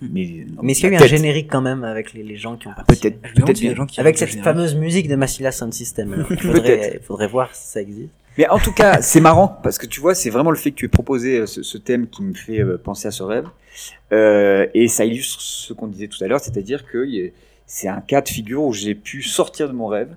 mes. 0.00 0.46
dans 0.48 0.62
Mais 0.62 0.72
est-ce 0.72 0.80
qu'il 0.80 0.92
y 0.92 0.96
a 0.96 1.00
eu 1.00 1.02
un 1.02 1.06
générique 1.06 1.50
quand 1.50 1.60
même 1.60 1.84
avec 1.84 2.12
les, 2.12 2.22
les 2.22 2.36
gens 2.36 2.56
qui 2.56 2.68
ont 2.68 2.72
participé 2.72 3.10
Peut-être, 3.10 3.44
peut-être 3.44 3.60
bien. 3.60 3.86
Avec 3.98 4.18
cette 4.18 4.40
fameuse 4.42 4.74
musique 4.74 5.08
de 5.08 5.16
Massilia 5.16 5.52
Sound 5.52 5.74
System. 5.74 6.26
Il 6.30 7.00
faudrait, 7.02 7.28
voir 7.28 7.54
si 7.54 7.68
ça 7.68 7.80
existe. 7.80 8.14
Mais 8.38 8.48
en 8.48 8.58
tout 8.58 8.72
cas, 8.72 9.00
c'est 9.02 9.20
marrant 9.20 9.48
parce 9.62 9.78
que 9.78 9.86
tu 9.86 10.00
vois, 10.00 10.14
c'est 10.14 10.30
vraiment 10.30 10.50
le 10.50 10.56
fait 10.56 10.70
que 10.70 10.76
tu 10.76 10.84
aies 10.86 10.88
proposé 10.88 11.40
euh, 11.40 11.46
ce, 11.46 11.62
ce 11.62 11.78
thème 11.78 12.08
qui 12.08 12.22
me 12.22 12.34
fait 12.34 12.60
euh, 12.60 12.78
penser 12.78 13.08
à 13.08 13.10
ce 13.10 13.22
rêve. 13.22 13.46
Euh, 14.12 14.66
et 14.74 14.88
ça 14.88 15.04
illustre 15.04 15.40
ce 15.40 15.72
qu'on 15.72 15.88
disait 15.88 16.08
tout 16.08 16.22
à 16.22 16.28
l'heure, 16.28 16.40
c'est-à-dire 16.40 16.86
que 16.86 17.06
c'est 17.66 17.88
un 17.88 18.00
cas 18.00 18.20
de 18.20 18.28
figure 18.28 18.62
où 18.62 18.72
j'ai 18.72 18.94
pu 18.94 19.22
sortir 19.22 19.68
de 19.68 19.72
mon 19.72 19.86
rêve 19.86 20.14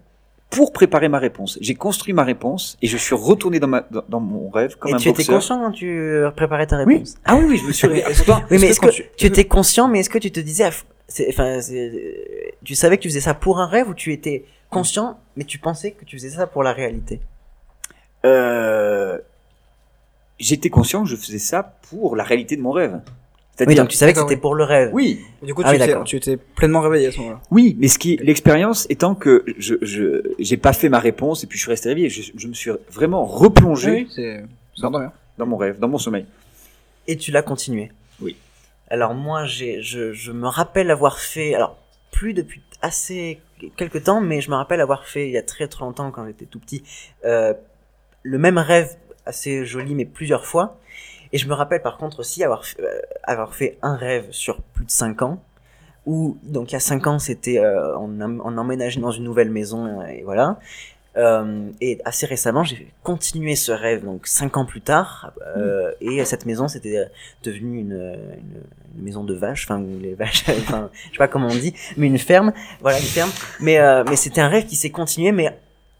pour 0.49 0.71
préparer 0.71 1.09
ma 1.09 1.19
réponse. 1.19 1.57
J'ai 1.61 1.75
construit 1.75 2.13
ma 2.13 2.23
réponse 2.23 2.77
et 2.81 2.87
je 2.87 2.97
suis 2.97 3.15
retourné 3.15 3.59
dans, 3.59 3.67
ma, 3.67 3.81
dans, 3.91 4.03
dans 4.07 4.19
mon 4.19 4.49
rêve 4.49 4.75
comme 4.77 4.91
Et 4.91 4.93
un 4.93 4.97
tu 4.97 5.09
étais 5.09 5.25
conscient 5.25 5.59
quand 5.59 5.71
tu 5.71 6.21
préparais 6.35 6.67
ta 6.67 6.77
réponse 6.77 7.15
Ah 7.25 7.35
oui, 7.35 7.45
oui, 7.49 7.57
je 7.57 7.65
me 7.65 7.71
suis. 7.71 7.87
Oui, 8.51 8.57
mais 8.59 8.67
est-ce 8.67 8.79
que 8.79 8.85
quand 8.85 8.93
tu, 9.17 9.25
étais 9.25 9.45
conscient, 9.45 9.87
mais 9.87 9.99
est-ce 9.99 10.09
que 10.09 10.17
tu 10.17 10.31
te 10.31 10.39
disais, 10.39 10.65
ah, 10.65 10.71
enfin, 11.29 11.59
tu 12.63 12.75
savais 12.75 12.97
que 12.97 13.03
tu 13.03 13.09
faisais 13.09 13.21
ça 13.21 13.33
pour 13.33 13.59
un 13.59 13.67
rêve 13.67 13.89
ou 13.89 13.93
tu 13.93 14.13
étais 14.13 14.45
conscient, 14.69 15.19
mais 15.35 15.43
tu 15.43 15.59
pensais 15.59 15.91
que 15.91 16.05
tu 16.05 16.17
faisais 16.17 16.29
ça 16.29 16.47
pour 16.47 16.63
la 16.63 16.73
réalité? 16.73 17.19
Euh, 18.25 19.17
j'étais 20.39 20.69
conscient 20.69 21.03
que 21.03 21.09
je 21.09 21.15
faisais 21.15 21.39
ça 21.39 21.63
pour 21.89 22.15
la 22.15 22.23
réalité 22.23 22.55
de 22.55 22.61
mon 22.61 22.71
rêve. 22.71 22.99
Oui, 23.65 23.75
donc 23.75 23.87
tu 23.89 23.97
savais 23.97 24.13
que 24.13 24.19
c'était 24.19 24.37
pour 24.37 24.53
le 24.53 24.63
rêve. 24.63 24.91
Oui. 24.93 25.21
Du 25.41 25.53
coup, 25.53 25.61
Ah 25.65 25.75
tu, 26.03 26.15
étais, 26.15 26.33
étais 26.33 26.37
pleinement 26.37 26.81
réveillé 26.81 27.07
à 27.07 27.11
ce 27.11 27.17
moment-là. 27.19 27.41
Oui, 27.49 27.75
mais 27.79 27.87
ce 27.87 27.97
qui, 27.97 28.17
l'expérience 28.17 28.85
étant 28.89 29.15
que 29.15 29.43
je, 29.57 29.75
je, 29.81 30.21
j'ai 30.37 30.57
pas 30.57 30.73
fait 30.73 30.89
ma 30.89 30.99
réponse 30.99 31.43
et 31.43 31.47
puis 31.47 31.57
je 31.57 31.63
suis 31.63 31.71
resté 31.71 31.89
réveillé. 31.89 32.09
Je, 32.09 32.31
je 32.35 32.47
me 32.47 32.53
suis 32.53 32.71
vraiment 32.91 33.25
replongé 33.25 33.91
Oui, 33.91 34.11
c'est, 34.13 34.43
ça 34.75 34.89
dans, 35.37 35.45
mon 35.45 35.57
rêve, 35.57 35.79
dans 35.79 35.87
mon 35.87 35.97
sommeil. 35.97 36.25
Et 37.07 37.17
tu 37.17 37.31
l'as 37.31 37.41
continué. 37.41 37.91
Oui. 38.21 38.35
Alors 38.89 39.13
moi, 39.15 39.45
j'ai, 39.45 39.81
je, 39.81 40.13
je 40.13 40.31
me 40.31 40.47
rappelle 40.47 40.91
avoir 40.91 41.19
fait, 41.19 41.55
alors 41.55 41.77
plus 42.11 42.33
depuis 42.33 42.61
assez 42.81 43.39
quelques 43.75 44.03
temps, 44.03 44.21
mais 44.21 44.41
je 44.41 44.49
me 44.49 44.55
rappelle 44.55 44.81
avoir 44.81 45.05
fait 45.05 45.27
il 45.27 45.31
y 45.31 45.37
a 45.37 45.43
très 45.43 45.67
très 45.67 45.83
longtemps 45.83 46.11
quand 46.11 46.25
j'étais 46.25 46.45
tout 46.45 46.59
petit, 46.59 46.83
euh, 47.25 47.53
le 48.23 48.37
même 48.37 48.57
rêve 48.57 48.95
assez 49.25 49.65
joli, 49.65 49.95
mais 49.95 50.05
plusieurs 50.05 50.45
fois. 50.45 50.79
Et 51.33 51.37
je 51.37 51.47
me 51.47 51.53
rappelle 51.53 51.81
par 51.81 51.97
contre 51.97 52.19
aussi 52.19 52.43
avoir, 52.43 52.63
euh, 52.79 52.99
avoir 53.23 53.55
fait 53.55 53.77
un 53.81 53.95
rêve 53.95 54.27
sur 54.31 54.61
plus 54.61 54.85
de 54.85 54.91
5 54.91 55.21
ans, 55.21 55.39
où 56.07 56.37
donc 56.41 56.71
il 56.71 56.73
y 56.73 56.77
a 56.77 56.79
5 56.79 57.05
ans 57.05 57.19
c'était 57.19 57.59
euh, 57.59 57.95
on, 57.97 58.19
on 58.21 58.57
emménageait 58.57 59.01
dans 59.01 59.11
une 59.11 59.25
nouvelle 59.25 59.51
maison 59.51 60.01
et 60.01 60.23
voilà. 60.23 60.57
Euh, 61.17 61.71
et 61.81 61.99
assez 62.05 62.27
récemment 62.27 62.63
j'ai 62.63 62.93
continué 63.01 63.55
ce 63.55 63.71
rêve 63.71 64.05
donc 64.05 64.27
5 64.27 64.55
ans 64.57 64.65
plus 64.65 64.81
tard 64.81 65.31
euh, 65.57 65.91
et 65.99 66.23
cette 66.25 66.45
maison 66.45 66.67
c'était 66.67 67.07
devenu 67.41 67.79
une, 67.79 68.19
maison 68.95 69.23
de 69.23 69.33
vaches, 69.33 69.65
enfin 69.67 69.83
les 69.99 70.13
vaches, 70.13 70.45
enfin 70.61 70.89
je 71.07 71.11
sais 71.11 71.17
pas 71.17 71.27
comment 71.27 71.47
on 71.47 71.55
dit, 71.55 71.73
mais 71.97 72.07
une 72.07 72.19
ferme, 72.19 72.53
voilà 72.81 72.99
une 72.99 73.05
ferme. 73.05 73.31
Mais 73.59 73.79
mais 74.05 74.15
c'était 74.15 74.41
un 74.41 74.47
rêve 74.47 74.65
qui 74.65 74.75
s'est 74.75 74.91
continué 74.91 75.31
mais 75.31 75.57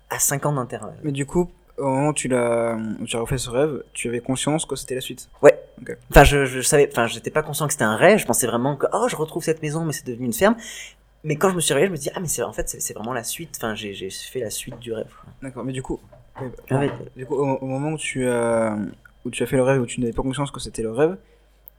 à 0.09 0.19
5 0.19 0.45
ans 0.45 0.53
d'intervalle. 0.53 0.97
Mais 1.03 1.11
du 1.11 1.25
coup, 1.25 1.49
au 1.77 1.85
moment 1.87 2.09
où 2.09 2.13
tu 2.13 2.27
l'as, 2.27 2.77
tu 3.05 3.15
as 3.15 3.19
refait 3.19 3.37
ce 3.37 3.49
rêve, 3.49 3.83
tu 3.93 4.07
avais 4.07 4.19
conscience 4.19 4.65
que 4.65 4.75
c'était 4.75 4.95
la 4.95 5.01
suite. 5.01 5.29
Ouais. 5.41 5.59
Enfin, 6.09 6.23
je, 6.23 6.45
je 6.45 6.61
savais, 6.61 6.89
enfin, 6.91 7.07
j'étais 7.07 7.29
pas 7.29 7.43
conscient 7.43 7.67
que 7.67 7.73
c'était 7.73 7.85
un 7.85 7.95
rêve. 7.95 8.17
Je 8.17 8.25
pensais 8.25 8.47
vraiment 8.47 8.75
que, 8.75 8.87
oh, 8.93 9.07
je 9.07 9.15
retrouve 9.15 9.43
cette 9.43 9.61
maison, 9.61 9.85
mais 9.85 9.93
c'est 9.93 10.05
devenu 10.05 10.25
une 10.25 10.33
ferme. 10.33 10.55
Mais 11.23 11.35
quand 11.35 11.49
je 11.49 11.55
me 11.55 11.61
suis 11.61 11.73
réveillé, 11.73 11.87
je 11.87 11.91
me 11.91 11.97
dis, 11.97 12.09
ah, 12.15 12.19
mais 12.19 12.27
c'est, 12.27 12.41
en 12.43 12.53
fait, 12.53 12.67
c'est, 12.67 12.93
vraiment 12.93 13.13
la 13.13 13.23
suite. 13.23 13.55
Enfin, 13.57 13.75
j'ai, 13.75 13.93
j'ai 13.93 14.09
fait 14.09 14.39
la 14.39 14.49
suite 14.49 14.79
du 14.79 14.93
rêve. 14.93 15.11
D'accord, 15.41 15.63
mais 15.63 15.73
du 15.73 15.83
coup, 15.83 15.99
Ah 16.69 16.81
du 17.15 17.25
coup, 17.25 17.35
au, 17.35 17.57
au 17.57 17.65
moment 17.65 17.91
où 17.91 17.97
tu 17.97 18.27
as, 18.27 18.77
où 19.25 19.29
tu 19.29 19.43
as 19.43 19.45
fait 19.45 19.57
le 19.57 19.63
rêve, 19.63 19.81
où 19.81 19.85
tu 19.85 19.99
n'avais 20.01 20.13
pas 20.13 20.23
conscience 20.23 20.51
que 20.51 20.59
c'était 20.59 20.83
le 20.83 20.91
rêve, 20.91 21.17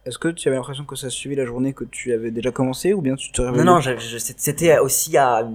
est-ce 0.05 0.18
que 0.18 0.28
tu 0.28 0.49
avais 0.49 0.57
l'impression 0.57 0.84
que 0.84 0.96
ça 0.96 1.11
suivait 1.11 1.34
la 1.34 1.44
journée 1.44 1.72
que 1.72 1.84
tu 1.84 2.12
avais 2.12 2.30
déjà 2.30 2.51
commencé, 2.51 2.92
ou 2.94 3.01
bien 3.01 3.16
tu 3.16 3.32
te 3.32 3.42
réveillais 3.42 3.64
Non, 3.64 3.80
non, 3.80 3.99
c'était 4.18 4.78
aussi 4.78 5.16
à 5.16 5.46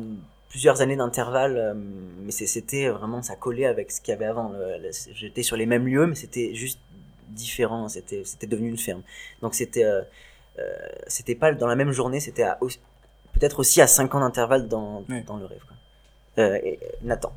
plusieurs 0.53 0.81
années 0.81 0.95
d'intervalle, 0.95 1.57
euh, 1.57 1.73
mais 1.75 2.31
c'était 2.31 2.87
vraiment, 2.87 3.23
ça 3.23 3.35
collait 3.35 3.65
avec 3.65 3.89
ce 3.91 3.99
qu'il 4.01 4.11
y 4.11 4.15
avait 4.15 4.27
avant. 4.27 4.53
J'étais 5.15 5.41
sur 5.41 5.57
les 5.57 5.65
mêmes 5.65 5.87
lieux, 5.87 6.05
mais 6.05 6.13
c'était 6.13 6.53
juste 6.53 6.79
différent. 7.29 7.89
C'était 7.89 8.21
c'était 8.23 8.45
devenu 8.45 8.69
une 8.69 8.77
ferme. 8.77 9.01
Donc 9.41 9.55
c'était 9.55 9.83
euh, 9.83 10.03
euh, 10.59 10.61
c'était 11.07 11.33
pas 11.33 11.53
dans 11.53 11.65
la 11.65 11.75
même 11.75 11.91
journée, 11.91 12.19
c'était 12.19 12.45
peut-être 13.33 13.57
aussi 13.57 13.81
à 13.81 13.87
5 13.87 14.13
ans 14.13 14.19
d'intervalle 14.19 14.67
dans, 14.67 15.03
dans 15.25 15.37
le 15.37 15.45
rêve. 15.47 15.63
Quoi. 15.67 15.75
Euh, 16.43 16.59
et- 16.63 16.77
Nathan. 17.01 17.33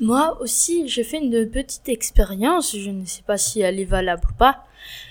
Moi 0.00 0.38
aussi, 0.40 0.88
j'ai 0.88 1.02
fait 1.02 1.18
une 1.18 1.50
petite 1.50 1.88
expérience. 1.88 2.76
Je 2.76 2.90
ne 2.90 3.04
sais 3.04 3.22
pas 3.26 3.36
si 3.36 3.62
elle 3.62 3.80
est 3.80 3.84
valable 3.84 4.22
ou 4.30 4.34
pas. 4.34 4.64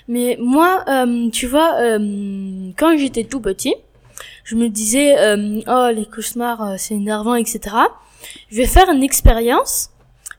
Mais 0.08 0.38
moi, 0.40 0.82
euh, 0.88 1.28
tu 1.30 1.46
vois, 1.46 1.74
euh, 1.80 2.70
quand 2.78 2.96
j'étais 2.96 3.24
tout 3.24 3.40
petit, 3.40 3.74
je 4.44 4.56
me 4.56 4.68
disais, 4.68 5.18
euh, 5.18 5.60
oh, 5.66 5.88
les 5.92 6.04
cauchemars, 6.04 6.62
euh, 6.62 6.74
c'est 6.76 6.94
énervant, 6.94 7.34
etc. 7.34 7.60
Je 8.50 8.58
vais 8.58 8.66
faire 8.66 8.90
une 8.90 9.02
expérience 9.02 9.90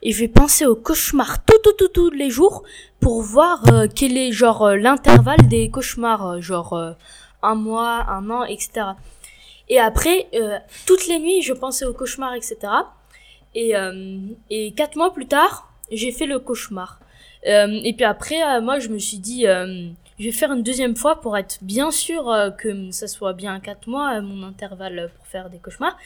et 0.02 0.12
je 0.12 0.20
vais 0.20 0.28
penser 0.28 0.64
aux 0.64 0.76
cauchemars 0.76 1.44
tout, 1.44 1.58
tout, 1.64 1.72
tout, 1.72 1.88
tous 1.88 2.10
les 2.10 2.30
jours 2.30 2.62
pour 3.00 3.22
voir 3.22 3.64
euh, 3.72 3.88
quel 3.92 4.16
est, 4.16 4.30
genre, 4.30 4.62
euh, 4.62 4.76
l'intervalle 4.76 5.48
des 5.48 5.70
cauchemars, 5.70 6.40
genre, 6.40 6.94
un 7.42 7.54
mois, 7.56 8.06
un 8.08 8.30
an, 8.30 8.44
etc. 8.44 8.86
Et 9.68 9.80
après, 9.80 10.28
toutes 10.86 11.08
les 11.08 11.18
nuits, 11.18 11.42
je 11.42 11.52
pensais 11.52 11.84
aux 11.84 11.92
cauchemars, 11.92 12.34
etc. 12.34 12.56
Et, 13.56 13.72
et 14.50 14.72
quatre 14.72 14.94
mois 14.94 15.12
plus 15.12 15.26
tard, 15.26 15.72
j'ai 15.90 16.12
fait 16.12 16.26
le 16.26 16.38
cauchemar. 16.38 17.00
Et 17.44 17.92
puis 17.96 18.04
après, 18.04 18.60
moi, 18.60 18.78
je 18.78 18.88
me 18.88 18.98
suis 18.98 19.18
dit, 19.18 19.44
je 20.18 20.24
vais 20.24 20.32
faire 20.32 20.52
une 20.52 20.62
deuxième 20.62 20.96
fois 20.96 21.20
pour 21.20 21.36
être 21.36 21.58
bien 21.62 21.90
sûr 21.90 22.30
euh, 22.30 22.50
que 22.50 22.90
ça 22.90 23.06
soit 23.08 23.32
bien 23.34 23.60
quatre 23.60 23.86
mois, 23.88 24.16
euh, 24.16 24.22
mon 24.22 24.46
intervalle 24.46 25.10
pour 25.16 25.26
faire 25.26 25.50
des 25.50 25.58
cauchemars. 25.58 25.96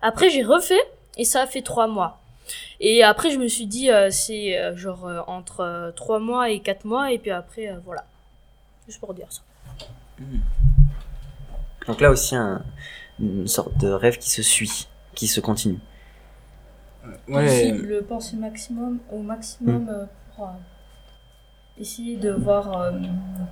Après, 0.00 0.30
j'ai 0.30 0.42
refait 0.42 0.80
et 1.16 1.24
ça 1.24 1.42
a 1.42 1.46
fait 1.46 1.62
trois 1.62 1.86
mois. 1.86 2.18
Et 2.80 3.04
après, 3.04 3.30
je 3.30 3.38
me 3.38 3.46
suis 3.46 3.66
dit, 3.66 3.90
euh, 3.90 4.10
c'est 4.10 4.58
euh, 4.58 4.76
genre 4.76 5.06
euh, 5.06 5.20
entre 5.28 5.60
euh, 5.60 5.92
trois 5.92 6.18
mois 6.18 6.50
et 6.50 6.58
quatre 6.60 6.84
mois. 6.84 7.12
Et 7.12 7.18
puis 7.18 7.30
après, 7.30 7.72
voilà. 7.84 8.04
Juste 8.88 8.98
pour 8.98 9.14
dire 9.14 9.28
ça. 9.30 9.42
Donc 11.86 12.00
là 12.00 12.10
aussi, 12.10 12.34
un- 12.34 12.64
une 13.20 13.46
sorte 13.46 13.76
de 13.78 13.88
rêve 13.88 14.18
qui 14.18 14.30
se 14.30 14.42
suit, 14.42 14.88
qui 15.14 15.28
se 15.28 15.40
continue. 15.40 15.78
Ouais. 17.28 17.72
le 17.72 18.02
penser 18.02 18.36
maximum, 18.36 18.98
au 19.10 19.18
maximum 19.22 19.88
euh, 19.88 20.04
pour 20.36 20.44
euh, 20.46 20.50
essayer 21.78 22.16
de 22.16 22.30
voir 22.30 22.80
euh, 22.80 22.90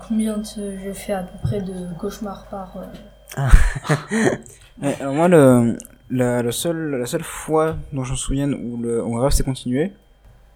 combien 0.07 0.39
de- 0.39 0.45
je 0.85 0.93
fais 0.93 1.13
à 1.13 1.23
peu 1.23 1.39
près 1.43 1.61
de 1.61 1.73
cauchemars 1.99 2.47
par. 2.51 2.75
euh, 3.39 3.43
Ouais, 4.83 4.97
alors 5.01 5.15
moi, 5.15 5.29
le, 5.29 5.77
la, 6.11 6.43
le 6.43 6.53
seul, 6.53 6.93
la 6.99 7.07
seule 7.07 7.23
fois 7.23 7.77
dont 7.93 8.03
je 8.05 8.13
me 8.13 8.17
souviens 8.17 8.51
où 8.53 8.79
le, 8.81 9.03
où 9.05 9.19
un 9.19 9.23
rêve 9.23 9.33
s'est 9.33 9.45
continué, 9.45 9.93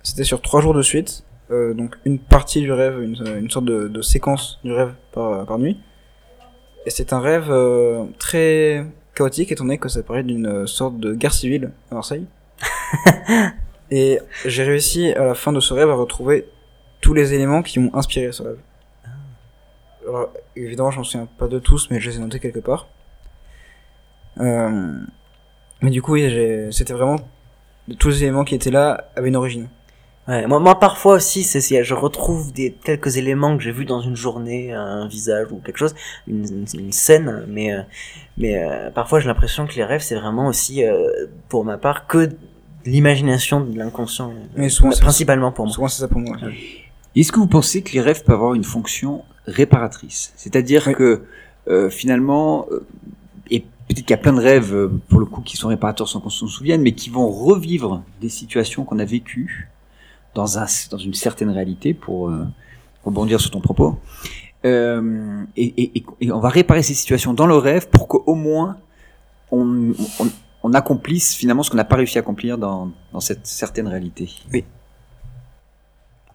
c'était 0.03 0.25
sur 0.25 0.41
trois 0.41 0.61
jours 0.61 0.73
de 0.75 0.83
suite. 0.83 1.25
Euh, 1.51 1.75
donc 1.75 1.97
une 2.07 2.19
partie 2.19 2.63
du 2.63 2.73
rêve, 2.73 3.03
une, 3.03 3.17
une 3.39 3.51
sorte 3.51 3.67
de, 3.67 3.87
de 3.89 4.03
séquence 4.03 4.61
du 4.65 4.73
rêve 4.73 4.95
par, 5.13 5.45
par 5.45 5.59
nuit. 5.59 5.79
Et 6.87 6.91
c'est 6.91 7.13
un 7.13 7.21
rêve 7.21 7.51
euh, 7.51 8.05
très 8.19 8.87
chaotique 9.15 9.53
étant 9.53 9.65
donné 9.65 9.77
que 9.79 9.89
ça 9.91 10.03
parlait 10.03 10.23
d'une 10.23 10.67
sorte 10.67 10.99
de 10.99 11.13
guerre 11.15 11.35
civile 11.35 11.71
à 11.91 11.95
Marseille. 11.97 12.27
Et 13.91 14.21
j'ai 14.47 14.65
réussi 14.65 15.13
à 15.13 15.25
la 15.25 15.35
fin 15.35 15.53
de 15.53 15.61
ce 15.61 15.75
rêve 15.75 15.91
à 15.91 15.95
retrouver 15.95 16.49
tous 17.05 17.13
les 17.13 17.35
éléments 17.35 17.63
qui 17.63 17.79
m'ont 17.81 17.95
inspiré 17.95 18.33
ce 18.33 18.43
rêve. 18.43 18.57
Alors, 20.09 20.31
évidemment, 20.57 20.91
je 20.91 20.99
m'en 20.99 21.05
souviens 21.05 21.29
pas 21.39 21.49
de 21.49 21.59
tous, 21.59 21.89
mais 21.91 22.01
je 22.01 22.09
les 22.11 22.17
ai 22.17 22.21
notés 22.21 22.41
quelque 22.41 22.61
part. 22.61 22.87
Euh, 24.41 25.01
mais 25.83 25.91
du 25.91 26.01
coup, 26.03 26.13
oui, 26.15 26.69
c'était 26.73 26.95
vraiment 26.95 27.17
tous 27.99 28.09
les 28.09 28.23
éléments 28.25 28.45
qui 28.45 28.55
étaient 28.55 28.71
là 28.71 29.11
avaient 29.17 29.29
une 29.29 29.37
origine. 29.37 29.69
Ouais, 30.27 30.47
moi, 30.47 30.59
moi 30.61 30.81
parfois 30.81 31.17
aussi, 31.17 31.43
c'est 31.43 31.85
je 31.85 31.93
retrouve 31.95 32.51
des 32.55 32.73
quelques 32.73 33.19
éléments 33.19 33.55
que 33.59 33.63
j'ai 33.63 33.73
vus 33.73 33.85
dans 33.85 34.01
une 34.01 34.17
journée, 34.17 34.73
un 34.73 35.07
visage 35.07 35.49
ou 35.53 35.59
quelque 35.59 35.77
chose, 35.77 35.95
une, 36.27 36.47
une- 36.51 36.81
une 36.87 36.93
scène, 36.93 37.45
mais 37.47 37.75
euh, 37.75 37.83
mais 38.39 38.57
euh, 38.65 38.91
parfois 38.91 39.21
j'ai 39.21 39.27
l'impression 39.29 39.67
que 39.67 39.75
les 39.75 39.85
rêves 39.85 40.01
c'est 40.01 40.15
vraiment 40.15 40.47
aussi, 40.47 40.83
euh, 40.87 41.27
pour 41.51 41.67
ma 41.67 41.77
part, 41.77 42.07
que 42.07 42.31
l'imagination 42.87 43.61
de 43.61 43.77
l'inconscient, 43.77 44.33
Mais 44.57 44.71
souvent, 44.71 44.93
c'est- 44.93 45.03
principalement 45.03 45.53
pour 45.53 45.67
moi. 45.67 45.75
Souvent, 45.75 45.89
c'est 45.89 46.01
ça 46.01 46.09
pour 46.09 46.21
moi. 46.23 46.39
Est-ce 47.17 47.33
que 47.33 47.39
vous 47.39 47.47
pensez 47.47 47.83
que 47.83 47.93
les 47.93 48.01
rêves 48.01 48.25
peuvent 48.25 48.35
avoir 48.37 48.55
une 48.55 48.65
fonction 48.65 49.23
réparatrice? 49.47 50.33
C'est-à-dire 50.37 50.93
que 50.95 51.23
euh, 51.69 51.89
finalement, 51.91 52.67
euh, 52.73 52.87
et 53.51 53.61
peut-être 53.61 54.01
qu'il 54.01 54.11
y 54.11 54.15
a 54.15 54.19
plein 54.19 54.33
de 54.33 54.41
rêves, 54.41 54.75
euh, 54.75 54.89
pour 55.09 55.21
le 55.21 55.27
coup, 55.27 55.41
qui 55.43 55.57
sont 55.57 55.69
réparateurs 55.69 56.09
sans 56.09 56.21
qu'on 56.21 56.31
s'en 56.31 56.47
souvienne, 56.49 56.83
mais 56.83 56.93
qui 56.93 57.11
vont 57.11 57.29
revivre 57.31 58.03
des 58.21 58.29
situations 58.29 58.85
qu'on 58.85 58.99
a 58.99 59.05
vécues 59.05 59.71
dans, 60.35 60.59
un, 60.59 60.67
dans 60.91 60.99
une 60.99 61.15
certaine 61.15 61.51
réalité, 61.51 61.95
pour 61.95 62.29
euh, 62.29 62.45
rebondir 63.05 63.41
sur 63.41 63.51
ton 63.53 63.61
propos. 63.61 63.99
Euh, 64.65 65.45
et, 65.57 65.65
et- 65.83 65.99
et- 65.99 66.05
et 66.23 66.33
on 66.33 66.41
va 66.41 66.49
réparer 66.49 66.83
ces 66.83 66.95
situations 66.95 67.35
dans 67.35 67.47
le 67.47 67.55
rêve 67.57 67.89
pour 67.91 68.09
qu'au 68.09 68.35
moins 68.35 68.79
on, 69.51 69.93
on, 70.21 70.27
on 70.63 70.73
accomplisse 70.73 71.35
finalement 71.35 71.63
ce 71.63 71.71
qu'on 71.71 71.77
n'a 71.77 71.85
pas 71.85 71.97
réussi 71.97 72.17
à 72.17 72.23
accomplir 72.23 72.57
dans, 72.57 72.91
dans 73.13 73.21
cette 73.21 73.47
certaine 73.47 73.87
réalité. 73.87 74.31
Oui. 74.53 74.65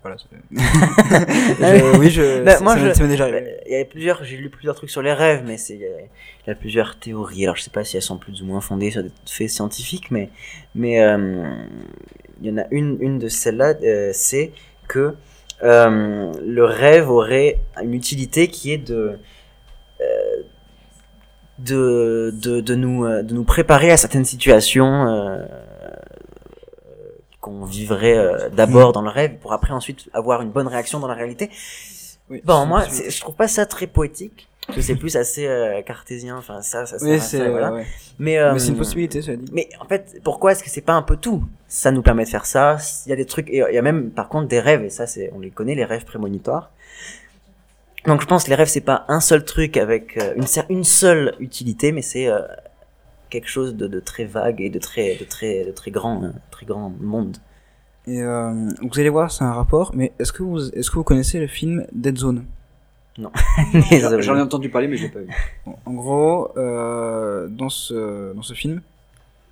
Voilà. 0.02 0.16
Je- 0.52 1.98
oui, 2.00 2.10
je- 2.10 2.44
Bah, 2.44 2.60
moi, 2.62 2.76
ça 2.78 2.94
je- 2.94 3.04
déjà 3.06 3.30
bah, 3.30 3.40
Il 3.66 3.74
y 3.74 3.82
a 3.82 3.84
plusieurs, 3.86 4.24
j'ai 4.24 4.38
lu 4.38 4.50
plusieurs 4.50 4.76
trucs 4.76 4.90
sur 4.90 5.02
les 5.02 5.12
rêves, 5.12 5.44
mais 5.46 5.58
c'est, 5.58 5.74
il 5.74 5.82
y, 5.82 5.86
a- 5.86 5.90
il 6.46 6.48
y 6.48 6.52
a 6.52 6.56
plusieurs 6.56 6.98
théories. 6.98 7.44
Alors, 7.44 7.58
je 7.58 7.64
sais 7.64 7.70
pas 7.70 7.84
si 7.84 7.98
elles 7.98 8.02
sont 8.04 8.18
plus 8.18 8.42
ou 8.42 8.46
moins 8.46 8.62
fondées 8.62 8.92
sur 8.92 9.04
des 9.04 9.12
faits 9.26 9.50
scientifiques, 9.50 10.10
mais, 10.12 10.30
mais 10.74 11.02
euh, 11.02 11.44
il 12.42 12.48
y 12.48 12.52
en 12.54 12.58
a 12.60 12.66
une, 12.72 12.98
une 13.02 13.20
de 13.20 13.28
celles-là, 13.28 13.74
euh, 13.84 14.12
c'est 14.14 14.52
que 14.88 15.16
euh, 15.64 16.32
le 16.46 16.64
rêve 16.64 17.10
aurait 17.10 17.60
une 17.84 17.94
utilité 17.94 18.48
qui 18.48 18.72
est 18.72 18.78
de 18.78 19.20
euh, 20.00 20.06
de, 21.58 22.34
de, 22.42 22.62
de, 22.62 22.76
nous, 22.76 23.06
de 23.06 23.34
nous 23.34 23.44
préparer 23.44 23.92
à 23.92 23.98
certaines 23.98 24.24
situations 24.24 25.08
euh, 25.10 25.46
qu'on 27.42 27.64
vivrait 27.66 28.18
euh, 28.18 28.50
d'abord 28.50 28.92
dans 28.92 29.02
le 29.02 29.10
rêve 29.10 29.38
pour 29.38 29.54
après 29.54 29.72
ensuite 29.74 30.10
avoir 30.14 30.42
une 30.42 30.50
bonne 30.50 30.68
réaction 30.68 31.00
dans 31.00 31.08
la 31.08 31.14
réalité. 31.16 31.50
Oui, 32.30 32.42
Bon, 32.46 32.66
moi, 32.66 32.84
je 32.88 33.20
trouve 33.22 33.36
pas 33.36 33.48
ça 33.48 33.66
très 33.66 33.88
poétique. 33.88 34.48
Que 34.76 34.82
c'est 34.82 34.96
plus 34.96 35.16
assez 35.18 35.48
euh, 35.48 35.82
cartésien. 35.82 36.38
Enfin, 36.38 36.62
ça, 36.62 36.86
ça, 36.86 37.00
ça, 37.00 37.06
Oui, 37.06 37.20
ça, 37.20 37.50
voilà. 37.50 37.72
ouais. 37.74 37.88
Mais, 38.20 38.38
euh, 38.38 38.54
Mais 38.54 38.60
c'est 38.60 38.68
une 38.68 38.78
possibilité, 38.78 39.24
cela 39.24 39.38
dit. 39.38 39.50
Mais 39.52 39.68
en 39.82 39.86
fait, 39.86 40.22
pourquoi 40.24 40.52
est-ce 40.52 40.64
que 40.64 40.70
c'est 40.70 40.82
pas 40.82 40.94
un 40.94 41.02
peu 41.02 41.18
tout? 41.18 41.44
Ça 41.68 41.90
nous 41.90 42.04
permet 42.04 42.24
de 42.26 42.30
faire 42.30 42.46
ça. 42.46 42.78
Il 43.08 43.10
y 43.10 43.14
a 43.14 43.16
des 43.16 43.26
trucs, 43.26 43.50
et 43.50 43.64
il 43.68 43.74
y 43.74 43.78
a 43.80 43.82
même, 43.82 44.12
par 44.12 44.30
contre, 44.30 44.48
des 44.48 44.60
rêves. 44.60 44.84
Et 44.84 44.92
ça, 44.92 45.08
c'est, 45.08 45.32
on 45.36 45.40
les 45.40 45.50
connaît, 45.50 45.74
les 45.74 45.86
rêves 45.86 46.06
prémonitoires. 46.06 46.70
Donc, 48.06 48.22
je 48.22 48.28
pense 48.28 48.44
que 48.44 48.50
les 48.50 48.56
rêves, 48.56 48.68
c'est 48.68 48.80
pas 48.82 49.06
un 49.08 49.22
seul 49.22 49.44
truc 49.44 49.76
avec 49.76 50.18
euh, 50.18 50.36
une 50.70 50.84
seule 50.84 51.34
utilité, 51.40 51.92
mais 51.92 52.04
c'est 52.04 52.28
euh, 52.28 52.42
quelque 53.30 53.48
chose 53.50 53.76
de, 53.76 53.88
de 53.88 54.00
très 54.00 54.26
vague 54.26 54.62
et 54.62 54.70
de 54.70 54.80
très, 54.80 55.16
de 55.18 55.24
très, 55.24 55.66
de 55.66 55.72
très 55.72 55.92
grand, 55.92 56.24
hein, 56.24 56.34
très 56.52 56.66
grand 56.66 56.92
monde. 57.02 57.38
Et 58.08 58.22
euh, 58.22 58.70
vous 58.82 59.00
allez 59.00 59.10
voir, 59.10 59.32
c'est 59.32 59.44
un 59.44 59.54
rapport. 59.54 59.92
Mais 59.96 60.12
est-ce 60.20 60.32
que 60.34 60.42
vous, 60.44 60.70
est-ce 60.70 60.90
que 60.90 60.96
vous 60.96 61.04
connaissez 61.04 61.40
le 61.40 61.48
film 61.48 61.86
Dead 61.94 62.18
Zone? 62.18 62.46
Non. 63.18 63.32
J'en 64.20 64.38
ai 64.38 64.42
entendu 64.42 64.70
parler, 64.70 64.88
mais 64.88 64.98
je 64.98 65.04
l'ai 65.04 65.10
pas 65.10 65.20
vu. 65.20 65.28
En- 65.66 65.78
En 65.86 65.94
gros, 65.94 66.52
euh, 66.58 67.48
dans 67.50 67.70
ce 67.70 68.34
dans 68.34 68.42
ce 68.42 68.54
film, 68.54 68.82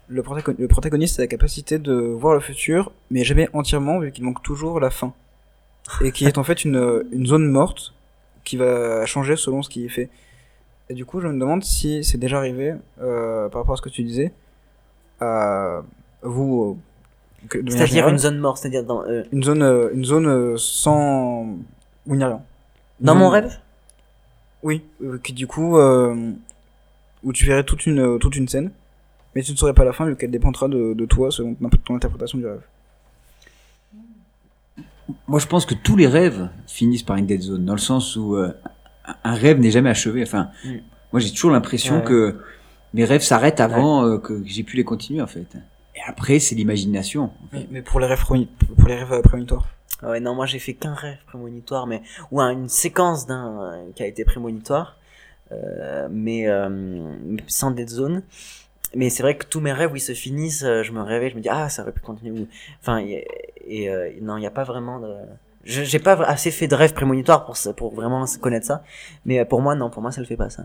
le, 0.08 0.22
protagon- 0.22 0.56
le 0.58 0.68
protagoniste 0.68 1.20
a 1.20 1.24
la 1.24 1.28
capacité 1.28 1.78
de 1.78 1.94
voir 1.94 2.34
le 2.34 2.40
futur, 2.40 2.92
mais 3.12 3.24
jamais 3.26 3.50
entièrement, 3.54 4.00
vu 4.00 4.12
qu'il 4.12 4.24
manque 4.24 4.42
toujours 4.42 4.80
la 4.80 4.90
fin. 4.90 5.14
Et 6.02 6.12
qui 6.12 6.26
est 6.26 6.38
en 6.38 6.44
fait 6.44 6.66
une, 6.66 7.04
une 7.12 7.26
zone 7.28 7.46
morte 7.50 7.94
qui 8.44 8.58
va 8.58 9.06
changer 9.06 9.36
selon 9.36 9.62
ce 9.64 9.70
qui 9.70 9.86
est 9.86 9.90
fait. 9.90 10.10
Et 10.90 10.94
du 10.94 11.06
coup, 11.06 11.20
je 11.20 11.28
me 11.28 11.38
demande 11.40 11.64
si 11.64 12.04
c'est 12.04 12.18
déjà 12.18 12.38
arrivé, 12.38 12.74
euh, 13.02 13.50
par 13.50 13.62
rapport 13.62 13.74
à 13.74 13.78
ce 13.78 13.82
que 13.82 13.90
tu 13.90 14.04
disais, 14.04 14.32
à 15.20 15.82
vous. 16.22 16.78
euh, 17.44 17.48
que- 17.50 17.58
de 17.58 17.64
manière 17.64 17.74
C'est-à-dire 17.78 17.88
générale, 17.94 18.14
une 18.14 18.20
zone 18.20 18.40
morte, 18.40 18.58
c'est-à-dire 18.58 18.84
dans, 18.84 19.04
euh, 19.04 19.24
une 19.32 19.44
zone, 19.44 19.62
euh, 19.64 19.90
une 19.94 20.06
zone 20.06 20.28
euh, 20.28 20.56
sans. 20.58 21.44
où 22.06 22.14
il 22.14 22.18
n'y 22.18 22.24
a 22.24 22.28
rien. 22.28 22.42
Une 23.00 23.06
dans 23.06 23.16
mon 23.16 23.26
zone- 23.26 23.34
rêve 23.34 23.60
oui, 24.64 24.82
euh, 25.04 25.20
qui 25.24 25.34
du 25.34 25.46
coup, 25.46 25.78
euh, 25.78 26.32
où 27.24 27.32
tu 27.32 27.46
verrais 27.46 27.64
toute 27.64 27.86
une, 27.86 28.00
euh, 28.00 28.18
toute 28.18 28.36
une 28.36 28.48
scène, 28.48 28.72
mais 29.36 29.44
tu 29.44 29.52
ne 29.52 29.58
saurais 29.58 29.74
pas 29.74 29.84
la 29.86 29.94
fin 29.94 30.06
vu 30.06 30.16
qu'elle 30.16 30.32
dépendra 30.32 30.68
de, 30.68 30.94
de 30.94 31.06
toi 31.06 31.30
selon 31.32 31.54
ton, 31.54 31.70
ton 31.86 31.96
interprétation 31.96 32.38
du 32.40 32.46
rêve. 32.48 32.62
Moi, 35.28 35.40
je 35.40 35.48
pense 35.48 35.66
que 35.66 35.74
tous 35.76 35.96
les 35.96 36.08
rêves 36.08 36.50
finissent 36.66 37.04
par 37.04 37.16
une 37.18 37.28
dead 37.28 37.42
zone, 37.42 37.66
dans 37.66 37.74
le 37.74 37.80
sens 37.80 38.16
où 38.16 38.36
euh, 38.36 38.52
un- 39.24 39.34
rêve 39.34 39.60
n'est 39.60 39.72
jamais 39.72 39.90
achevé. 39.90 40.22
Enfin, 40.24 40.50
Mm. 40.66 40.70
moi, 41.14 41.20
j'ai 41.20 41.32
toujours 41.32 41.52
l'impression 41.52 41.98
Ouais. 41.98 42.04
que 42.04 42.40
mes 42.94 43.06
rêves 43.06 43.22
s'arrêtent 43.22 43.60
avant 43.60 44.06
euh, 44.06 44.18
que 44.18 44.42
j'ai 44.46 44.64
pu 44.64 44.78
les 44.78 44.84
continuer, 44.84 45.22
en 45.22 45.28
fait. 45.28 45.46
Et 45.96 46.00
après, 46.08 46.40
c'est 46.40 46.56
l'imagination. 46.56 47.32
Mais 47.72 47.82
pour 47.82 48.00
les 48.00 48.08
rêves, 48.08 48.22
prémoni- 48.22 48.48
pour 48.78 48.88
les 48.88 48.96
rêves 48.96 49.12
euh, 49.14 49.22
prémonitoires. 49.22 49.66
Ah 50.04 50.10
Ouais, 50.12 50.20
non, 50.20 50.36
moi 50.36 50.46
j'ai 50.46 50.60
fait 50.60 50.74
qu'un 50.76 50.94
rêve 50.94 51.18
prémonitoire, 51.26 51.88
mais 51.88 52.04
ou 52.32 52.40
un- 52.40 52.52
une 52.52 52.70
séquence 52.70 53.26
d'un 53.26 53.62
euh, 53.64 53.84
qui 53.96 54.04
a 54.04 54.06
été 54.06 54.24
prémonitoire, 54.26 54.96
euh, 55.52 56.08
mais 56.12 56.48
euh, 56.48 57.00
sans 57.48 57.72
dead 57.72 57.90
zone. 57.90 58.22
mais 58.96 59.10
c'est 59.10 59.22
vrai 59.24 59.36
que 59.38 59.46
tous 59.46 59.60
mes 59.60 59.74
rêves, 59.74 59.92
où 59.92 59.96
ils 59.96 60.00
se 60.00 60.14
finissent, 60.14 60.64
je 60.64 60.92
me 60.92 61.02
réveille, 61.02 61.32
je 61.32 61.36
me 61.36 61.42
dis 61.42 61.50
ah 61.50 61.68
ça 61.68 61.82
aurait 61.82 61.92
pu 61.92 62.00
continuer. 62.02 62.46
Enfin 62.80 63.00
et, 63.00 63.28
et, 63.68 63.90
euh, 63.90 64.10
non, 64.22 64.38
il 64.38 64.42
n'y 64.42 64.46
a 64.48 64.52
pas 64.52 64.64
vraiment 64.64 65.00
de. 65.00 65.14
Je- 65.68 65.84
J'ai 65.84 66.00
pas 66.00 66.14
assez 66.24 66.50
fait 66.52 66.68
de 66.68 66.76
rêves 66.76 66.94
prémonitoires 66.94 67.46
pour 67.46 67.56
pour 67.76 67.94
vraiment 67.94 68.26
connaître 68.42 68.66
ça. 68.66 68.84
Mais 69.26 69.40
euh, 69.40 69.46
pour 69.46 69.62
moi 69.62 69.76
non, 69.76 69.90
pour 69.90 70.02
moi 70.02 70.12
ça 70.12 70.22
le 70.22 70.28
fait 70.28 70.38
pas 70.38 70.50
ça. 70.50 70.64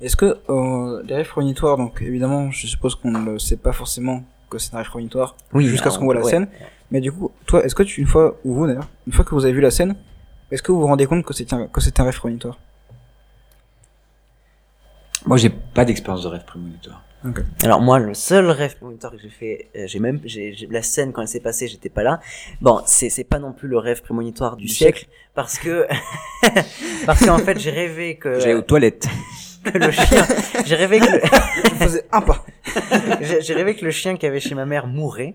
Est-ce 0.00 0.16
que 0.16 0.38
euh, 0.50 1.02
les 1.04 1.14
rêves 1.14 1.28
prémonitoires, 1.28 1.76
donc 1.76 2.00
évidemment, 2.02 2.50
je 2.50 2.66
suppose 2.66 2.94
qu'on 2.94 3.10
ne 3.10 3.38
sait 3.38 3.56
pas 3.56 3.72
forcément 3.72 4.22
que 4.50 4.58
c'est 4.58 4.74
un 4.74 4.78
rêve 4.78 4.88
prémonitoire 4.88 5.34
Oui, 5.52 5.66
jusqu'à 5.66 5.90
ce 5.90 5.98
qu'on 5.98 6.04
voit 6.04 6.14
la 6.14 6.22
ouais. 6.22 6.30
scène. 6.30 6.48
Mais 6.90 7.00
du 7.00 7.10
coup, 7.10 7.32
toi, 7.46 7.64
est-ce 7.64 7.74
que 7.74 7.82
tu, 7.82 8.00
une 8.00 8.06
fois, 8.06 8.36
ou 8.44 8.54
vous 8.54 8.66
d'ailleurs, 8.66 8.88
une 9.06 9.12
fois 9.12 9.24
que 9.24 9.34
vous 9.34 9.44
avez 9.44 9.52
vu 9.54 9.60
la 9.60 9.70
scène, 9.70 9.96
est-ce 10.50 10.62
que 10.62 10.70
vous 10.72 10.80
vous 10.80 10.86
rendez 10.86 11.06
compte 11.06 11.24
que 11.24 11.32
c'est 11.34 11.52
un, 11.52 11.66
que 11.68 11.80
c'est 11.80 11.98
un 12.00 12.04
rêve 12.04 12.16
prémonitoire? 12.18 12.58
Moi, 15.26 15.36
j'ai 15.38 15.50
pas 15.50 15.84
d'expérience 15.84 16.22
de 16.22 16.28
rêve 16.28 16.44
prémonitoire. 16.44 17.02
Alors 17.64 17.80
moi, 17.80 17.98
le 17.98 18.14
seul 18.14 18.48
rêve 18.50 18.76
prémonitoire 18.76 19.12
que 19.12 19.18
j'ai 19.18 19.28
fait, 19.30 19.68
euh, 19.76 19.86
j'ai 19.86 19.98
même, 19.98 20.20
j'ai, 20.24 20.54
la 20.70 20.82
scène 20.82 21.12
quand 21.12 21.22
elle 21.22 21.28
s'est 21.28 21.40
passée, 21.40 21.66
j'étais 21.66 21.88
pas 21.88 22.02
là. 22.04 22.20
Bon, 22.60 22.80
c'est 22.86 23.10
c'est 23.10 23.24
pas 23.24 23.38
non 23.38 23.52
plus 23.52 23.68
le 23.68 23.78
rêve 23.78 24.02
prémonitoire 24.02 24.56
du, 24.56 24.66
Du 24.66 24.72
siècle, 24.72 25.06
parce 25.34 25.58
que 25.58 25.86
parce 27.06 27.24
qu'en 27.24 27.38
fait 27.38 27.58
j'ai 27.58 27.70
rêvé 27.70 28.16
que 28.16 28.38
J'allais 28.38 28.54
aux 28.54 28.62
toilettes. 28.62 29.08
que 29.64 29.76
le 29.78 29.90
chien, 29.90 30.24
j'ai 30.64 30.76
rêvé 30.76 31.00
que 31.00 31.06
le, 31.06 31.20
Je 31.64 31.74
faisais 31.84 32.04
un 32.12 32.20
pas. 32.20 32.44
j'ai 33.20 33.54
rêvé 33.54 33.74
que 33.74 33.84
le 33.84 33.90
chien 33.90 34.14
qu'il 34.14 34.24
y 34.24 34.30
avait 34.30 34.38
chez 34.40 34.54
ma 34.54 34.64
mère 34.66 34.86
mourait. 34.86 35.34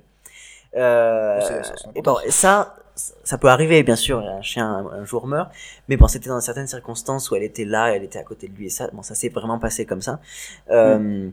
Euh, 0.78 1.40
C'est- 1.42 1.64
c'est- 1.64 1.74
c'est 1.84 1.90
et 1.98 2.02
bon, 2.02 2.16
ça, 2.30 2.76
ça 2.96 3.38
peut 3.38 3.50
arriver, 3.50 3.84
bien 3.84 3.98
sûr, 3.98 4.20
un 4.20 4.42
chien 4.42 4.66
un, 4.66 5.02
un 5.02 5.04
jour 5.06 5.28
meurt, 5.28 5.52
mais 5.90 5.98
bon, 5.98 6.08
c'était 6.08 6.30
dans 6.30 6.40
certaines 6.40 6.68
circonstances 6.68 7.30
où 7.30 7.36
elle 7.36 7.44
était 7.44 7.66
là, 7.66 7.94
elle 7.94 8.04
était 8.04 8.20
à 8.20 8.24
côté 8.24 8.48
de 8.48 8.56
lui, 8.56 8.68
et 8.68 8.70
ça, 8.70 8.90
bon, 8.94 9.02
ça 9.02 9.14
s'est 9.16 9.28
vraiment 9.28 9.60
passé 9.60 9.86
comme 9.86 10.02
ça. 10.02 10.22
Euh, 10.70 11.28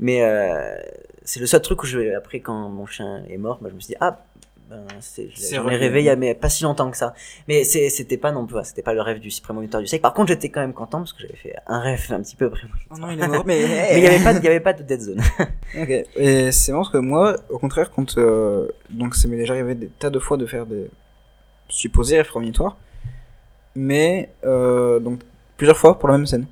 Mais 0.00 0.22
euh, 0.22 0.76
c'est 1.24 1.40
le 1.40 1.46
seul 1.46 1.62
truc 1.62 1.82
où 1.82 1.86
je, 1.86 2.14
après, 2.16 2.40
quand 2.40 2.68
mon 2.68 2.86
chien 2.86 3.22
est 3.28 3.38
mort, 3.38 3.58
bah, 3.60 3.68
je 3.70 3.74
me 3.74 3.80
suis 3.80 3.92
dit, 3.92 3.96
ah, 4.00 4.18
ben, 4.68 4.84
j'en 5.50 5.68
ai 5.70 5.76
rêvé 5.76 6.00
il 6.00 6.04
y 6.04 6.10
a 6.10 6.16
mais 6.16 6.34
pas 6.34 6.50
si 6.50 6.62
longtemps 6.62 6.90
que 6.90 6.96
ça. 6.96 7.14
Mais 7.48 7.64
c'était 7.64 8.18
pas 8.18 8.32
non 8.32 8.46
plus, 8.46 8.58
c'était 8.64 8.82
pas 8.82 8.92
le 8.92 9.00
rêve 9.00 9.18
du 9.18 9.30
prémonitoire 9.42 9.80
du 9.80 9.86
siècle. 9.86 10.02
Par 10.02 10.12
contre, 10.12 10.28
j'étais 10.28 10.50
quand 10.50 10.60
même 10.60 10.74
content 10.74 10.98
parce 10.98 11.14
que 11.14 11.22
j'avais 11.22 11.36
fait 11.36 11.54
un 11.66 11.80
rêve 11.80 12.04
un 12.10 12.20
petit 12.20 12.36
peu 12.36 12.50
prémonitoire. 12.50 12.86
Oh 12.90 12.98
non, 12.98 13.10
il 13.10 13.18
est 13.18 13.28
mort, 13.28 13.44
mais. 13.46 13.62
Il 13.96 14.02
y 14.02 14.06
avait 14.06 14.22
pas, 14.22 14.32
il 14.32 14.44
y 14.44 14.46
avait 14.46 14.60
pas 14.60 14.74
de 14.74 14.82
dead 14.82 15.00
zone. 15.00 15.22
Ok. 15.78 15.90
Et 16.16 16.52
c'est 16.52 16.72
marrant 16.72 16.84
parce 16.84 16.92
que 16.92 16.98
moi, 16.98 17.36
au 17.48 17.58
contraire, 17.58 17.90
quand 17.90 18.16
euh, 18.16 18.68
donc 18.90 19.14
ça 19.14 19.28
m'est 19.28 19.36
déjà 19.36 19.54
arrivé 19.54 19.74
des 19.74 19.88
tas 19.88 20.10
de 20.10 20.18
fois 20.18 20.36
de 20.36 20.46
faire 20.46 20.66
des 20.66 20.90
supposés 21.68 22.16
rêves 22.16 22.28
prémonitoires, 22.28 22.76
mais 23.74 24.30
euh, 24.44 24.98
donc 24.98 25.20
plusieurs 25.56 25.76
fois 25.76 25.98
pour 25.98 26.08
la 26.08 26.16
même 26.16 26.26
scène. 26.26 26.46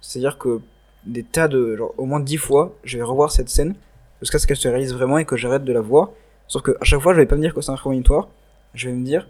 C'est-à-dire 0.00 0.38
que 0.38 0.60
des 1.08 1.24
tas 1.24 1.48
de 1.48 1.74
genre 1.76 1.92
au 1.96 2.04
moins 2.04 2.20
dix 2.20 2.36
fois, 2.36 2.74
je 2.84 2.96
vais 2.98 3.02
revoir 3.02 3.32
cette 3.32 3.48
scène 3.48 3.74
jusqu'à 4.20 4.38
ce 4.38 4.46
qu'elle 4.46 4.56
se 4.56 4.68
réalise 4.68 4.94
vraiment 4.94 5.18
et 5.18 5.24
que 5.24 5.36
j'arrête 5.36 5.64
de 5.64 5.72
la 5.72 5.80
voir. 5.80 6.10
Sauf 6.46 6.62
que 6.62 6.72
à 6.80 6.84
chaque 6.84 7.00
fois, 7.00 7.12
je 7.14 7.18
vais 7.20 7.26
pas 7.26 7.36
me 7.36 7.40
dire 7.42 7.52
que 7.54 7.60
c'est 7.60 7.70
un 7.70 7.74
rêve 7.74 7.80
prémonitoire. 7.82 8.28
Je 8.74 8.88
vais 8.88 8.94
me 8.94 9.04
dire, 9.04 9.26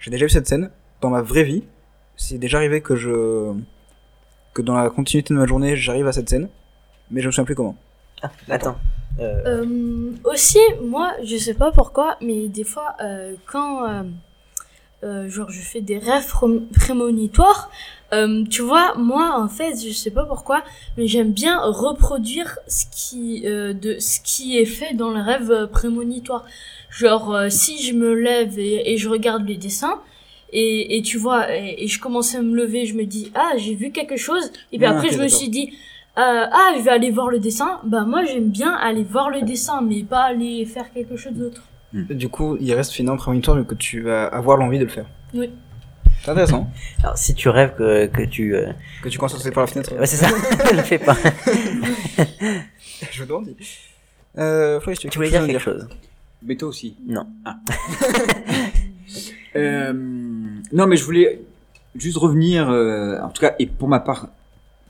j'ai 0.00 0.10
déjà 0.10 0.24
vu 0.26 0.30
cette 0.30 0.46
scène 0.48 0.70
dans 1.00 1.10
ma 1.10 1.22
vraie 1.22 1.44
vie. 1.44 1.62
C'est 2.16 2.38
déjà 2.38 2.58
arrivé 2.58 2.80
que 2.80 2.96
je 2.96 3.52
que 4.54 4.62
dans 4.62 4.74
la 4.76 4.88
continuité 4.90 5.34
de 5.34 5.38
ma 5.38 5.46
journée, 5.46 5.76
j'arrive 5.76 6.06
à 6.06 6.12
cette 6.12 6.28
scène, 6.28 6.48
mais 7.10 7.20
je 7.20 7.26
me 7.26 7.32
souviens 7.32 7.44
plus 7.44 7.54
comment. 7.56 7.76
Attends. 8.48 8.76
Euh, 9.20 9.42
Euh, 9.46 10.10
aussi, 10.24 10.58
moi, 10.82 11.12
je 11.24 11.36
sais 11.36 11.54
pas 11.54 11.70
pourquoi, 11.72 12.16
mais 12.20 12.48
des 12.48 12.64
fois, 12.64 12.94
euh, 13.02 13.34
quand 13.46 13.88
euh, 13.88 14.02
euh, 15.04 15.28
genre 15.28 15.50
je 15.50 15.60
fais 15.60 15.80
des 15.80 15.98
rêves 15.98 16.26
prém- 16.28 16.66
prémonitoires, 16.72 17.70
euh, 18.14 18.44
tu 18.48 18.62
vois, 18.62 18.94
moi, 18.96 19.38
en 19.38 19.48
fait, 19.48 19.74
je 19.86 19.92
sais 19.92 20.10
pas 20.10 20.24
pourquoi, 20.24 20.62
mais 20.96 21.06
j'aime 21.06 21.32
bien 21.32 21.58
reproduire 21.60 22.58
ce 22.66 22.84
qui 22.90 23.42
euh, 23.46 23.72
de 23.72 23.98
ce 23.98 24.20
qui 24.20 24.58
est 24.58 24.64
fait 24.64 24.94
dans 24.94 25.10
le 25.10 25.20
rêve 25.20 25.50
euh, 25.50 25.66
prémonitoire. 25.66 26.44
Genre, 26.90 27.34
euh, 27.34 27.48
si 27.50 27.82
je 27.82 27.92
me 27.94 28.14
lève 28.14 28.58
et, 28.58 28.92
et 28.92 28.96
je 28.96 29.08
regarde 29.08 29.46
les 29.46 29.56
dessins. 29.56 30.00
Et, 30.52 30.96
et 30.96 31.02
tu 31.02 31.18
vois, 31.18 31.52
et, 31.52 31.82
et 31.84 31.88
je 31.88 31.98
commence 32.00 32.34
à 32.36 32.40
me 32.42 32.54
lever, 32.54 32.86
je 32.86 32.94
me 32.94 33.04
dis, 33.04 33.32
ah, 33.34 33.52
j'ai 33.56 33.74
vu 33.74 33.90
quelque 33.90 34.16
chose. 34.16 34.52
Et 34.72 34.78
puis 34.78 34.86
Ah, 34.86 34.90
après, 34.92 35.10
je 35.10 35.18
me 35.20 35.26
suis 35.26 35.48
dit, 35.48 35.72
ah, 36.16 36.72
je 36.76 36.82
vais 36.82 36.90
aller 36.92 37.10
voir 37.10 37.28
le 37.28 37.40
dessin. 37.40 37.80
Bah, 37.84 38.04
moi, 38.04 38.24
j'aime 38.24 38.50
bien 38.50 38.72
aller 38.72 39.02
voir 39.02 39.30
le 39.30 39.42
dessin, 39.42 39.80
mais 39.82 40.04
pas 40.04 40.20
aller 40.20 40.64
faire 40.64 40.92
quelque 40.92 41.16
chose 41.16 41.32
d'autre. 41.32 41.62
Du 41.92 42.28
coup, 42.28 42.56
il 42.60 42.72
reste 42.74 42.92
finalement 42.92 43.16
prémonitoire 43.18 43.56
mais 43.56 43.64
que 43.64 43.74
tu 43.74 44.02
vas 44.02 44.26
avoir 44.26 44.56
l'envie 44.56 44.78
de 44.78 44.84
le 44.84 44.90
faire. 44.90 45.06
Oui. 45.32 45.50
C'est 46.24 46.30
intéressant. 46.30 46.70
alors, 47.02 47.18
si 47.18 47.34
tu 47.34 47.48
rêves 47.50 47.74
que, 47.76 48.06
que 48.06 48.22
tu, 48.22 48.54
euh, 48.56 48.72
Que 49.02 49.08
tu 49.10 49.18
commences 49.18 49.34
à 49.34 49.38
sauter 49.38 49.50
par 49.50 49.64
la 49.64 49.66
fenêtre. 49.66 49.94
ouais, 49.98 50.06
c'est 50.06 50.16
ça, 50.16 50.28
ne 50.72 50.76
le 50.76 50.82
fais 50.82 50.98
pas. 50.98 51.16
Je 53.10 53.22
me 53.22 53.26
demande. 53.26 53.54
Euh, 54.38 54.80
tu, 54.80 55.08
Tu 55.10 55.18
voulais 55.18 55.28
dire 55.30 55.46
quelque 55.46 55.58
chose? 55.58 55.86
Mais 56.42 56.56
toi 56.56 56.68
aussi. 56.68 56.96
Non. 57.06 57.26
Euh, 59.56 59.92
non, 59.92 60.86
mais 60.88 60.96
je 60.96 61.04
voulais 61.04 61.40
juste 61.94 62.16
revenir, 62.16 62.68
euh, 62.70 63.20
en 63.20 63.28
tout 63.28 63.40
cas, 63.40 63.54
et 63.60 63.66
pour 63.66 63.86
ma 63.86 64.00
part, 64.00 64.26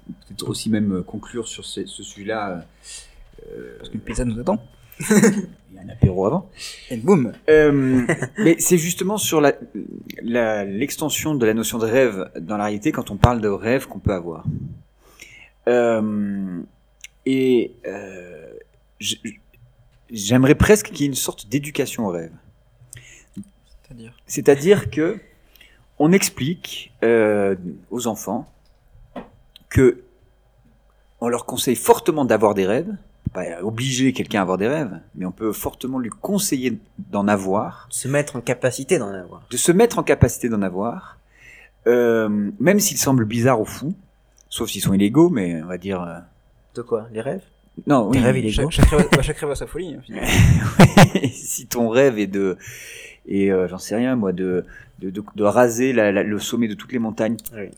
peut-être 0.07 0.49
aussi 0.49 0.71
même 0.71 0.91
euh, 0.95 1.03
conclure 1.03 1.47
sur 1.49 1.67
ce, 1.67 1.85
ce 1.85 2.03
sujet-là. 2.03 2.65
euh, 3.47 3.75
Parce 3.77 3.91
qu'une 3.91 4.01
pizza 4.01 4.25
nous 4.25 4.41
attend. 4.41 4.65
un 5.85 5.89
apéro 5.91 6.27
avant. 6.27 6.51
Et 6.91 6.97
boum. 6.97 7.33
Euh, 7.49 8.03
mais 8.39 8.57
c'est 8.59 8.79
justement 8.79 9.17
sur 9.19 9.41
la- 9.41 9.55
la- 10.23 10.65
l'extension 10.65 11.35
de 11.35 11.45
la 11.47 11.55
notion 11.55 11.79
de 11.79 11.87
rêve 11.87 12.31
dans 12.41 12.57
la 12.57 12.65
réalité 12.65 12.93
quand 12.93 13.11
on 13.11 13.17
parle 13.17 13.41
de 13.41 13.49
rêve 13.49 13.87
qu'on 13.87 13.99
peut 13.99 14.13
avoir. 14.13 14.45
Euh, 15.69 16.61
et 17.27 17.73
euh, 17.87 18.53
j'aimerais 20.11 20.55
presque 20.55 20.87
qu'il 20.89 21.01
y 21.01 21.05
ait 21.05 21.07
une 21.09 21.15
sorte 21.15 21.49
d'éducation 21.49 22.07
au 22.07 22.11
rêve. 22.11 22.33
C'est-à-dire? 23.83 24.13
C'est-à-dire 24.27 24.91
que 24.91 25.19
on 25.99 26.13
explique 26.13 26.93
aux 27.91 28.07
enfants 28.07 28.51
que 29.71 30.03
on 31.21 31.29
leur 31.29 31.47
conseille 31.47 31.77
fortement 31.77 32.25
d'avoir 32.25 32.55
des 32.55 32.67
rêves, 32.67 32.93
pas 33.35 33.63
obliger 33.63 34.13
quelqu'un 34.15 34.39
à 34.39 34.43
avoir 34.43 34.57
des 34.57 34.69
rêves, 34.69 34.99
mais 35.15 35.27
on 35.27 35.33
peut 35.33 35.53
fortement 35.53 35.99
lui 35.99 36.09
conseiller 36.11 36.79
d'en 37.11 37.29
avoir, 37.29 37.87
Se 37.91 38.09
mettre 38.09 38.37
en 38.37 38.41
capacité 38.41 38.97
d'en 38.99 39.13
avoir. 39.13 39.43
de 39.51 39.57
se 39.59 39.73
mettre 39.73 39.99
en 39.99 40.03
capacité 40.03 40.49
d'en 40.49 40.63
avoir, 40.63 41.19
euh, 41.87 42.51
même 42.61 42.81
s'ils 42.81 42.97
semblent 42.99 43.25
bizarres 43.27 43.61
ou 43.61 43.65
fous, 43.67 43.95
sauf 44.49 44.71
s'ils 44.71 44.81
sont 44.83 44.95
illégaux, 44.95 45.29
mais 45.29 45.61
on 45.63 45.67
va 45.67 45.77
dire 45.79 46.01
euh, 46.03 46.19
De 46.77 46.83
quoi? 46.83 47.09
Les 47.13 47.21
rêves? 47.21 47.43
non, 47.87 48.09
oui, 48.09 48.19
Les 48.19 48.25
rêves 48.25 48.39
illégaux? 48.39 48.71
Chaque, 48.71 48.89
chaque, 48.89 48.99
rêve, 49.01 49.09
bah, 49.13 49.23
chaque 49.23 49.39
rêve 49.39 49.51
a 49.51 49.55
sa 49.57 49.67
folie. 49.67 49.97
hein, 50.11 50.17
si 51.33 51.67
ton 51.67 51.89
rêve 51.89 52.19
est 52.19 52.27
de 52.29 52.57
et 53.27 53.51
euh, 53.51 53.67
j'en 53.69 53.79
sais 53.79 53.97
rien 53.97 54.17
moi 54.17 54.33
de 54.33 54.65
de, 55.01 55.11
de, 55.11 55.25
de 55.35 55.43
raser 55.45 55.93
la- 55.93 56.13
la- 56.13 56.23
le 56.23 56.39
sommet 56.39 56.69
de 56.69 56.75
toutes 56.75 56.93
les 56.93 56.99
montagnes. 57.01 57.37
Oui. 57.53 57.71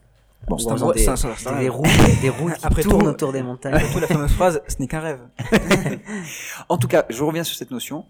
Bon, 0.48 0.58
c'est 0.58 0.70
un 0.70 0.92
des, 0.92 0.98
ça, 1.00 1.16
ça, 1.16 1.58
des, 1.58 1.68
roues, 1.68 1.82
des 2.22 2.28
roues 2.30 2.50
qui 2.50 2.64
Après 2.66 2.82
tournent 2.82 3.00
tout- 3.02 3.06
autour 3.08 3.32
des 3.32 3.42
montagnes. 3.42 3.80
Surtout 3.80 3.98
la 4.00 4.06
fameuse 4.06 4.32
phrase, 4.40 4.62
ce 4.68 4.76
n'est 4.78 4.86
qu'un 4.86 5.00
rêve. 5.00 5.20
En 6.68 6.78
tout 6.78 6.88
cas, 6.88 7.04
je 7.10 7.22
reviens 7.22 7.44
sur 7.44 7.56
cette 7.56 7.70
notion 7.70 8.04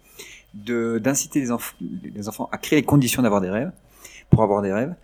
de 0.54 0.98
d'inciter 0.98 1.40
les, 1.40 1.50
enf- 1.50 1.74
les 1.80 2.28
enfants 2.28 2.48
à 2.52 2.58
créer 2.58 2.78
les 2.80 2.84
conditions 2.84 3.22
d'avoir 3.22 3.40
des 3.40 3.50
rêves, 3.50 3.72
pour 4.30 4.42
avoir 4.42 4.62
des 4.62 4.72
rêves, 4.72 4.94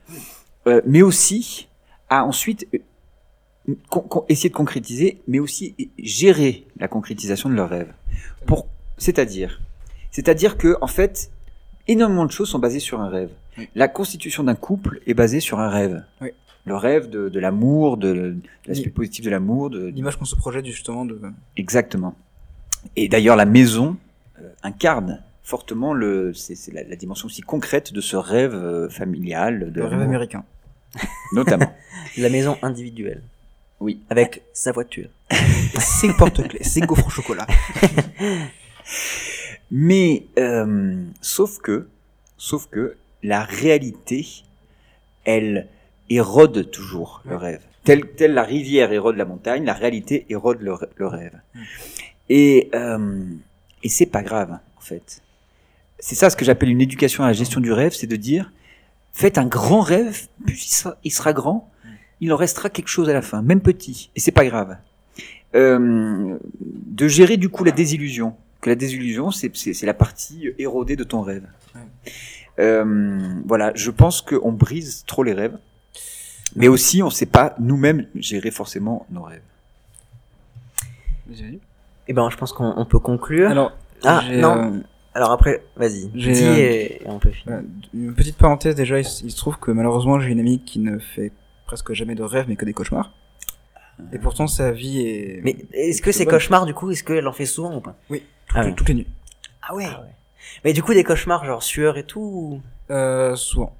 euh, 0.66 0.80
mais 0.86 1.02
aussi 1.02 1.68
à 2.08 2.24
ensuite 2.24 2.66
euh, 2.74 3.74
con- 3.90 4.00
con- 4.02 4.24
essayer 4.28 4.48
de 4.50 4.54
concrétiser, 4.54 5.20
mais 5.28 5.38
aussi 5.38 5.74
gérer 5.98 6.66
la 6.78 6.88
concrétisation 6.88 7.48
de 7.48 7.54
leurs 7.54 7.68
rêves. 7.70 7.92
Pour, 8.46 8.66
c'est-à-dire, 8.98 9.60
c'est-à-dire 10.10 10.56
que 10.58 10.76
en 10.80 10.86
fait, 10.86 11.30
énormément 11.88 12.26
de 12.26 12.30
choses 12.32 12.48
sont 12.50 12.58
basées 12.58 12.80
sur 12.80 13.00
un 13.00 13.08
rêve. 13.08 13.30
Oui. 13.58 13.68
La 13.74 13.88
constitution 13.88 14.44
d'un 14.44 14.54
couple 14.54 15.00
est 15.06 15.14
basée 15.14 15.40
sur 15.40 15.60
un 15.60 15.68
rêve. 15.68 16.04
Oui. 16.20 16.30
Le 16.64 16.76
rêve 16.76 17.10
de, 17.10 17.28
de 17.28 17.40
l'amour, 17.40 17.96
de, 17.96 18.12
de 18.12 18.36
l'aspect 18.66 18.90
positif 18.90 19.24
de 19.24 19.30
l'amour, 19.30 19.70
de, 19.70 19.86
L'image 19.86 20.16
qu'on 20.16 20.24
se 20.24 20.36
projette 20.36 20.66
justement 20.66 21.04
de. 21.04 21.20
Exactement. 21.56 22.14
Et 22.94 23.08
d'ailleurs, 23.08 23.36
la 23.36 23.46
maison 23.46 23.96
euh, 24.40 24.48
incarne 24.62 25.22
fortement 25.42 25.92
le, 25.92 26.32
c'est, 26.34 26.54
c'est 26.54 26.72
la, 26.72 26.84
la 26.84 26.96
dimension 26.96 27.26
aussi 27.26 27.42
concrète 27.42 27.92
de 27.92 28.00
ce 28.00 28.16
rêve 28.16 28.54
euh, 28.54 28.88
familial, 28.88 29.72
de 29.72 29.80
Le 29.80 29.86
rêve 29.86 30.00
américain. 30.00 30.44
notamment. 31.32 31.72
La 32.16 32.28
maison 32.28 32.58
individuelle. 32.62 33.22
Oui. 33.80 34.00
Avec 34.10 34.42
sa 34.52 34.72
voiture. 34.72 35.08
C'est 35.78 36.14
porte-clés, 36.16 36.62
c'est 36.62 36.80
gaufre 36.80 37.06
au 37.06 37.10
chocolat. 37.10 37.46
Mais 39.70 40.26
euh, 40.38 41.04
sauf 41.20 41.58
que, 41.58 41.88
sauf 42.36 42.68
que 42.68 42.96
la 43.22 43.42
réalité, 43.42 44.26
elle 45.24 45.68
érode 46.12 46.70
toujours 46.70 47.22
le 47.24 47.36
rêve. 47.36 47.60
Telle, 47.84 48.04
la 48.32 48.42
rivière 48.44 48.92
érode 48.92 49.16
la 49.16 49.24
montagne, 49.24 49.64
la 49.64 49.72
réalité 49.74 50.26
érode 50.28 50.60
le, 50.60 50.72
rê- 50.74 50.88
le 50.96 51.06
rêve. 51.06 51.40
Et, 52.28 52.70
euh, 52.74 53.24
et 53.82 53.88
c'est 53.88 54.06
pas 54.06 54.22
grave, 54.22 54.58
en 54.76 54.80
fait. 54.80 55.20
C'est 55.98 56.14
ça 56.14 56.30
ce 56.30 56.36
que 56.36 56.44
j'appelle 56.44 56.68
une 56.70 56.80
éducation 56.80 57.24
à 57.24 57.28
la 57.28 57.32
gestion 57.32 57.60
du 57.60 57.72
rêve, 57.72 57.92
c'est 57.92 58.06
de 58.06 58.16
dire, 58.16 58.52
faites 59.12 59.36
un 59.38 59.46
grand 59.46 59.80
rêve, 59.80 60.26
puis 60.46 60.56
il 60.56 60.68
sera, 60.72 60.96
il 61.04 61.10
sera 61.10 61.32
grand, 61.32 61.70
il 62.20 62.32
en 62.32 62.36
restera 62.36 62.70
quelque 62.70 62.88
chose 62.88 63.08
à 63.08 63.12
la 63.12 63.22
fin, 63.22 63.42
même 63.42 63.60
petit, 63.60 64.10
et 64.16 64.20
c'est 64.20 64.32
pas 64.32 64.44
grave. 64.44 64.76
euh, 65.54 66.38
de 66.60 67.08
gérer 67.08 67.36
du 67.36 67.48
coup 67.50 67.62
la 67.64 67.72
désillusion. 67.72 68.34
Que 68.62 68.70
la 68.70 68.76
désillusion, 68.76 69.30
c'est 69.32 69.54
c'est- 69.56 69.74
c'est 69.74 69.86
la 69.86 69.92
partie 69.94 70.48
érodée 70.58 70.96
de 70.96 71.04
ton 71.04 71.20
rêve. 71.20 71.44
Euh, 72.58 73.18
voilà, 73.46 73.72
je 73.74 73.90
pense 73.90 74.22
qu'on 74.22 74.52
brise 74.52 75.04
trop 75.06 75.22
les 75.22 75.32
rêves, 75.32 75.58
mais 76.56 76.68
aussi 76.68 77.02
on 77.02 77.06
ne 77.06 77.10
sait 77.12 77.26
pas 77.26 77.54
nous-mêmes 77.58 78.06
gérer 78.14 78.50
forcément 78.50 79.06
nos 79.10 79.22
rêves. 79.22 79.42
Eh 82.08 82.12
ben, 82.12 82.28
je 82.30 82.36
pense 82.36 82.52
qu'on 82.52 82.74
on 82.76 82.84
peut 82.84 82.98
conclure. 82.98 83.50
Alors, 83.50 83.72
ah 84.04 84.22
non. 84.32 84.74
euh, 84.74 84.80
Alors 85.14 85.30
après, 85.30 85.62
vas-y. 85.76 86.08
Dis 86.08 86.28
euh, 86.30 86.56
et, 86.56 87.02
et 87.02 87.06
on 87.06 87.18
peut 87.18 87.30
finir. 87.30 87.58
euh, 87.58 87.62
Une 87.94 88.14
petite 88.14 88.36
parenthèse 88.36 88.74
déjà, 88.74 88.98
il, 88.98 89.04
se 89.04 89.36
trouve 89.36 89.58
que 89.58 89.70
malheureusement 89.70 90.18
j'ai 90.20 90.30
une 90.30 90.40
amie 90.40 90.62
qui 90.64 90.78
ne 90.80 90.98
fait 90.98 91.32
presque 91.66 91.92
jamais 91.92 92.14
de 92.14 92.22
rêves 92.22 92.46
mais 92.48 92.56
que 92.56 92.64
des 92.64 92.72
cauchemars. 92.74 93.12
Et 94.12 94.18
pourtant 94.18 94.46
sa 94.46 94.72
vie 94.72 95.00
est... 95.06 95.40
Mais 95.44 95.56
est-ce 95.72 96.02
que 96.02 96.10
ces 96.12 96.26
cauchemars, 96.26 96.66
du 96.66 96.74
coup, 96.74 96.90
est-ce 96.90 97.04
qu'elle 97.04 97.28
en 97.28 97.32
fait 97.32 97.46
souvent 97.46 97.76
ou 97.76 97.80
pas? 97.80 97.94
Oui, 98.10 98.24
toutes, 98.46 98.56
Ah 98.58 98.62
les- 98.62 98.68
ouais. 98.70 98.74
toutes 98.74 98.88
les 98.88 98.94
nuits. 98.94 99.08
Ah 99.62 99.74
ouais. 99.74 99.86
Mais 100.64 100.72
du 100.72 100.82
coup, 100.82 100.92
des 100.92 101.04
cauchemars 101.04 101.44
genre 101.44 101.62
sueur 101.62 101.96
et 101.98 102.04
tout. 102.04 102.20
ou- 102.20 102.92
Euh, 102.92 103.36
souvent. 103.36 103.76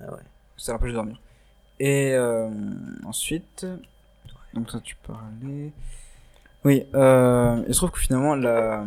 Ah 0.00 0.12
ouais. 0.12 0.20
Ça 0.56 0.72
l'empêche 0.72 0.90
de 0.90 0.94
dormir. 0.94 1.20
Et 1.78 2.12
euh, 2.14 2.48
ensuite, 3.04 3.66
donc 4.54 4.70
ça 4.70 4.80
tu 4.80 4.96
parlais. 5.06 5.72
Oui, 6.64 6.86
euh, 6.94 7.62
il 7.68 7.74
se 7.74 7.78
trouve 7.78 7.90
que 7.90 7.98
finalement 8.00 8.34
la, 8.34 8.84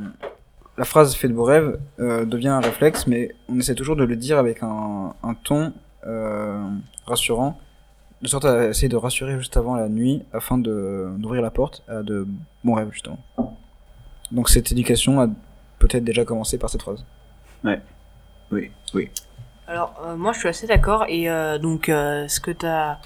la 0.78 0.86
phrase 0.86 1.16
fait 1.16 1.28
de 1.28 1.34
beaux 1.34 1.44
rêves 1.44 1.80
euh, 2.00 2.26
devient 2.26 2.50
un 2.50 2.60
réflexe, 2.60 3.08
mais 3.08 3.36
on 3.48 3.60
essaie 3.60 3.76
toujours 3.76 3.96
de 3.96 4.04
le 4.04 4.16
dire 4.16 4.38
avec 4.38 4.64
un, 4.64 5.14
un 5.24 5.34
ton 5.36 5.72
euh, 6.08 6.68
rassurant, 7.06 7.60
de 8.22 8.28
sorte 8.28 8.46
à 8.46 8.70
essayer 8.70 8.90
de 8.90 8.98
rassurer 8.98 9.38
juste 9.38 9.56
avant 9.56 9.76
la 9.76 9.88
nuit 9.88 10.24
afin 10.34 10.58
d'ouvrir 10.58 11.42
la 11.42 11.52
porte 11.52 11.84
à 11.88 12.02
de 12.02 12.28
bons 12.64 12.74
rêves 12.74 12.92
justement. 12.92 13.20
Donc 14.32 14.50
cette 14.50 14.72
éducation 14.72 15.22
a 15.22 15.28
peut-être 15.78 16.04
déjà 16.04 16.26
commencé 16.26 16.58
par 16.58 16.70
cette 16.70 16.82
phrase. 16.82 17.06
Ouais. 17.64 17.82
Oui, 18.52 18.72
oui. 18.94 19.10
Alors, 19.70 19.94
euh, 20.04 20.16
moi, 20.16 20.34
je 20.34 20.40
suis 20.40 20.48
assez 20.50 20.68
d'accord. 20.68 21.06
Et 21.08 21.30
euh, 21.30 21.58
donc, 21.60 21.90
euh, 21.90 22.28
ce 22.28 22.40
que 22.40 22.52
t'as, 22.52 22.98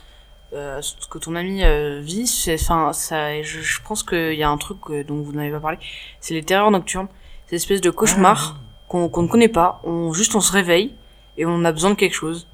euh, 0.53 0.81
ce 0.81 0.95
que 1.07 1.17
ton 1.17 1.35
ami 1.35 1.63
euh, 1.63 1.99
vit, 2.01 2.25
c'est, 2.25 2.55
enfin, 2.55 2.93
ça, 2.93 3.41
je, 3.41 3.59
je 3.59 3.79
pense 3.85 4.01
qu'il 4.01 4.33
y 4.35 4.43
a 4.43 4.49
un 4.49 4.57
truc 4.57 4.77
euh, 4.89 5.03
dont 5.03 5.21
vous 5.21 5.33
n'avez 5.33 5.51
pas 5.51 5.59
parlé. 5.59 5.77
C'est 6.21 6.33
les 6.33 6.43
terreurs 6.43 6.71
nocturnes. 6.71 7.07
Ces 7.47 7.57
espèces 7.57 7.81
de 7.81 7.89
cauchemars 7.89 8.59
qu'on 8.87 9.09
qu'on 9.09 9.23
ne 9.23 9.27
connaît 9.27 9.49
pas. 9.49 9.81
On 9.83 10.13
juste, 10.13 10.35
on 10.35 10.41
se 10.41 10.51
réveille 10.53 10.95
et 11.37 11.45
on 11.45 11.65
a 11.65 11.71
besoin 11.73 11.89
de 11.91 11.95
quelque 11.95 12.15
chose. 12.15 12.47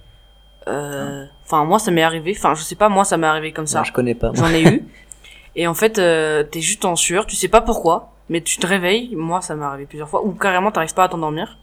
Euh, 0.67 1.25
Enfin, 1.45 1.63
moi, 1.65 1.79
ça 1.79 1.89
m'est 1.91 2.03
arrivé. 2.03 2.35
Enfin, 2.37 2.53
je 2.55 2.61
sais 2.61 2.75
pas, 2.75 2.89
moi, 2.89 3.03
ça 3.05 3.17
m'est 3.17 3.25
arrivé 3.27 3.51
comme 3.53 3.65
ça. 3.67 3.79
Non, 3.79 3.83
je 3.83 3.91
connais 3.93 4.15
pas. 4.15 4.31
J'en 4.33 4.49
ai 4.49 4.63
eu. 4.63 4.87
Et 5.55 5.65
en 5.67 5.73
fait, 5.73 5.97
euh, 5.97 6.43
t'es 6.43 6.61
juste 6.61 6.85
en 6.85 6.95
sueur. 6.95 7.25
Tu 7.25 7.35
sais 7.35 7.47
pas 7.47 7.61
pourquoi, 7.61 8.13
mais 8.29 8.41
tu 8.41 8.57
te 8.57 8.67
réveilles. 8.67 9.15
Moi, 9.15 9.41
ça 9.41 9.55
m'est 9.55 9.65
arrivé 9.65 9.85
plusieurs 9.87 10.07
fois. 10.09 10.23
Ou 10.23 10.31
carrément, 10.33 10.71
t'arrives 10.71 10.93
pas 10.93 11.05
à 11.05 11.09
t'endormir. 11.09 11.57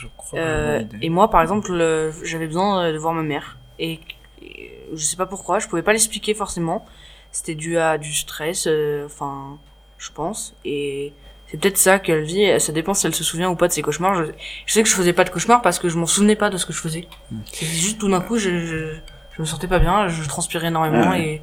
Je 0.00 0.06
crois. 0.16 0.38
Euh, 0.38 0.82
et 1.02 1.10
moi, 1.10 1.28
par 1.28 1.42
exemple, 1.42 1.70
euh, 1.72 2.10
j'avais 2.24 2.46
besoin 2.46 2.84
euh, 2.84 2.92
de 2.92 2.98
voir 2.98 3.12
ma 3.12 3.22
mère. 3.22 3.58
Et, 3.78 4.00
et 4.42 4.72
je 4.94 5.04
sais 5.04 5.16
pas 5.16 5.26
pourquoi, 5.26 5.58
je 5.58 5.68
pouvais 5.68 5.82
pas 5.82 5.92
l'expliquer 5.92 6.32
forcément. 6.32 6.86
C'était 7.32 7.54
dû 7.54 7.76
à 7.76 7.98
du 7.98 8.12
stress, 8.14 8.66
euh, 8.66 9.04
enfin, 9.04 9.58
je 9.98 10.10
pense. 10.10 10.54
Et 10.64 11.12
c'est 11.46 11.58
peut-être 11.60 11.76
ça 11.76 11.98
qu'elle 11.98 12.22
vit. 12.22 12.58
Ça 12.60 12.72
dépend 12.72 12.94
si 12.94 13.06
elle 13.06 13.14
se 13.14 13.24
souvient 13.24 13.50
ou 13.50 13.56
pas 13.56 13.68
de 13.68 13.72
ses 13.72 13.82
cauchemars. 13.82 14.14
Je, 14.14 14.32
je 14.66 14.72
sais 14.72 14.82
que 14.82 14.88
je 14.88 14.94
faisais 14.94 15.12
pas 15.12 15.24
de 15.24 15.30
cauchemars 15.30 15.60
parce 15.60 15.78
que 15.78 15.88
je 15.90 15.98
m'en 15.98 16.06
souvenais 16.06 16.36
pas 16.36 16.48
de 16.48 16.56
ce 16.56 16.64
que 16.64 16.72
je 16.72 16.80
faisais. 16.80 17.06
C'était 17.46 17.66
juste 17.66 17.98
tout 18.00 18.08
d'un 18.08 18.20
coup, 18.22 18.38
je, 18.38 18.64
je, 18.64 18.94
je 19.36 19.40
me 19.42 19.44
sentais 19.44 19.68
pas 19.68 19.78
bien, 19.78 20.08
je 20.08 20.26
transpirais 20.28 20.68
énormément 20.68 21.10
Ouais. 21.10 21.42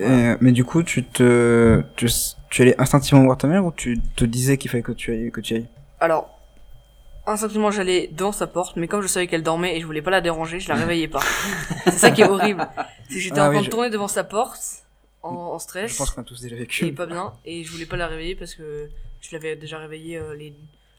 et 0.00 0.36
mais 0.40 0.52
du 0.52 0.64
coup, 0.64 0.84
tu 0.84 1.02
te, 1.02 1.82
tu, 1.96 2.06
tu 2.50 2.62
allais 2.62 2.80
instinctivement 2.80 3.24
voir 3.24 3.36
ta 3.36 3.48
mère 3.48 3.64
ou 3.64 3.72
tu 3.72 4.00
te 4.14 4.24
disais 4.24 4.56
qu'il 4.56 4.70
fallait 4.70 4.84
que 4.84 4.92
tu 4.92 5.12
ailles, 5.12 5.32
que 5.32 5.40
tu 5.40 5.54
ailles? 5.54 5.66
Alors, 5.98 6.37
instinctivement, 7.28 7.70
j'allais 7.70 8.08
devant 8.08 8.32
sa 8.32 8.46
porte, 8.46 8.76
mais 8.76 8.88
comme 8.88 9.02
je 9.02 9.06
savais 9.06 9.26
qu'elle 9.26 9.42
dormait 9.42 9.76
et 9.76 9.80
je 9.80 9.86
voulais 9.86 10.02
pas 10.02 10.10
la 10.10 10.20
déranger, 10.20 10.60
je 10.60 10.68
la 10.68 10.74
réveillais 10.74 11.08
pas. 11.08 11.20
c'est 11.84 11.92
ça 11.92 12.10
qui 12.10 12.22
est 12.22 12.28
horrible. 12.28 12.66
C'est 13.08 13.14
que 13.14 13.20
j'étais 13.20 13.38
Ah 13.40 13.48
en 13.48 13.52
train 13.52 13.62
de 13.62 13.68
tourner 13.68 13.90
devant 13.90 14.08
sa 14.08 14.22
porte, 14.24 14.60
en, 15.22 15.30
en 15.30 15.58
stress. 15.58 15.92
Je 15.92 15.96
pense 15.96 16.10
qu'on 16.10 16.20
a 16.20 16.24
tous 16.24 16.40
déjà 16.42 16.56
vécu. 16.56 16.84
Et 16.86 16.92
pas 16.92 17.06
bien, 17.06 17.32
et 17.44 17.64
je 17.64 17.70
voulais 17.72 17.86
pas 17.86 17.96
la 17.96 18.06
réveiller 18.06 18.34
parce 18.34 18.54
que 18.54 18.88
je 19.20 19.32
l'avais 19.32 19.56
déjà 19.56 19.78
réveillée 19.78 20.18
euh, 20.18 20.34
les, 20.34 20.54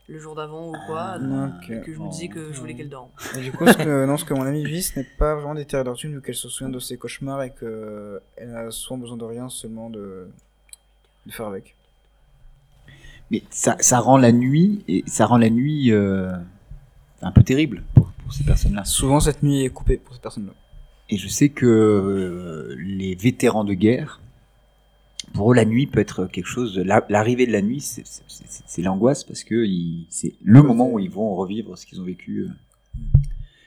le 0.07 0.17
jour 0.19 0.33
d'avant 0.35 0.69
ou 0.69 0.75
quoi. 0.87 1.17
ok. 1.17 1.69
Et 1.69 1.81
que 1.81 1.93
je 1.93 1.99
me 1.99 2.09
disais 2.09 2.27
que 2.29 2.51
je 2.51 2.59
voulais 2.59 2.73
qu'elle 2.75 2.89
dorme. 2.89 3.09
Et 3.37 3.41
du 3.41 3.51
coup, 3.51 3.67
ce 3.67 3.77
que, 3.77 4.05
non, 4.05 4.17
ce 4.17 4.25
que 4.25 4.33
mon 4.33 4.43
ami 4.45 4.65
vit, 4.65 4.81
ce 4.81 4.97
n'est 4.97 5.07
pas 5.17 5.35
vraiment 5.35 5.53
des 5.55 5.65
terreurs 5.65 5.85
nocturnes 5.85 6.15
vu 6.15 6.21
qu'elle 6.21 6.35
se 6.35 6.49
souvient 6.49 6.71
de 6.71 6.79
ses 6.79 6.97
cauchemars 6.97 7.43
et 7.43 7.51
qu'elle 7.51 8.55
a 8.55 8.71
souvent 8.71 8.97
besoin 8.97 9.17
de 9.17 9.25
rien, 9.25 9.49
seulement 9.49 9.89
de, 9.91 10.27
de 11.27 11.31
faire 11.31 11.45
avec. 11.45 11.75
Mais 13.31 13.43
ça, 13.51 13.77
ça 13.79 13.99
rend 13.99 14.17
la 14.17 14.31
nuit 14.31 14.83
et 14.87 15.03
ça 15.07 15.25
rend 15.25 15.37
la 15.37 15.49
nuit 15.49 15.91
euh, 15.91 16.31
un 17.21 17.31
peu 17.31 17.43
terrible 17.43 17.83
pour, 17.93 18.11
pour 18.23 18.33
ces 18.33 18.43
personnes-là. 18.43 18.85
Souvent, 18.85 19.19
cette 19.19 19.43
nuit 19.43 19.63
est 19.65 19.69
coupée 19.69 19.97
pour 19.97 20.15
ces 20.15 20.21
personnes-là. 20.21 20.53
Et 21.09 21.17
je 21.17 21.27
sais 21.27 21.49
que 21.49 21.65
euh, 21.65 22.75
les 22.79 23.15
vétérans 23.15 23.63
de 23.63 23.73
guerre, 23.73 24.21
pour 25.33 25.51
eux, 25.51 25.55
la 25.55 25.65
nuit 25.65 25.85
peut 25.87 25.99
être 25.99 26.25
quelque 26.25 26.47
chose. 26.47 26.77
la- 26.77 27.05
L'arrivée 27.09 27.45
de 27.45 27.51
la 27.51 27.61
nuit, 27.61 27.81
c'est- 27.81 28.03
c'est 28.05 28.23
c'est- 28.27 28.63
c'est 28.65 28.81
l'angoisse 28.81 29.23
parce 29.23 29.43
que 29.43 29.63
ils- 29.65 30.07
c'est 30.09 30.33
le 30.43 30.61
moment 30.63 30.89
où 30.89 30.97
ils 30.99 31.09
vont 31.09 31.35
revivre 31.35 31.77
ce 31.77 31.85
qu'ils 31.85 32.01
ont 32.01 32.05
vécu 32.05 32.41
euh, 32.47 32.49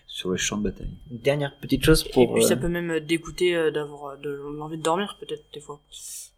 sur 0.09 0.31
le 0.31 0.37
champ 0.37 0.57
de 0.57 0.65
bataille. 0.65 0.91
Une 1.11 1.19
dernière 1.19 1.57
petite 1.61 1.85
chose 1.85 2.05
Et 2.09 2.13
pour. 2.13 2.35
puis 2.35 2.43
ça 2.43 2.55
euh, 2.55 2.57
peut 2.57 2.69
même 2.69 2.99
dégoûter 3.01 3.55
euh, 3.55 3.71
d'avoir 3.71 4.19
de 4.19 4.31
l'envie 4.59 4.77
de 4.79 4.83
dormir 4.83 5.17
peut-être 5.21 5.45
des 5.55 5.61
fois. 5.61 5.81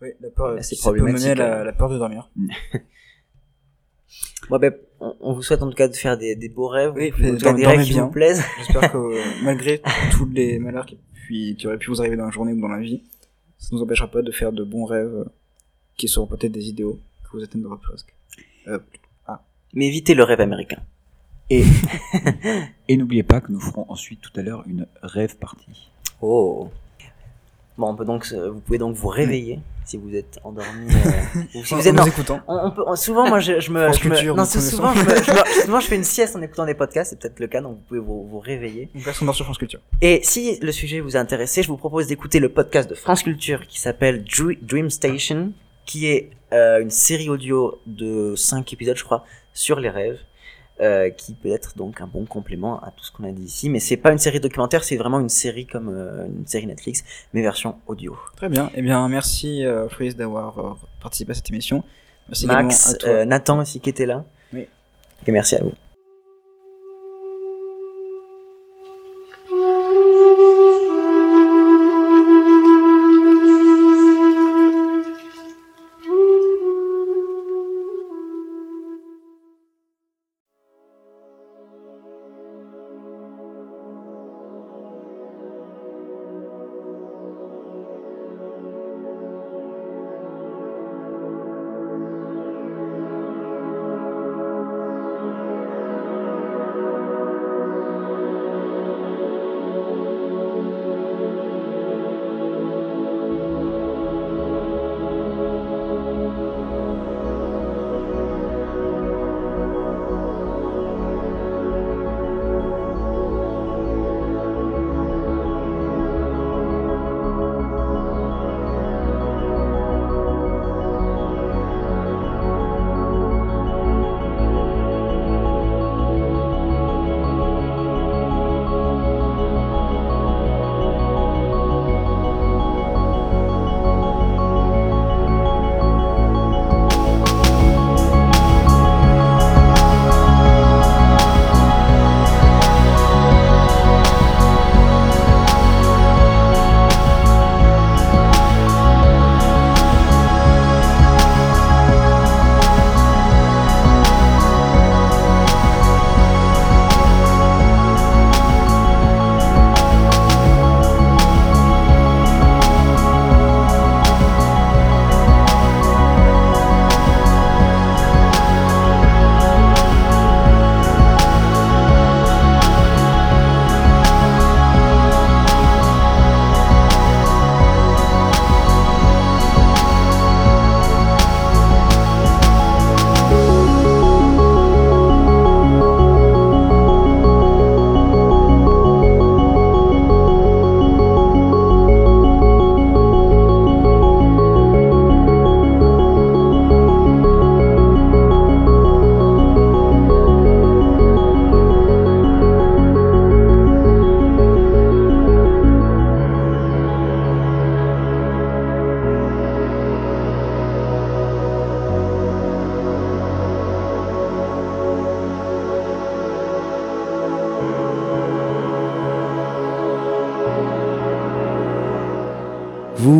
Oui, 0.02 0.08
la 0.20 0.28
peur, 0.30 0.54
Là, 0.54 0.62
c'est 0.62 0.74
ça 0.74 0.90
peut 0.90 0.96
mener 0.98 1.12
problématique, 1.12 1.40
à 1.40 1.56
la, 1.58 1.64
la 1.64 1.72
peur 1.72 1.88
de 1.88 1.96
dormir. 1.98 2.28
Bon, 4.50 4.58
ben, 4.58 4.74
on, 5.00 5.14
on 5.20 5.32
vous 5.32 5.42
souhaite 5.42 5.62
en 5.62 5.70
tout 5.70 5.76
cas 5.76 5.88
de 5.88 5.96
faire 5.96 6.18
des, 6.18 6.36
des 6.36 6.48
beaux 6.48 6.68
rêves, 6.68 6.92
Oui, 6.94 7.12
en 7.12 7.16
tout 7.16 7.22
cas, 7.22 7.32
dormez 7.32 7.60
des 7.60 7.66
rêves 7.66 7.78
bien. 7.78 7.84
qui 7.84 7.98
vous 8.00 8.10
plaisent. 8.10 8.44
J'espère 8.58 8.92
que 8.92 8.98
malgré 9.44 9.80
tous 10.12 10.26
les 10.30 10.58
malheurs 10.58 10.86
qui, 10.86 10.98
puis, 11.26 11.56
qui 11.56 11.66
auraient 11.66 11.78
pu 11.78 11.88
vous 11.90 12.00
arriver 12.00 12.16
dans 12.16 12.26
la 12.26 12.30
journée 12.30 12.52
ou 12.52 12.60
dans 12.60 12.68
la 12.68 12.80
vie, 12.80 13.02
ça 13.58 13.68
ne 13.72 13.78
nous 13.78 13.82
empêchera 13.84 14.08
pas 14.10 14.22
de 14.22 14.30
faire 14.30 14.52
de 14.52 14.62
bons 14.64 14.84
rêves 14.84 15.06
euh, 15.14 15.24
qui 15.96 16.08
seront 16.08 16.26
peut-être 16.26 16.52
des 16.52 16.68
idéaux 16.68 17.00
que 17.24 17.36
vous 17.36 17.42
atteindrez 17.42 17.76
presque. 17.82 18.14
Euh, 18.68 18.78
Mais 19.72 19.86
évitez 19.86 20.14
le 20.14 20.22
rêve 20.24 20.40
américain. 20.40 20.82
Et, 21.50 21.64
et 22.88 22.96
n'oubliez 22.96 23.22
pas 23.22 23.40
que 23.40 23.50
nous 23.52 23.60
ferons 23.60 23.84
ensuite 23.88 24.20
tout 24.20 24.32
à 24.38 24.42
l'heure 24.42 24.62
une 24.66 24.86
rêve 25.02 25.36
partie. 25.36 25.90
Oh. 26.20 26.70
Bon, 27.76 27.88
on 27.88 27.96
peut 27.96 28.04
donc, 28.04 28.26
vous 28.32 28.60
pouvez 28.60 28.78
donc 28.78 28.94
vous 28.94 29.08
réveiller 29.08 29.60
si 29.84 29.96
vous 29.98 30.14
êtes 30.14 30.38
endormi. 30.44 30.88
euh, 30.94 31.40
ou 31.56 31.64
si 31.64 31.74
vous 31.74 31.86
êtes 31.88 31.94
en 31.94 32.04
non, 32.04 32.06
écoutant. 32.06 32.40
on, 32.48 32.56
on 32.66 32.70
peut, 32.70 32.82
on- 32.86 32.96
souvent, 32.96 33.28
moi, 33.28 33.40
je, 33.40 33.60
je 33.60 33.70
me, 33.70 33.92
je 33.92 34.08
me- 34.08 34.32
non, 34.34 34.44
souvent, 34.44 34.94
je, 34.94 35.00
me- 35.04 35.16
je 35.16 35.30
me- 35.32 35.62
souvent, 35.64 35.80
je 35.80 35.86
fais 35.88 35.96
une 35.96 36.04
sieste 36.04 36.36
en 36.36 36.42
écoutant 36.42 36.64
des 36.66 36.74
podcasts, 36.74 37.10
c'est 37.10 37.18
peut-être 37.18 37.40
le 37.40 37.46
cas, 37.48 37.60
donc 37.60 37.72
vous 37.76 37.82
pouvez 37.88 38.00
vous, 38.00 38.26
vous 38.28 38.38
réveiller. 38.38 38.88
Une 38.94 39.02
personne 39.02 39.30
sur 39.34 39.44
France 39.44 39.58
Culture. 39.58 39.80
Et 40.00 40.20
si 40.22 40.58
le 40.60 40.72
sujet 40.72 41.00
vous 41.00 41.16
a 41.16 41.20
intéressé, 41.20 41.62
je 41.62 41.68
vous 41.68 41.76
propose 41.76 42.06
d'écouter 42.06 42.38
le 42.40 42.48
podcast 42.48 42.88
de 42.88 42.94
France 42.94 43.22
Culture 43.24 43.66
qui 43.66 43.80
s'appelle 43.80 44.24
Dr- 44.24 44.58
Dream 44.62 44.88
Station, 44.88 45.52
qui 45.84 46.06
est 46.06 46.30
euh, 46.52 46.80
une 46.80 46.90
série 46.90 47.28
audio 47.28 47.78
de 47.86 48.34
5 48.36 48.72
épisodes, 48.72 48.96
je 48.96 49.04
crois, 49.04 49.24
sur 49.52 49.80
les 49.80 49.90
rêves, 49.90 50.18
euh, 50.80 51.10
qui 51.10 51.34
peut 51.34 51.50
être 51.50 51.76
donc 51.76 52.00
un 52.00 52.06
bon 52.06 52.24
complément 52.24 52.80
à 52.80 52.90
tout 52.90 53.04
ce 53.04 53.12
qu'on 53.12 53.24
a 53.24 53.30
dit 53.30 53.44
ici. 53.44 53.70
Mais 53.70 53.78
c'est 53.80 53.96
pas 53.96 54.10
une 54.12 54.18
série 54.18 54.40
documentaire, 54.40 54.82
c'est 54.84 54.96
vraiment 54.96 55.20
une 55.20 55.28
série 55.28 55.66
comme 55.66 55.88
euh, 55.88 56.26
une 56.26 56.46
série 56.46 56.66
Netflix, 56.66 57.04
mais 57.32 57.42
version 57.42 57.76
audio. 57.86 58.16
Très 58.36 58.48
bien. 58.48 58.70
Eh 58.74 58.82
bien, 58.82 59.08
merci 59.08 59.64
euh, 59.64 59.88
Freeze 59.88 60.16
d'avoir 60.16 60.58
euh, 60.58 60.72
participé 61.00 61.32
à 61.32 61.34
cette 61.34 61.50
émission. 61.50 61.84
Merci 62.28 62.46
Max, 62.46 62.94
à 62.94 62.94
toi. 62.96 63.08
euh, 63.10 63.24
Nathan 63.24 63.58
aussi 63.60 63.80
qui 63.80 63.90
était 63.90 64.06
là. 64.06 64.24
Oui. 64.52 64.66
Et 65.26 65.32
merci 65.32 65.56
à 65.56 65.62
vous. 65.62 65.72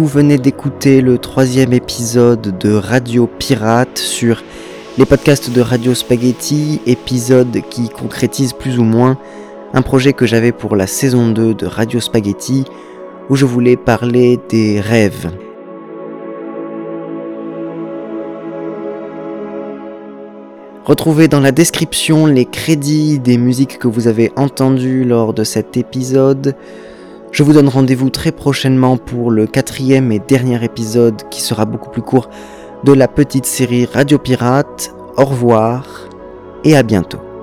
Vous 0.05 0.11
venez 0.11 0.37
d'écouter 0.37 1.01
le 1.01 1.17
troisième 1.17 1.73
épisode 1.73 2.59
de 2.59 2.75
Radio 2.75 3.27
Pirate 3.27 3.97
sur 3.97 4.43
les 4.99 5.07
podcasts 5.07 5.51
de 5.51 5.63
Radio 5.63 5.95
Spaghetti, 5.95 6.83
épisode 6.85 7.63
qui 7.71 7.89
concrétise 7.89 8.53
plus 8.53 8.79
ou 8.79 8.85
moins 8.85 9.17
un 9.73 9.81
projet 9.81 10.13
que 10.13 10.27
j'avais 10.27 10.53
pour 10.53 10.77
la 10.77 10.87
saison 10.87 11.31
2 11.31 11.55
de 11.55 11.65
Radio 11.65 12.01
Spaghetti, 12.01 12.67
où 13.31 13.37
je 13.37 13.47
voulais 13.47 13.79
parler 13.79 14.39
des 14.51 14.79
rêves. 14.79 15.31
Retrouvez 20.85 21.29
dans 21.29 21.41
la 21.41 21.51
description 21.51 22.27
les 22.27 22.45
crédits 22.45 23.21
des 23.21 23.39
musiques 23.39 23.79
que 23.79 23.89
vous 23.89 24.07
avez 24.07 24.33
entendues 24.37 25.05
lors 25.05 25.33
de 25.33 25.45
cet 25.45 25.79
épisode. 25.79 26.55
Je 27.35 27.43
vous 27.43 27.53
donne 27.53 27.69
rendez-vous 27.69 28.11
très 28.11 28.31
prochainement 28.31 28.97
pour 28.97 29.33
le 29.33 29.49
quatrième 29.49 30.13
et 30.13 30.21
dernier 30.21 30.63
épisode 30.63 31.29
qui 31.31 31.41
sera 31.41 31.65
beaucoup 31.65 31.91
plus 31.91 32.01
court 32.01 32.31
de 32.85 32.93
la 32.93 33.09
petite 33.09 33.45
série 33.45 33.87
Radio 33.87 34.21
Pirate. 34.21 34.95
Au 35.17 35.25
revoir 35.25 35.85
et 36.63 36.77
à 36.77 36.85
bientôt. 36.85 37.34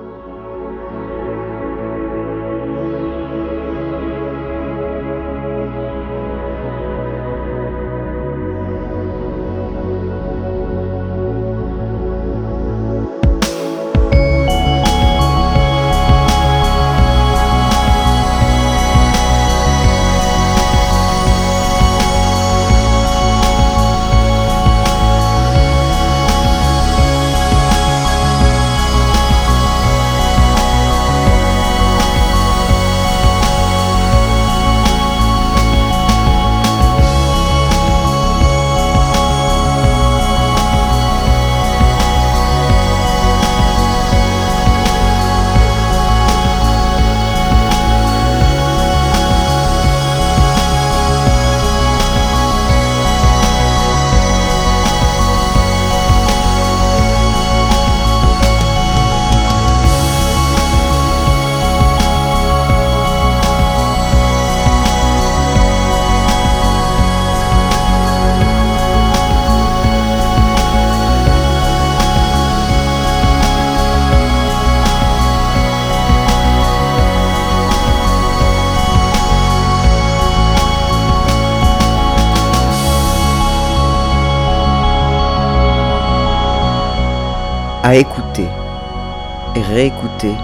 Réécouter 89.72 90.34